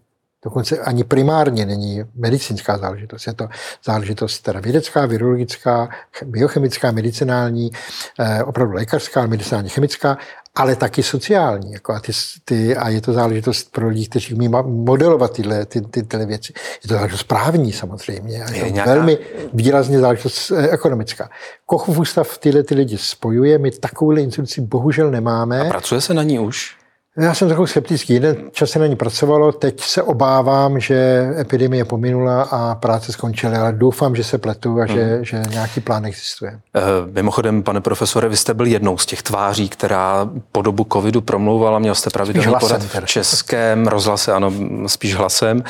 Dokonce 0.44 0.78
ani 0.78 1.04
primárně 1.04 1.66
není 1.66 2.04
medicínská 2.14 2.78
záležitost. 2.78 3.26
Je 3.26 3.34
to 3.34 3.48
záležitost 3.84 4.40
teda 4.40 4.60
vědecká, 4.60 5.06
virologická, 5.06 5.88
biochemická, 6.24 6.92
medicinální, 6.92 7.70
eh, 8.18 8.44
opravdu 8.44 8.74
lékařská, 8.74 9.26
medicinální, 9.26 9.68
chemická, 9.68 10.18
ale 10.58 10.76
taky 10.76 11.02
sociální. 11.02 11.72
Jako 11.72 11.92
a, 11.92 12.00
ty, 12.00 12.12
ty, 12.44 12.76
a 12.76 12.88
je 12.88 13.00
to 13.00 13.12
záležitost 13.12 13.72
pro 13.72 13.88
lidi, 13.88 14.06
kteří 14.08 14.34
umí 14.34 14.48
modelovat 14.62 15.32
tyhle, 15.32 15.66
ty, 15.66 15.80
ty, 15.80 16.02
tyhle 16.02 16.26
věci. 16.26 16.52
Je 16.82 16.88
to 16.88 16.94
záležitost 16.94 17.22
právní 17.22 17.72
samozřejmě. 17.72 18.44
A 18.44 18.50
je, 18.50 18.64
je 18.64 18.70
nějaká... 18.70 18.94
velmi 18.94 19.18
výrazně 19.52 19.98
záležitost 19.98 20.50
eh, 20.50 20.68
ekonomická. 20.68 21.30
Kochův 21.66 21.98
ústav 21.98 22.38
tyhle 22.38 22.62
ty 22.62 22.74
lidi 22.74 22.98
spojuje, 22.98 23.58
my 23.58 23.70
takovouhle 23.70 24.20
instituci 24.20 24.60
bohužel 24.60 25.10
nemáme. 25.10 25.60
A 25.60 25.68
pracuje 25.68 26.00
se 26.00 26.14
na 26.14 26.22
ní 26.22 26.38
už? 26.38 26.77
Já 27.18 27.34
jsem 27.34 27.48
trochu 27.48 27.66
skeptický. 27.66 28.12
Jeden 28.12 28.36
čas 28.52 28.70
se 28.70 28.78
na 28.78 28.86
ní 28.86 28.96
pracovalo, 28.96 29.52
teď 29.52 29.80
se 29.80 30.02
obávám, 30.02 30.80
že 30.80 31.28
epidemie 31.38 31.84
pominula 31.84 32.42
a 32.42 32.74
práce 32.74 33.12
skončily, 33.12 33.56
ale 33.56 33.72
doufám, 33.72 34.16
že 34.16 34.24
se 34.24 34.38
pletu 34.38 34.80
a 34.80 34.86
že, 34.86 35.04
hmm. 35.04 35.24
že 35.24 35.42
nějaký 35.50 35.80
plán 35.80 36.06
existuje. 36.06 36.60
Eh, 36.76 36.80
mimochodem, 37.12 37.62
pane 37.62 37.80
profesore, 37.80 38.28
vy 38.28 38.36
jste 38.36 38.54
byl 38.54 38.66
jednou 38.66 38.98
z 38.98 39.06
těch 39.06 39.22
tváří, 39.22 39.68
která 39.68 40.30
po 40.52 40.62
dobu 40.62 40.86
covidu 40.92 41.20
promlouvala, 41.20 41.78
měl 41.78 41.94
jste 41.94 42.10
pravidelný 42.10 42.54
pořad 42.60 42.82
v 42.82 43.04
českém 43.04 43.86
rozhlase, 43.86 44.32
ano, 44.32 44.52
spíš 44.86 45.14
hlasem. 45.14 45.62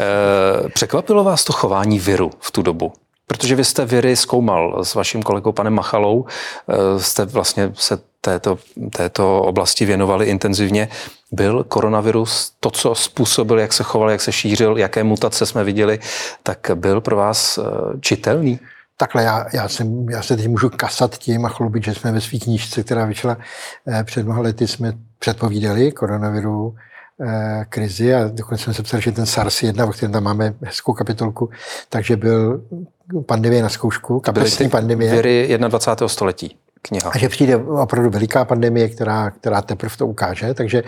Eh, 0.00 0.68
překvapilo 0.68 1.24
vás 1.24 1.44
to 1.44 1.52
chování 1.52 1.98
viru 1.98 2.30
v 2.40 2.50
tu 2.50 2.62
dobu? 2.62 2.92
Protože 3.30 3.54
vy 3.54 3.64
jste 3.64 3.84
viry 3.84 4.16
zkoumal 4.16 4.84
s 4.84 4.94
vaším 4.94 5.22
kolegou 5.22 5.52
panem 5.52 5.74
Machalou, 5.74 6.26
eh, 6.68 7.00
jste 7.00 7.24
vlastně 7.24 7.72
se 7.74 7.98
této, 8.20 8.58
této 8.96 9.42
oblasti 9.42 9.84
věnovali 9.84 10.26
intenzivně. 10.26 10.88
Byl 11.32 11.64
koronavirus 11.64 12.52
to, 12.60 12.70
co 12.70 12.94
způsobil, 12.94 13.58
jak 13.58 13.72
se 13.72 13.82
choval, 13.82 14.10
jak 14.10 14.20
se 14.20 14.32
šířil, 14.32 14.78
jaké 14.78 15.04
mutace 15.04 15.46
jsme 15.46 15.64
viděli, 15.64 15.98
tak 16.42 16.70
byl 16.74 17.00
pro 17.00 17.16
vás 17.16 17.58
eh, 17.58 17.62
čitelný? 18.00 18.60
Takhle, 18.96 19.22
já, 19.22 19.46
já, 19.54 19.68
jsem, 19.68 20.08
já 20.08 20.22
se 20.22 20.36
teď 20.36 20.48
můžu 20.48 20.70
kasat 20.70 21.18
tím 21.18 21.44
a 21.44 21.48
chlubit, 21.48 21.84
že 21.84 21.94
jsme 21.94 22.12
ve 22.12 22.20
své 22.20 22.38
knížce, 22.38 22.82
která 22.82 23.04
vyšla 23.04 23.36
eh, 23.88 24.04
před 24.04 24.22
mnoha 24.22 24.40
lety, 24.40 24.66
jsme 24.66 24.92
předpovídali 25.18 25.92
koronaviru 25.92 26.74
krizi 27.68 28.14
a 28.14 28.28
dokonce 28.28 28.64
jsme 28.64 28.74
se 28.74 28.82
psali, 28.82 29.02
že 29.02 29.12
ten 29.12 29.24
SARS-1, 29.24 29.88
o 29.88 29.92
kterém 29.92 30.12
tam 30.12 30.22
máme 30.22 30.54
hezkou 30.62 30.92
kapitolku, 30.92 31.50
takže 31.88 32.16
byl 32.16 32.64
pandemie 33.26 33.62
na 33.62 33.68
zkoušku, 33.68 34.20
kapesní 34.20 34.68
pandemie. 34.68 35.12
Viry 35.12 35.58
21. 35.68 36.08
století 36.08 36.56
kniha. 36.82 37.10
A 37.10 37.18
že 37.18 37.28
přijde 37.28 37.56
opravdu 37.56 38.10
veliká 38.10 38.44
pandemie, 38.44 38.88
která, 38.88 39.30
která 39.30 39.62
teprve 39.62 39.96
to 39.96 40.06
ukáže. 40.06 40.54
Takže 40.54 40.82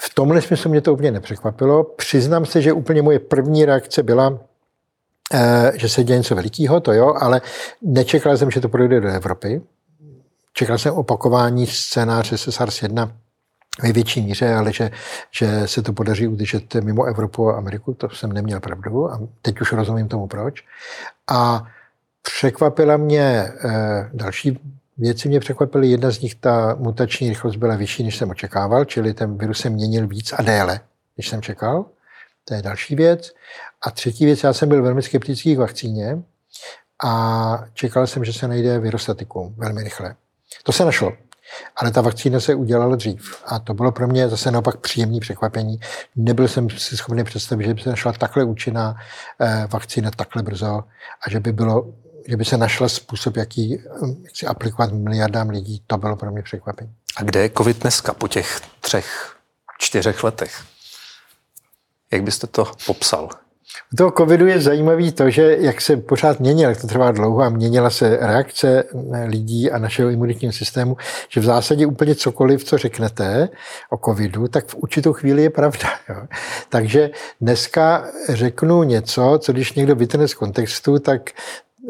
v 0.00 0.14
tomhle 0.14 0.42
smyslu 0.42 0.70
mě 0.70 0.80
to 0.80 0.92
úplně 0.92 1.10
nepřekvapilo. 1.10 1.84
Přiznám 1.84 2.46
se, 2.46 2.62
že 2.62 2.72
úplně 2.72 3.02
moje 3.02 3.18
první 3.18 3.64
reakce 3.64 4.02
byla, 4.02 4.38
eh, 5.34 5.72
že 5.74 5.88
se 5.88 6.04
děje 6.04 6.18
něco 6.18 6.34
velikého, 6.34 6.80
to 6.80 6.92
jo, 6.92 7.14
ale 7.20 7.40
nečekal 7.82 8.36
jsem, 8.36 8.50
že 8.50 8.60
to 8.60 8.68
projde 8.68 9.00
do 9.00 9.08
Evropy. 9.08 9.62
Čekal 10.52 10.78
jsem 10.78 10.94
opakování 10.94 11.66
scénáře 11.66 12.38
se 12.38 12.50
SARS-1 12.50 13.10
ve 13.82 13.92
větší 13.92 14.20
míře, 14.20 14.54
ale 14.54 14.72
že, 14.72 14.90
že 15.30 15.68
se 15.68 15.82
to 15.82 15.92
podaří 15.92 16.26
udržet 16.26 16.74
mimo 16.74 17.04
Evropu 17.04 17.50
a 17.50 17.56
Ameriku, 17.56 17.94
to 17.94 18.08
jsem 18.08 18.32
neměl 18.32 18.60
pravdu 18.60 19.12
a 19.12 19.20
teď 19.42 19.60
už 19.60 19.72
rozumím 19.72 20.08
tomu 20.08 20.26
proč. 20.26 20.64
A 21.30 21.66
překvapila 22.22 22.96
mě 22.96 23.52
eh, 23.64 24.10
další 24.12 24.58
věci 24.98 25.28
mě 25.28 25.40
překvapily. 25.40 25.88
Jedna 25.88 26.10
z 26.10 26.20
nich, 26.20 26.34
ta 26.34 26.76
mutační 26.78 27.28
rychlost 27.28 27.56
byla 27.56 27.76
vyšší, 27.76 28.02
než 28.02 28.16
jsem 28.16 28.30
očekával, 28.30 28.84
čili 28.84 29.14
ten 29.14 29.38
virus 29.38 29.60
se 29.60 29.70
měnil 29.70 30.06
víc 30.06 30.32
a 30.32 30.42
déle, 30.42 30.80
než 31.16 31.28
jsem 31.28 31.42
čekal. 31.42 31.84
To 32.44 32.54
je 32.54 32.62
další 32.62 32.94
věc. 32.94 33.32
A 33.82 33.90
třetí 33.90 34.24
věc, 34.24 34.42
já 34.42 34.52
jsem 34.52 34.68
byl 34.68 34.82
velmi 34.82 35.02
skeptický 35.02 35.54
k 35.54 35.58
vakcíně 35.58 36.22
a 37.04 37.64
čekal 37.74 38.06
jsem, 38.06 38.24
že 38.24 38.32
se 38.32 38.48
najde 38.48 38.78
virostatikum 38.78 39.54
velmi 39.56 39.84
rychle. 39.84 40.14
To 40.62 40.72
se 40.72 40.84
našlo. 40.84 41.12
Ale 41.76 41.90
ta 41.90 42.00
vakcína 42.00 42.40
se 42.40 42.54
udělala 42.54 42.96
dřív. 42.96 43.42
A 43.46 43.58
to 43.58 43.74
bylo 43.74 43.92
pro 43.92 44.06
mě 44.06 44.28
zase 44.28 44.50
naopak 44.50 44.76
příjemné 44.76 45.20
překvapení. 45.20 45.80
Nebyl 46.16 46.48
jsem 46.48 46.70
si 46.70 46.96
schopný 46.96 47.24
představit, 47.24 47.64
že 47.64 47.74
by 47.74 47.80
se 47.80 47.90
našla 47.90 48.12
takhle 48.12 48.44
účinná 48.44 48.96
eh, 49.40 49.66
vakcína 49.70 50.10
takhle 50.10 50.42
brzo 50.42 50.84
a 51.26 51.30
že 51.30 51.40
by 51.40 51.52
bylo 51.52 51.92
že 52.28 52.36
by 52.36 52.44
se 52.44 52.56
našel 52.56 52.88
způsob, 52.88 53.36
jaký 53.36 53.70
jak 54.24 54.36
si 54.36 54.46
aplikovat 54.46 54.92
miliardám 54.92 55.48
lidí, 55.48 55.82
to 55.86 55.98
bylo 55.98 56.16
pro 56.16 56.30
mě 56.30 56.42
překvapení. 56.42 56.94
A 57.16 57.22
kde 57.22 57.40
je 57.40 57.50
COVID 57.50 57.78
dneska 57.78 58.14
po 58.14 58.28
těch 58.28 58.60
třech, 58.80 59.36
čtyřech 59.78 60.24
letech? 60.24 60.64
Jak 62.12 62.22
byste 62.22 62.46
to 62.46 62.72
popsal? 62.86 63.28
U 63.92 63.96
toho 63.96 64.10
covidu 64.10 64.46
je 64.46 64.60
zajímavý 64.60 65.12
to, 65.12 65.30
že 65.30 65.56
jak 65.60 65.80
se 65.80 65.96
pořád 65.96 66.40
měnil, 66.40 66.68
jak 66.68 66.80
to 66.80 66.86
trvá 66.86 67.10
dlouho 67.10 67.42
a 67.42 67.48
měnila 67.48 67.90
se 67.90 68.16
reakce 68.20 68.84
lidí 69.26 69.70
a 69.70 69.78
našeho 69.78 70.10
imunitního 70.10 70.52
systému, 70.52 70.96
že 71.28 71.40
v 71.40 71.44
zásadě 71.44 71.86
úplně 71.86 72.14
cokoliv, 72.14 72.64
co 72.64 72.78
řeknete 72.78 73.48
o 73.90 73.98
covidu, 73.98 74.48
tak 74.48 74.66
v 74.66 74.74
určitou 74.74 75.12
chvíli 75.12 75.42
je 75.42 75.50
pravda. 75.50 75.88
Jo. 76.08 76.26
Takže 76.68 77.10
dneska 77.40 78.04
řeknu 78.28 78.82
něco, 78.82 79.38
co 79.42 79.52
když 79.52 79.72
někdo 79.72 79.96
vytrhne 79.96 80.28
z 80.28 80.34
kontextu, 80.34 80.98
tak 80.98 81.30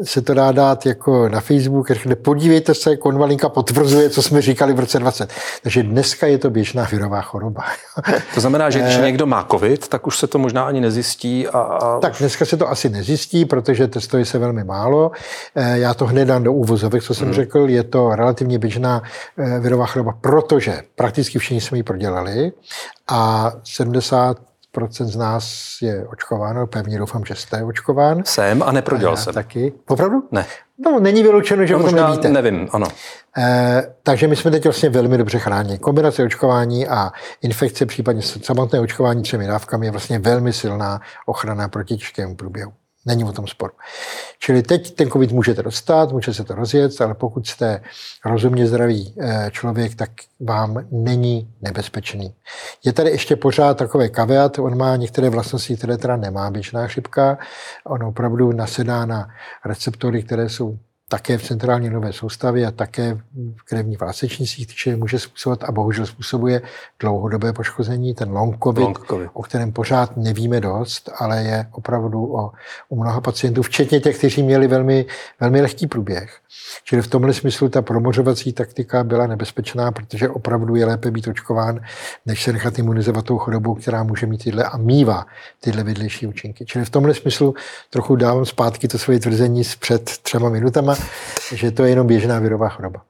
se 0.03 0.21
to 0.21 0.33
dá 0.33 0.51
dát 0.51 0.85
jako 0.85 1.29
na 1.29 1.39
Facebook, 1.39 1.91
řekne, 1.91 2.15
podívejte 2.15 2.73
se, 2.73 2.97
konvalinka 2.97 3.49
potvrzuje, 3.49 4.09
co 4.09 4.21
jsme 4.21 4.41
říkali 4.41 4.73
v 4.73 4.79
roce 4.79 4.99
20. 4.99 5.29
Takže 5.63 5.83
dneska 5.83 6.27
je 6.27 6.37
to 6.37 6.49
běžná 6.49 6.83
virová 6.91 7.21
choroba. 7.21 7.63
To 8.35 8.41
znamená, 8.41 8.69
že 8.69 8.79
když 8.79 8.95
eh, 8.95 9.01
někdo 9.01 9.25
má 9.25 9.47
covid, 9.51 9.87
tak 9.87 10.07
už 10.07 10.17
se 10.17 10.27
to 10.27 10.39
možná 10.39 10.63
ani 10.63 10.81
nezjistí. 10.81 11.47
A, 11.47 11.59
a... 11.59 11.99
Tak 11.99 12.13
dneska 12.19 12.45
se 12.45 12.57
to 12.57 12.69
asi 12.69 12.89
nezjistí, 12.89 13.45
protože 13.45 13.87
testuje 13.87 14.25
se 14.25 14.37
velmi 14.37 14.63
málo. 14.63 15.11
Eh, 15.55 15.79
já 15.79 15.93
to 15.93 16.05
hned 16.05 16.25
dám 16.25 16.43
do 16.43 16.53
úvozovek, 16.53 17.03
co 17.03 17.13
jsem 17.13 17.25
hmm. 17.25 17.33
řekl. 17.33 17.69
Je 17.69 17.83
to 17.83 18.15
relativně 18.15 18.59
běžná 18.59 19.01
eh, 19.37 19.59
virová 19.59 19.85
choroba, 19.85 20.17
protože 20.21 20.81
prakticky 20.95 21.39
všichni 21.39 21.61
jsme 21.61 21.77
ji 21.77 21.83
prodělali 21.83 22.51
a 23.07 23.51
70 23.63 24.37
procent 24.71 25.07
z 25.07 25.15
nás 25.15 25.77
je 25.81 26.07
očkováno, 26.07 26.67
pevně 26.67 26.97
doufám, 26.97 27.25
že 27.25 27.35
jste 27.35 27.63
očkován. 27.63 28.21
Jsem 28.25 28.63
a 28.63 28.71
neprodělal 28.71 29.17
jsem. 29.17 29.33
Taky. 29.33 29.73
Opravdu? 29.87 30.23
Ne. 30.31 30.45
No, 30.85 30.99
není 30.99 31.23
vyloučeno, 31.23 31.65
že 31.65 31.73
no, 31.73 31.79
o 31.79 31.83
tom 31.83 31.95
nevíte. 31.95 32.29
Nevím, 32.29 32.67
ano. 32.71 32.87
E, 33.37 33.93
takže 34.03 34.27
my 34.27 34.35
jsme 34.35 34.51
teď 34.51 34.63
vlastně 34.63 34.89
velmi 34.89 35.17
dobře 35.17 35.39
chráněni. 35.39 35.77
Kombinace 35.77 36.23
očkování 36.23 36.87
a 36.87 37.11
infekce, 37.41 37.85
případně 37.85 38.21
samotné 38.21 38.79
očkování 38.79 39.23
třemi 39.23 39.47
dávkami 39.47 39.85
je 39.87 39.91
vlastně 39.91 40.19
velmi 40.19 40.53
silná 40.53 41.01
ochrana 41.25 41.67
proti 41.67 41.97
těžkému 41.97 42.35
průběhu. 42.35 42.71
Není 43.05 43.23
o 43.23 43.31
tom 43.31 43.47
sporu. 43.47 43.73
Čili 44.39 44.63
teď 44.63 44.95
ten 44.95 45.09
covid 45.09 45.31
můžete 45.31 45.63
dostat, 45.63 46.11
může 46.11 46.33
se 46.33 46.43
to 46.43 46.55
rozjet, 46.55 47.01
ale 47.01 47.13
pokud 47.13 47.47
jste 47.47 47.81
rozumně 48.25 48.67
zdravý 48.67 49.15
eh, 49.19 49.49
člověk, 49.51 49.95
tak 49.95 50.09
vám 50.39 50.87
není 50.91 51.53
nebezpečný. 51.61 52.35
Je 52.85 52.93
tady 52.93 53.09
ještě 53.09 53.35
pořád 53.35 53.77
takové 53.77 54.09
kaveat, 54.09 54.59
on 54.59 54.77
má 54.77 54.95
některé 54.95 55.29
vlastnosti, 55.29 55.77
které 55.77 55.97
teda 55.97 56.17
nemá 56.17 56.51
běžná 56.51 56.87
chřipka. 56.87 57.37
On 57.85 58.03
opravdu 58.03 58.51
nasedá 58.51 59.05
na 59.05 59.29
receptory, 59.65 60.23
které 60.23 60.49
jsou 60.49 60.77
také 61.09 61.37
v 61.37 61.43
centrální 61.43 61.89
nové 61.89 62.13
soustavě 62.13 62.67
a 62.67 62.71
také 62.71 63.17
v 63.55 63.63
krevních 63.63 63.99
vlásečnicích, 63.99 64.67
čili 64.67 64.95
může 64.95 65.19
způsobovat 65.19 65.63
a 65.63 65.71
bohužel 65.71 66.05
způsobuje 66.05 66.61
dlouhodobé 66.99 67.53
poškození, 67.53 68.13
ten 68.13 68.31
long 68.31 68.63
COVID, 68.63 68.83
long 68.83 69.05
COVID, 69.07 69.29
o 69.33 69.43
kterém 69.43 69.71
pořád 69.71 70.17
nevíme 70.17 70.61
dost, 70.61 71.09
ale 71.17 71.43
je 71.43 71.67
opravdu 71.71 72.35
o, 72.35 72.51
u 72.89 73.01
mnoha 73.01 73.21
pacientů, 73.21 73.61
včetně 73.61 73.99
těch, 73.99 74.17
kteří 74.17 74.43
měli 74.43 74.67
velmi, 74.67 75.05
velmi 75.39 75.61
lehký 75.61 75.87
průběh. 75.87 76.39
Čili 76.83 77.01
v 77.01 77.07
tomhle 77.07 77.33
smyslu 77.33 77.69
ta 77.69 77.81
promořovací 77.81 78.53
taktika 78.53 79.03
byla 79.03 79.27
nebezpečná, 79.27 79.91
protože 79.91 80.29
opravdu 80.29 80.75
je 80.75 80.85
lépe 80.85 81.11
být 81.11 81.27
očkován, 81.27 81.79
než 82.25 82.43
se 82.43 82.53
nechat 82.53 82.79
imunizovat 82.79 83.25
tou 83.25 83.37
chorobou, 83.37 83.75
která 83.75 84.03
může 84.03 84.25
mít 84.25 84.43
tyhle 84.43 84.63
a 84.63 84.77
mývá 84.77 85.25
tyhle 85.61 85.83
vedlejší 85.83 86.27
účinky. 86.27 86.65
Čili 86.65 86.85
v 86.85 86.89
tomhle 86.89 87.13
smyslu 87.13 87.53
trochu 87.89 88.15
dávám 88.15 88.45
zpátky 88.45 88.87
to 88.87 88.97
svoje 88.97 89.19
tvrzení 89.19 89.63
z 89.63 89.75
před 89.75 90.03
třema 90.03 90.49
minutama, 90.49 90.95
že 91.53 91.71
to 91.71 91.83
je 91.83 91.89
jenom 91.89 92.07
běžná 92.07 92.39
virová 92.39 92.69
choroba. 92.69 93.01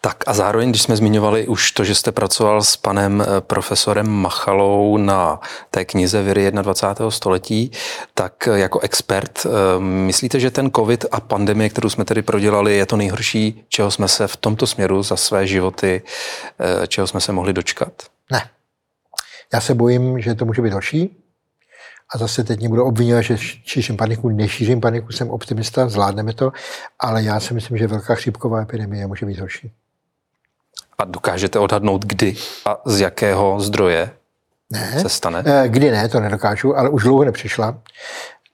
Tak 0.00 0.24
a 0.26 0.34
zároveň, 0.34 0.70
když 0.70 0.82
jsme 0.82 0.96
zmiňovali 0.96 1.48
už 1.48 1.72
to, 1.72 1.84
že 1.84 1.94
jste 1.94 2.12
pracoval 2.12 2.62
s 2.62 2.76
panem 2.76 3.22
eh, 3.22 3.40
profesorem 3.40 4.10
Machalou 4.10 4.96
na 4.96 5.40
té 5.70 5.84
knize 5.84 6.22
Viry 6.22 6.50
21. 6.50 7.10
století, 7.10 7.70
tak 8.14 8.48
eh, 8.48 8.58
jako 8.58 8.80
expert, 8.80 9.46
eh, 9.46 9.50
myslíte, 9.80 10.40
že 10.40 10.50
ten 10.50 10.70
covid 10.70 11.04
a 11.10 11.20
pandemie, 11.20 11.68
kterou 11.68 11.90
jsme 11.90 12.04
tedy 12.04 12.22
prodělali, 12.22 12.76
je 12.76 12.86
to 12.86 12.96
nejhorší, 12.96 13.64
čeho 13.68 13.90
jsme 13.90 14.08
se 14.08 14.28
v 14.28 14.36
tomto 14.36 14.66
směru 14.66 15.02
za 15.02 15.16
své 15.16 15.46
životy, 15.46 16.02
čeho 16.88 17.06
jsme 17.06 17.20
se 17.20 17.32
mohli 17.32 17.52
dočkat? 17.52 17.92
Ne. 18.32 18.50
Já 19.52 19.60
se 19.60 19.74
bojím, 19.74 20.20
že 20.20 20.34
to 20.34 20.44
může 20.44 20.62
být 20.62 20.72
horší, 20.72 21.23
a 22.14 22.18
zase 22.18 22.44
teď 22.44 22.58
mě 22.58 22.68
budu 22.68 22.84
obvinovat, 22.84 23.22
že 23.22 23.38
šířím 23.38 23.96
paniku, 23.96 24.28
nešířím 24.28 24.80
paniku, 24.80 25.12
jsem 25.12 25.30
optimista, 25.30 25.88
zvládneme 25.88 26.32
to, 26.32 26.52
ale 27.00 27.22
já 27.22 27.40
si 27.40 27.54
myslím, 27.54 27.78
že 27.78 27.86
velká 27.86 28.14
chřipková 28.14 28.62
epidemie 28.62 29.06
může 29.06 29.26
být 29.26 29.40
horší. 29.40 29.72
A 30.98 31.04
dokážete 31.04 31.58
odhadnout, 31.58 32.04
kdy 32.04 32.36
a 32.66 32.76
z 32.86 33.00
jakého 33.00 33.60
zdroje 33.60 34.10
ne, 34.70 35.00
se 35.00 35.08
stane? 35.08 35.42
Eh, 35.46 35.68
kdy 35.68 35.90
ne, 35.90 36.08
to 36.08 36.20
nedokážu, 36.20 36.76
ale 36.76 36.88
už 36.88 37.02
dlouho 37.02 37.24
nepřišla. 37.24 37.78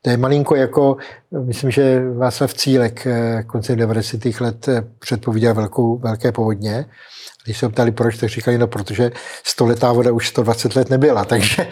To 0.03 0.11
je 0.11 0.16
malinko 0.16 0.57
jako, 0.57 0.96
myslím, 1.44 1.70
že 1.70 2.11
Václav 2.11 2.55
Cílek 2.55 3.07
eh, 3.07 3.42
koncem 3.46 3.78
90. 3.78 4.20
let 4.40 4.68
eh, 4.68 4.84
předpovídal 4.98 5.55
velkou, 5.55 5.98
velké 5.98 6.32
povodně 6.32 6.86
když 7.44 7.59
se 7.59 7.68
ptali, 7.68 7.92
proč, 7.92 8.18
tak 8.18 8.28
říkali, 8.28 8.59
no 8.59 8.66
protože 8.66 9.11
stoletá 9.44 9.92
voda 9.92 10.12
už 10.12 10.28
120 10.28 10.76
let 10.76 10.90
nebyla, 10.90 11.24
takže 11.34 11.66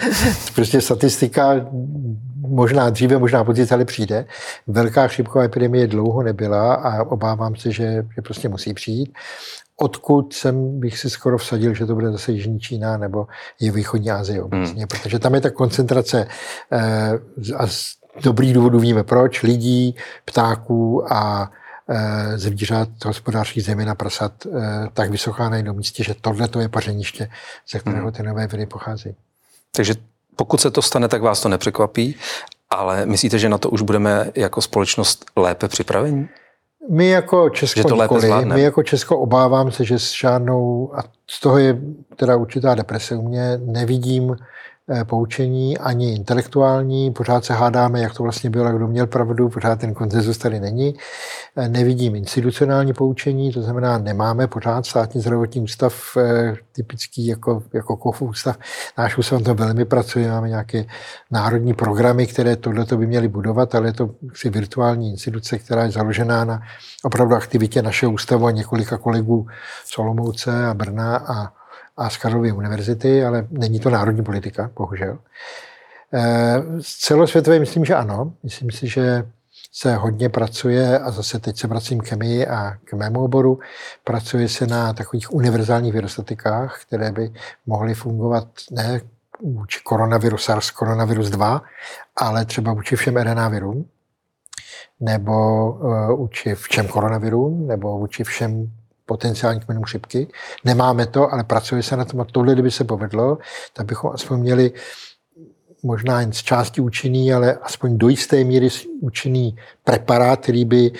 prostě 0.54 0.80
statistika 0.80 1.54
možná 2.36 2.90
dříve, 2.90 3.18
možná 3.18 3.44
později, 3.44 3.68
ale 3.70 3.84
přijde. 3.84 4.26
Velká 4.66 5.08
chřipková 5.08 5.44
epidemie 5.44 5.86
dlouho 5.86 6.22
nebyla 6.22 6.74
a 6.74 7.02
obávám 7.04 7.56
se, 7.56 7.72
že, 7.72 8.04
že 8.14 8.22
prostě 8.22 8.48
musí 8.48 8.74
přijít. 8.74 9.12
Odkud 9.80 10.32
jsem 10.32 10.80
bych 10.80 10.98
si 10.98 11.10
skoro 11.10 11.38
vsadil, 11.38 11.74
že 11.74 11.86
to 11.86 11.94
bude 11.94 12.12
zase 12.12 12.32
Jižní 12.32 12.60
Čína 12.60 12.96
nebo 12.96 13.26
je 13.60 13.72
východní 13.72 14.10
Asie 14.10 14.42
obecně, 14.42 14.80
hmm. 14.80 14.88
protože 14.88 15.18
tam 15.18 15.34
je 15.34 15.40
ta 15.40 15.50
koncentrace 15.50 16.26
eh, 16.72 17.12
a 17.56 17.66
dobrých 18.22 18.54
důvodů 18.54 18.78
víme 18.80 19.04
proč, 19.04 19.42
lidí, 19.42 19.96
ptáků 20.24 21.12
a 21.12 21.50
Eh, 21.90 22.38
zvířat 22.38 22.88
hospodářských 23.04 23.64
zejména 23.64 23.94
prasat 23.94 24.32
eh, 24.46 24.50
tak 24.94 25.10
vysoká 25.10 25.48
na 25.48 25.56
jednom 25.56 25.76
místě, 25.76 26.04
že 26.04 26.14
tohle 26.20 26.48
to 26.48 26.60
je 26.60 26.68
pařeniště, 26.68 27.30
ze 27.72 27.78
kterého 27.78 28.02
hmm. 28.02 28.12
ty 28.12 28.22
nové 28.22 28.46
viry 28.46 28.66
pochází. 28.66 29.14
Takže 29.72 29.94
pokud 30.36 30.60
se 30.60 30.70
to 30.70 30.82
stane, 30.82 31.08
tak 31.08 31.22
vás 31.22 31.40
to 31.40 31.48
nepřekvapí, 31.48 32.16
ale 32.70 33.06
myslíte, 33.06 33.38
že 33.38 33.48
na 33.48 33.58
to 33.58 33.70
už 33.70 33.82
budeme 33.82 34.30
jako 34.34 34.62
společnost 34.62 35.24
lépe 35.36 35.68
připraveni? 35.68 36.28
My 36.90 37.08
jako 37.08 37.50
Česko 37.50 37.80
že 37.80 37.84
to 37.84 38.02
nikoli, 38.02 38.44
my 38.44 38.62
jako 38.62 38.82
Česko 38.82 39.18
obávám 39.18 39.70
se, 39.72 39.84
že 39.84 39.98
s 39.98 40.12
žádnou, 40.12 40.92
a 40.98 41.02
z 41.30 41.40
toho 41.40 41.58
je 41.58 41.78
teda 42.16 42.36
určitá 42.36 42.74
deprese 42.74 43.16
u 43.16 43.28
mě, 43.28 43.58
nevidím 43.64 44.36
poučení, 45.04 45.78
ani 45.78 46.14
intelektuální. 46.14 47.10
Pořád 47.10 47.44
se 47.44 47.54
hádáme, 47.54 48.00
jak 48.00 48.14
to 48.14 48.22
vlastně 48.22 48.50
bylo, 48.50 48.72
kdo 48.72 48.86
měl 48.86 49.06
pravdu, 49.06 49.48
pořád 49.48 49.80
ten 49.80 49.94
koncenzus 49.94 50.38
tady 50.38 50.60
není. 50.60 50.94
Eh, 51.56 51.68
nevidím 51.68 52.16
institucionální 52.16 52.92
poučení, 52.92 53.52
to 53.52 53.62
znamená, 53.62 53.98
nemáme 53.98 54.46
pořád 54.46 54.86
státní 54.86 55.20
zdravotní 55.20 55.60
ústav, 55.60 56.16
eh, 56.16 56.54
typický 56.72 57.26
jako, 57.26 57.62
jako 57.72 57.96
KOF 57.96 58.22
ústav. 58.22 58.58
Náš 58.98 59.18
ústav 59.18 59.42
to 59.42 59.54
velmi 59.54 59.84
pracuje, 59.84 60.30
máme 60.30 60.48
nějaké 60.48 60.84
národní 61.30 61.74
programy, 61.74 62.26
které 62.26 62.56
tohle 62.56 62.84
by 62.96 63.06
měly 63.06 63.28
budovat, 63.28 63.74
ale 63.74 63.88
je 63.88 63.92
to 63.92 64.10
si 64.34 64.50
virtuální 64.50 65.10
instituce, 65.10 65.58
která 65.58 65.84
je 65.84 65.90
založená 65.90 66.44
na 66.44 66.62
opravdu 67.04 67.34
aktivitě 67.34 67.82
našeho 67.82 68.12
ústavu 68.12 68.46
a 68.46 68.50
několika 68.50 68.98
kolegů 68.98 69.46
z 69.84 69.98
Olomouce 69.98 70.66
a 70.66 70.74
Brna 70.74 71.16
a 71.16 71.57
a 71.98 72.10
z 72.10 72.16
Karlovy 72.16 72.52
univerzity, 72.52 73.24
ale 73.24 73.46
není 73.50 73.80
to 73.80 73.90
národní 73.90 74.24
politika, 74.24 74.70
bohužel. 74.76 75.18
Eh, 76.14 76.62
celosvětově 77.00 77.60
myslím, 77.60 77.84
že 77.84 77.94
ano. 77.94 78.32
Myslím 78.42 78.70
si, 78.70 78.88
že 78.88 79.26
se 79.72 79.94
hodně 79.96 80.28
pracuje, 80.28 80.98
a 80.98 81.10
zase 81.10 81.38
teď 81.38 81.58
se 81.58 81.66
vracím 81.66 82.00
k 82.00 82.08
chemii 82.08 82.46
a 82.46 82.76
k 82.84 82.92
mému 82.92 83.24
oboru, 83.24 83.58
pracuje 84.04 84.48
se 84.48 84.66
na 84.66 84.92
takových 84.92 85.34
univerzálních 85.34 85.92
virostatikách, 85.92 86.82
které 86.86 87.12
by 87.12 87.32
mohly 87.66 87.94
fungovat 87.94 88.48
ne 88.70 89.00
vůči 89.42 89.80
koronaviru 89.84 90.38
SARS, 90.38 90.70
koronavirus 90.70 91.30
2, 91.30 91.62
ale 92.16 92.44
třeba 92.44 92.72
vůči 92.72 92.96
všem 92.96 93.16
RNA 93.16 93.48
virům, 93.48 93.88
nebo 95.00 95.70
uh, 95.72 96.10
vůči 96.10 96.54
všem 96.54 96.88
koronavirům, 96.88 97.66
nebo 97.66 97.98
vůči 97.98 98.24
všem 98.24 98.72
potenciální 99.08 99.60
kmenů 99.60 99.82
chřipky. 99.82 100.28
Nemáme 100.64 101.06
to, 101.06 101.32
ale 101.32 101.44
pracuje 101.44 101.82
se 101.82 101.96
na 101.96 102.04
tom 102.04 102.20
a 102.20 102.24
tohle, 102.24 102.52
kdyby 102.52 102.70
se 102.70 102.84
povedlo, 102.84 103.38
tak 103.72 103.86
bychom 103.86 104.10
aspoň 104.14 104.40
měli 104.40 104.72
možná 105.82 106.20
jen 106.20 106.32
z 106.32 106.42
části 106.42 106.80
účinný, 106.80 107.32
ale 107.32 107.54
aspoň 107.62 107.98
do 107.98 108.08
jisté 108.08 108.44
míry 108.44 108.68
účinný 109.00 109.56
preparát, 109.84 110.40
který 110.40 110.64
by 110.64 110.92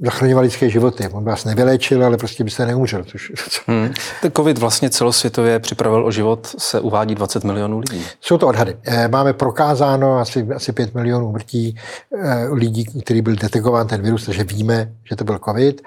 zachraňoval 0.00 0.44
lidské 0.44 0.70
životy. 0.70 1.08
On 1.08 1.24
by 1.24 1.30
vás 1.30 1.44
nevyléčil, 1.44 2.04
ale 2.04 2.16
prostě 2.16 2.44
byste 2.44 2.66
neumřel. 2.66 3.04
Což... 3.04 3.32
Hmm. 3.66 3.92
Ten 4.22 4.32
COVID 4.36 4.58
vlastně 4.58 4.90
celosvětově 4.90 5.58
připravil 5.58 6.06
o 6.06 6.10
život, 6.10 6.54
se 6.58 6.80
uvádí 6.80 7.14
20 7.14 7.44
milionů 7.44 7.78
lidí. 7.78 8.04
Jsou 8.20 8.38
to 8.38 8.46
odhady. 8.46 8.76
Eh, 8.84 9.08
máme 9.08 9.32
prokázáno 9.32 10.18
asi, 10.18 10.48
asi 10.54 10.72
5 10.72 10.94
milionů 10.94 11.32
mrtí 11.32 11.76
eh, 12.18 12.48
lidí, 12.52 12.84
který 13.02 13.22
byl 13.22 13.36
detekován 13.36 13.86
ten 13.86 14.02
virus, 14.02 14.24
takže 14.26 14.44
víme, 14.44 14.92
že 15.04 15.16
to 15.16 15.24
byl 15.24 15.38
COVID, 15.44 15.82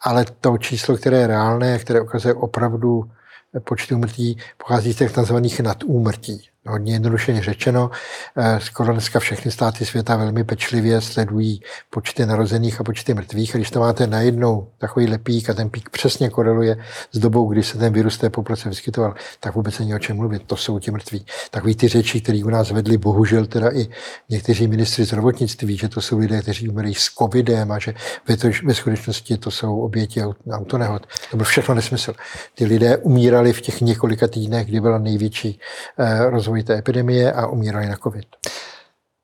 ale 0.00 0.24
to 0.40 0.58
číslo, 0.58 0.96
které 0.96 1.18
je 1.18 1.26
reálné, 1.26 1.78
které 1.78 2.00
ukazuje 2.00 2.34
opravdu 2.34 3.04
počty 3.60 3.94
úmrtí, 3.94 4.38
pochází 4.58 4.92
z 4.92 4.96
těch 4.96 5.12
tzv. 5.12 5.62
nadúmrtí. 5.62 6.51
Hodně 6.66 6.92
jednoduše 6.92 7.40
řečeno, 7.42 7.90
eh, 8.36 8.60
skoro 8.60 8.92
dneska 8.92 9.20
všechny 9.20 9.50
státy 9.50 9.86
světa 9.86 10.16
velmi 10.16 10.44
pečlivě 10.44 11.00
sledují 11.00 11.62
počty 11.90 12.26
narozených 12.26 12.80
a 12.80 12.84
počty 12.84 13.14
mrtvých. 13.14 13.54
A 13.54 13.58
když 13.58 13.70
to 13.70 13.80
máte 13.80 14.06
najednou 14.06 14.68
takový 14.78 15.06
lepík 15.06 15.50
a 15.50 15.54
ten 15.54 15.70
pík 15.70 15.88
přesně 15.88 16.30
koreluje 16.30 16.76
s 17.12 17.18
dobou, 17.18 17.48
kdy 17.48 17.62
se 17.62 17.78
ten 17.78 17.92
virus 17.92 18.18
té 18.18 18.30
populace 18.30 18.68
vyskytoval, 18.68 19.14
tak 19.40 19.54
vůbec 19.54 19.78
není 19.78 19.94
o 19.94 19.98
čem 19.98 20.16
mluvit. 20.16 20.42
To 20.46 20.56
jsou 20.56 20.78
ti 20.78 20.90
mrtví. 20.90 21.26
Takový 21.50 21.74
ty 21.74 21.88
řeči, 21.88 22.20
které 22.20 22.44
u 22.44 22.50
nás 22.50 22.70
vedli 22.70 22.98
bohužel 22.98 23.46
teda 23.46 23.70
i 23.72 23.88
někteří 24.28 24.68
ministři 24.68 25.04
zdravotnictví, 25.04 25.76
že 25.76 25.88
to 25.88 26.00
jsou 26.00 26.18
lidé, 26.18 26.42
kteří 26.42 26.68
umřeli 26.68 26.94
s 26.94 27.14
covidem 27.18 27.72
a 27.72 27.78
že 27.78 27.94
ve, 28.28 28.36
to, 28.36 28.48
ve 28.64 28.74
skutečnosti 28.74 29.36
to 29.36 29.50
jsou 29.50 29.80
oběti 29.80 30.22
autonehod. 30.50 31.06
To 31.30 31.36
byl 31.36 31.46
všechno 31.46 31.74
nesmysl. 31.74 32.14
Ty 32.54 32.64
lidé 32.64 32.96
umírali 32.96 33.52
v 33.52 33.60
těch 33.60 33.80
několika 33.80 34.28
týdnech, 34.28 34.66
kdy 34.66 34.80
byla 34.80 34.98
největší 34.98 35.60
eh, 35.98 36.30
rozvoj 36.30 36.51
té 36.60 36.78
epidemie 36.78 37.32
a 37.32 37.46
umírali 37.46 37.88
na 37.88 37.96
covid. 37.96 38.26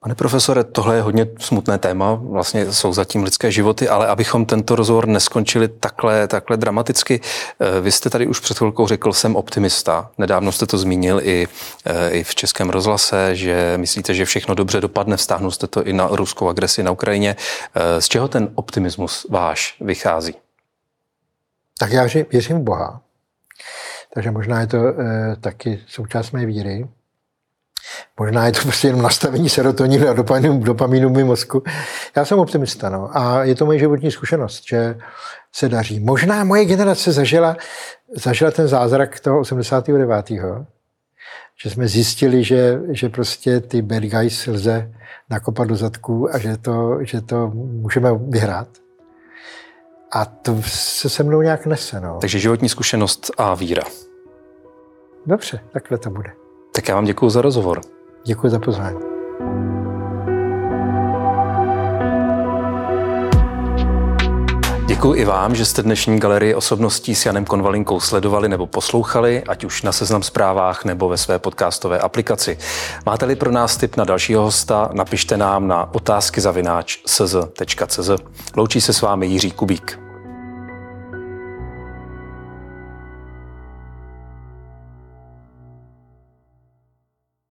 Pane 0.01 0.15
profesore, 0.15 0.65
tohle 0.65 0.97
je 0.97 1.03
hodně 1.03 1.27
smutné 1.39 1.79
téma, 1.79 2.15
vlastně 2.15 2.73
jsou 2.73 2.93
zatím 2.93 3.23
lidské 3.23 3.51
životy, 3.51 3.89
ale 3.89 4.07
abychom 4.07 4.47
tento 4.47 4.77
rozhovor 4.77 5.07
neskončili 5.07 5.69
takhle, 5.69 6.29
takhle 6.29 6.57
dramaticky, 6.57 7.21
eh, 7.61 7.81
vy 7.81 7.93
jste 7.93 8.11
tady 8.11 8.27
už 8.27 8.41
před 8.41 8.59
chvilkou 8.59 8.87
řekl, 8.87 9.13
jsem 9.13 9.37
optimista. 9.37 10.11
Nedávno 10.19 10.53
jste 10.53 10.67
to 10.67 10.79
zmínil 10.79 11.21
i, 11.23 11.49
eh, 11.85 12.11
i 12.11 12.25
v 12.25 12.35
Českém 12.35 12.71
rozhlase, 12.71 13.37
že 13.37 13.75
myslíte, 13.77 14.15
že 14.15 14.25
všechno 14.25 14.55
dobře 14.55 14.81
dopadne, 14.81 15.17
vztáhnul 15.17 15.51
jste 15.51 15.67
to 15.67 15.85
i 15.85 15.93
na 15.93 16.09
ruskou 16.11 16.49
agresi 16.49 16.83
na 16.83 16.91
Ukrajině. 16.91 17.37
Eh, 17.75 18.01
z 18.01 18.09
čeho 18.09 18.29
ten 18.29 18.49
optimismus 18.55 19.27
váš 19.31 19.77
vychází? 19.81 20.35
Tak 21.79 21.93
já 21.93 22.07
věřím 22.31 22.59
v 22.59 22.63
Boha. 22.63 23.01
Takže 24.15 24.31
možná 24.31 24.61
je 24.61 24.67
to 24.67 24.79
e, 24.89 25.37
taky 25.41 25.81
součást 25.87 26.31
mé 26.31 26.47
víry. 26.47 26.89
Možná 28.21 28.47
je 28.47 28.53
to 28.53 28.61
prostě 28.63 28.89
jenom 28.89 29.03
nastavení 29.03 29.49
serotoninu 29.49 30.09
a 30.09 30.13
dopaminu, 30.13 30.59
dopaminu 30.59 31.15
v 31.15 31.25
mozku. 31.25 31.63
Já 32.17 32.25
jsem 32.25 32.39
optimista, 32.39 32.89
no. 32.89 33.17
A 33.17 33.45
je 33.45 33.55
to 33.55 33.67
moje 33.67 33.79
životní 33.79 34.11
zkušenost, 34.11 34.63
že 34.69 34.99
se 35.53 35.69
daří. 35.69 36.01
Možná 36.01 36.45
moje 36.45 36.65
generace 36.65 37.13
zažila, 37.13 37.57
zažila 38.17 38.51
ten 38.51 38.69
zázrak 38.69 39.21
toho 39.21 39.41
89. 39.41 40.31
Že 41.63 41.71
jsme 41.71 41.89
zjistili, 41.89 42.45
že, 42.45 42.81
že 42.89 43.09
prostě 43.09 43.61
ty 43.61 43.83
bad 43.83 44.03
guys 44.03 44.47
lze 44.47 44.93
nakopat 45.31 45.69
do 45.69 45.77
zadku 45.77 46.35
a 46.35 46.39
že 46.39 46.57
to, 46.57 46.99
že 47.01 47.21
to 47.21 47.51
můžeme 47.55 48.11
vyhrát. 48.15 48.69
A 50.13 50.25
to 50.25 50.63
se 50.67 51.09
se 51.09 51.23
mnou 51.23 51.43
nějak 51.43 51.67
nese. 51.67 52.01
No. 52.01 52.19
Takže 52.21 52.39
životní 52.39 52.69
zkušenost 52.69 53.31
a 53.39 53.55
víra. 53.55 53.83
Dobře, 55.27 55.61
takhle 55.73 55.99
to 55.99 56.11
bude. 56.11 56.48
Tak 56.79 56.89
já 56.89 56.95
vám 56.95 57.05
děkuji 57.05 57.31
za 57.31 57.43
rozhovor. 57.43 57.81
Děkuji 58.25 58.51
za 58.51 58.59
pozvání. 58.59 58.99
Děkuji 64.87 65.15
i 65.15 65.25
vám, 65.25 65.55
že 65.55 65.65
jste 65.65 65.83
dnešní 65.83 66.21
galerii 66.21 66.55
osobností 66.55 67.15
s 67.15 67.27
Janem 67.27 67.45
Konvalinkou 67.45 68.01
sledovali 68.01 68.49
nebo 68.49 68.67
poslouchali, 68.67 69.43
ať 69.49 69.65
už 69.65 69.83
na 69.83 69.93
seznam 69.93 70.23
zprávách 70.23 70.85
nebo 70.85 71.09
ve 71.09 71.17
své 71.17 71.39
podcastové 71.39 71.99
aplikaci. 71.99 72.59
Máte-li 73.07 73.37
pro 73.37 73.51
nás 73.51 73.77
tip 73.77 73.97
na 73.97 74.05
dalšího 74.05 74.43
hosta, 74.43 74.91
napište 74.93 75.37
nám 75.37 75.69
na 75.69 75.95
otázky 75.95 76.41
zavináč 76.41 76.99
Loučí 78.57 78.81
se 78.81 78.93
s 78.93 79.01
vámi 79.01 79.27
Jiří 79.27 79.51
Kubík. 79.51 80.08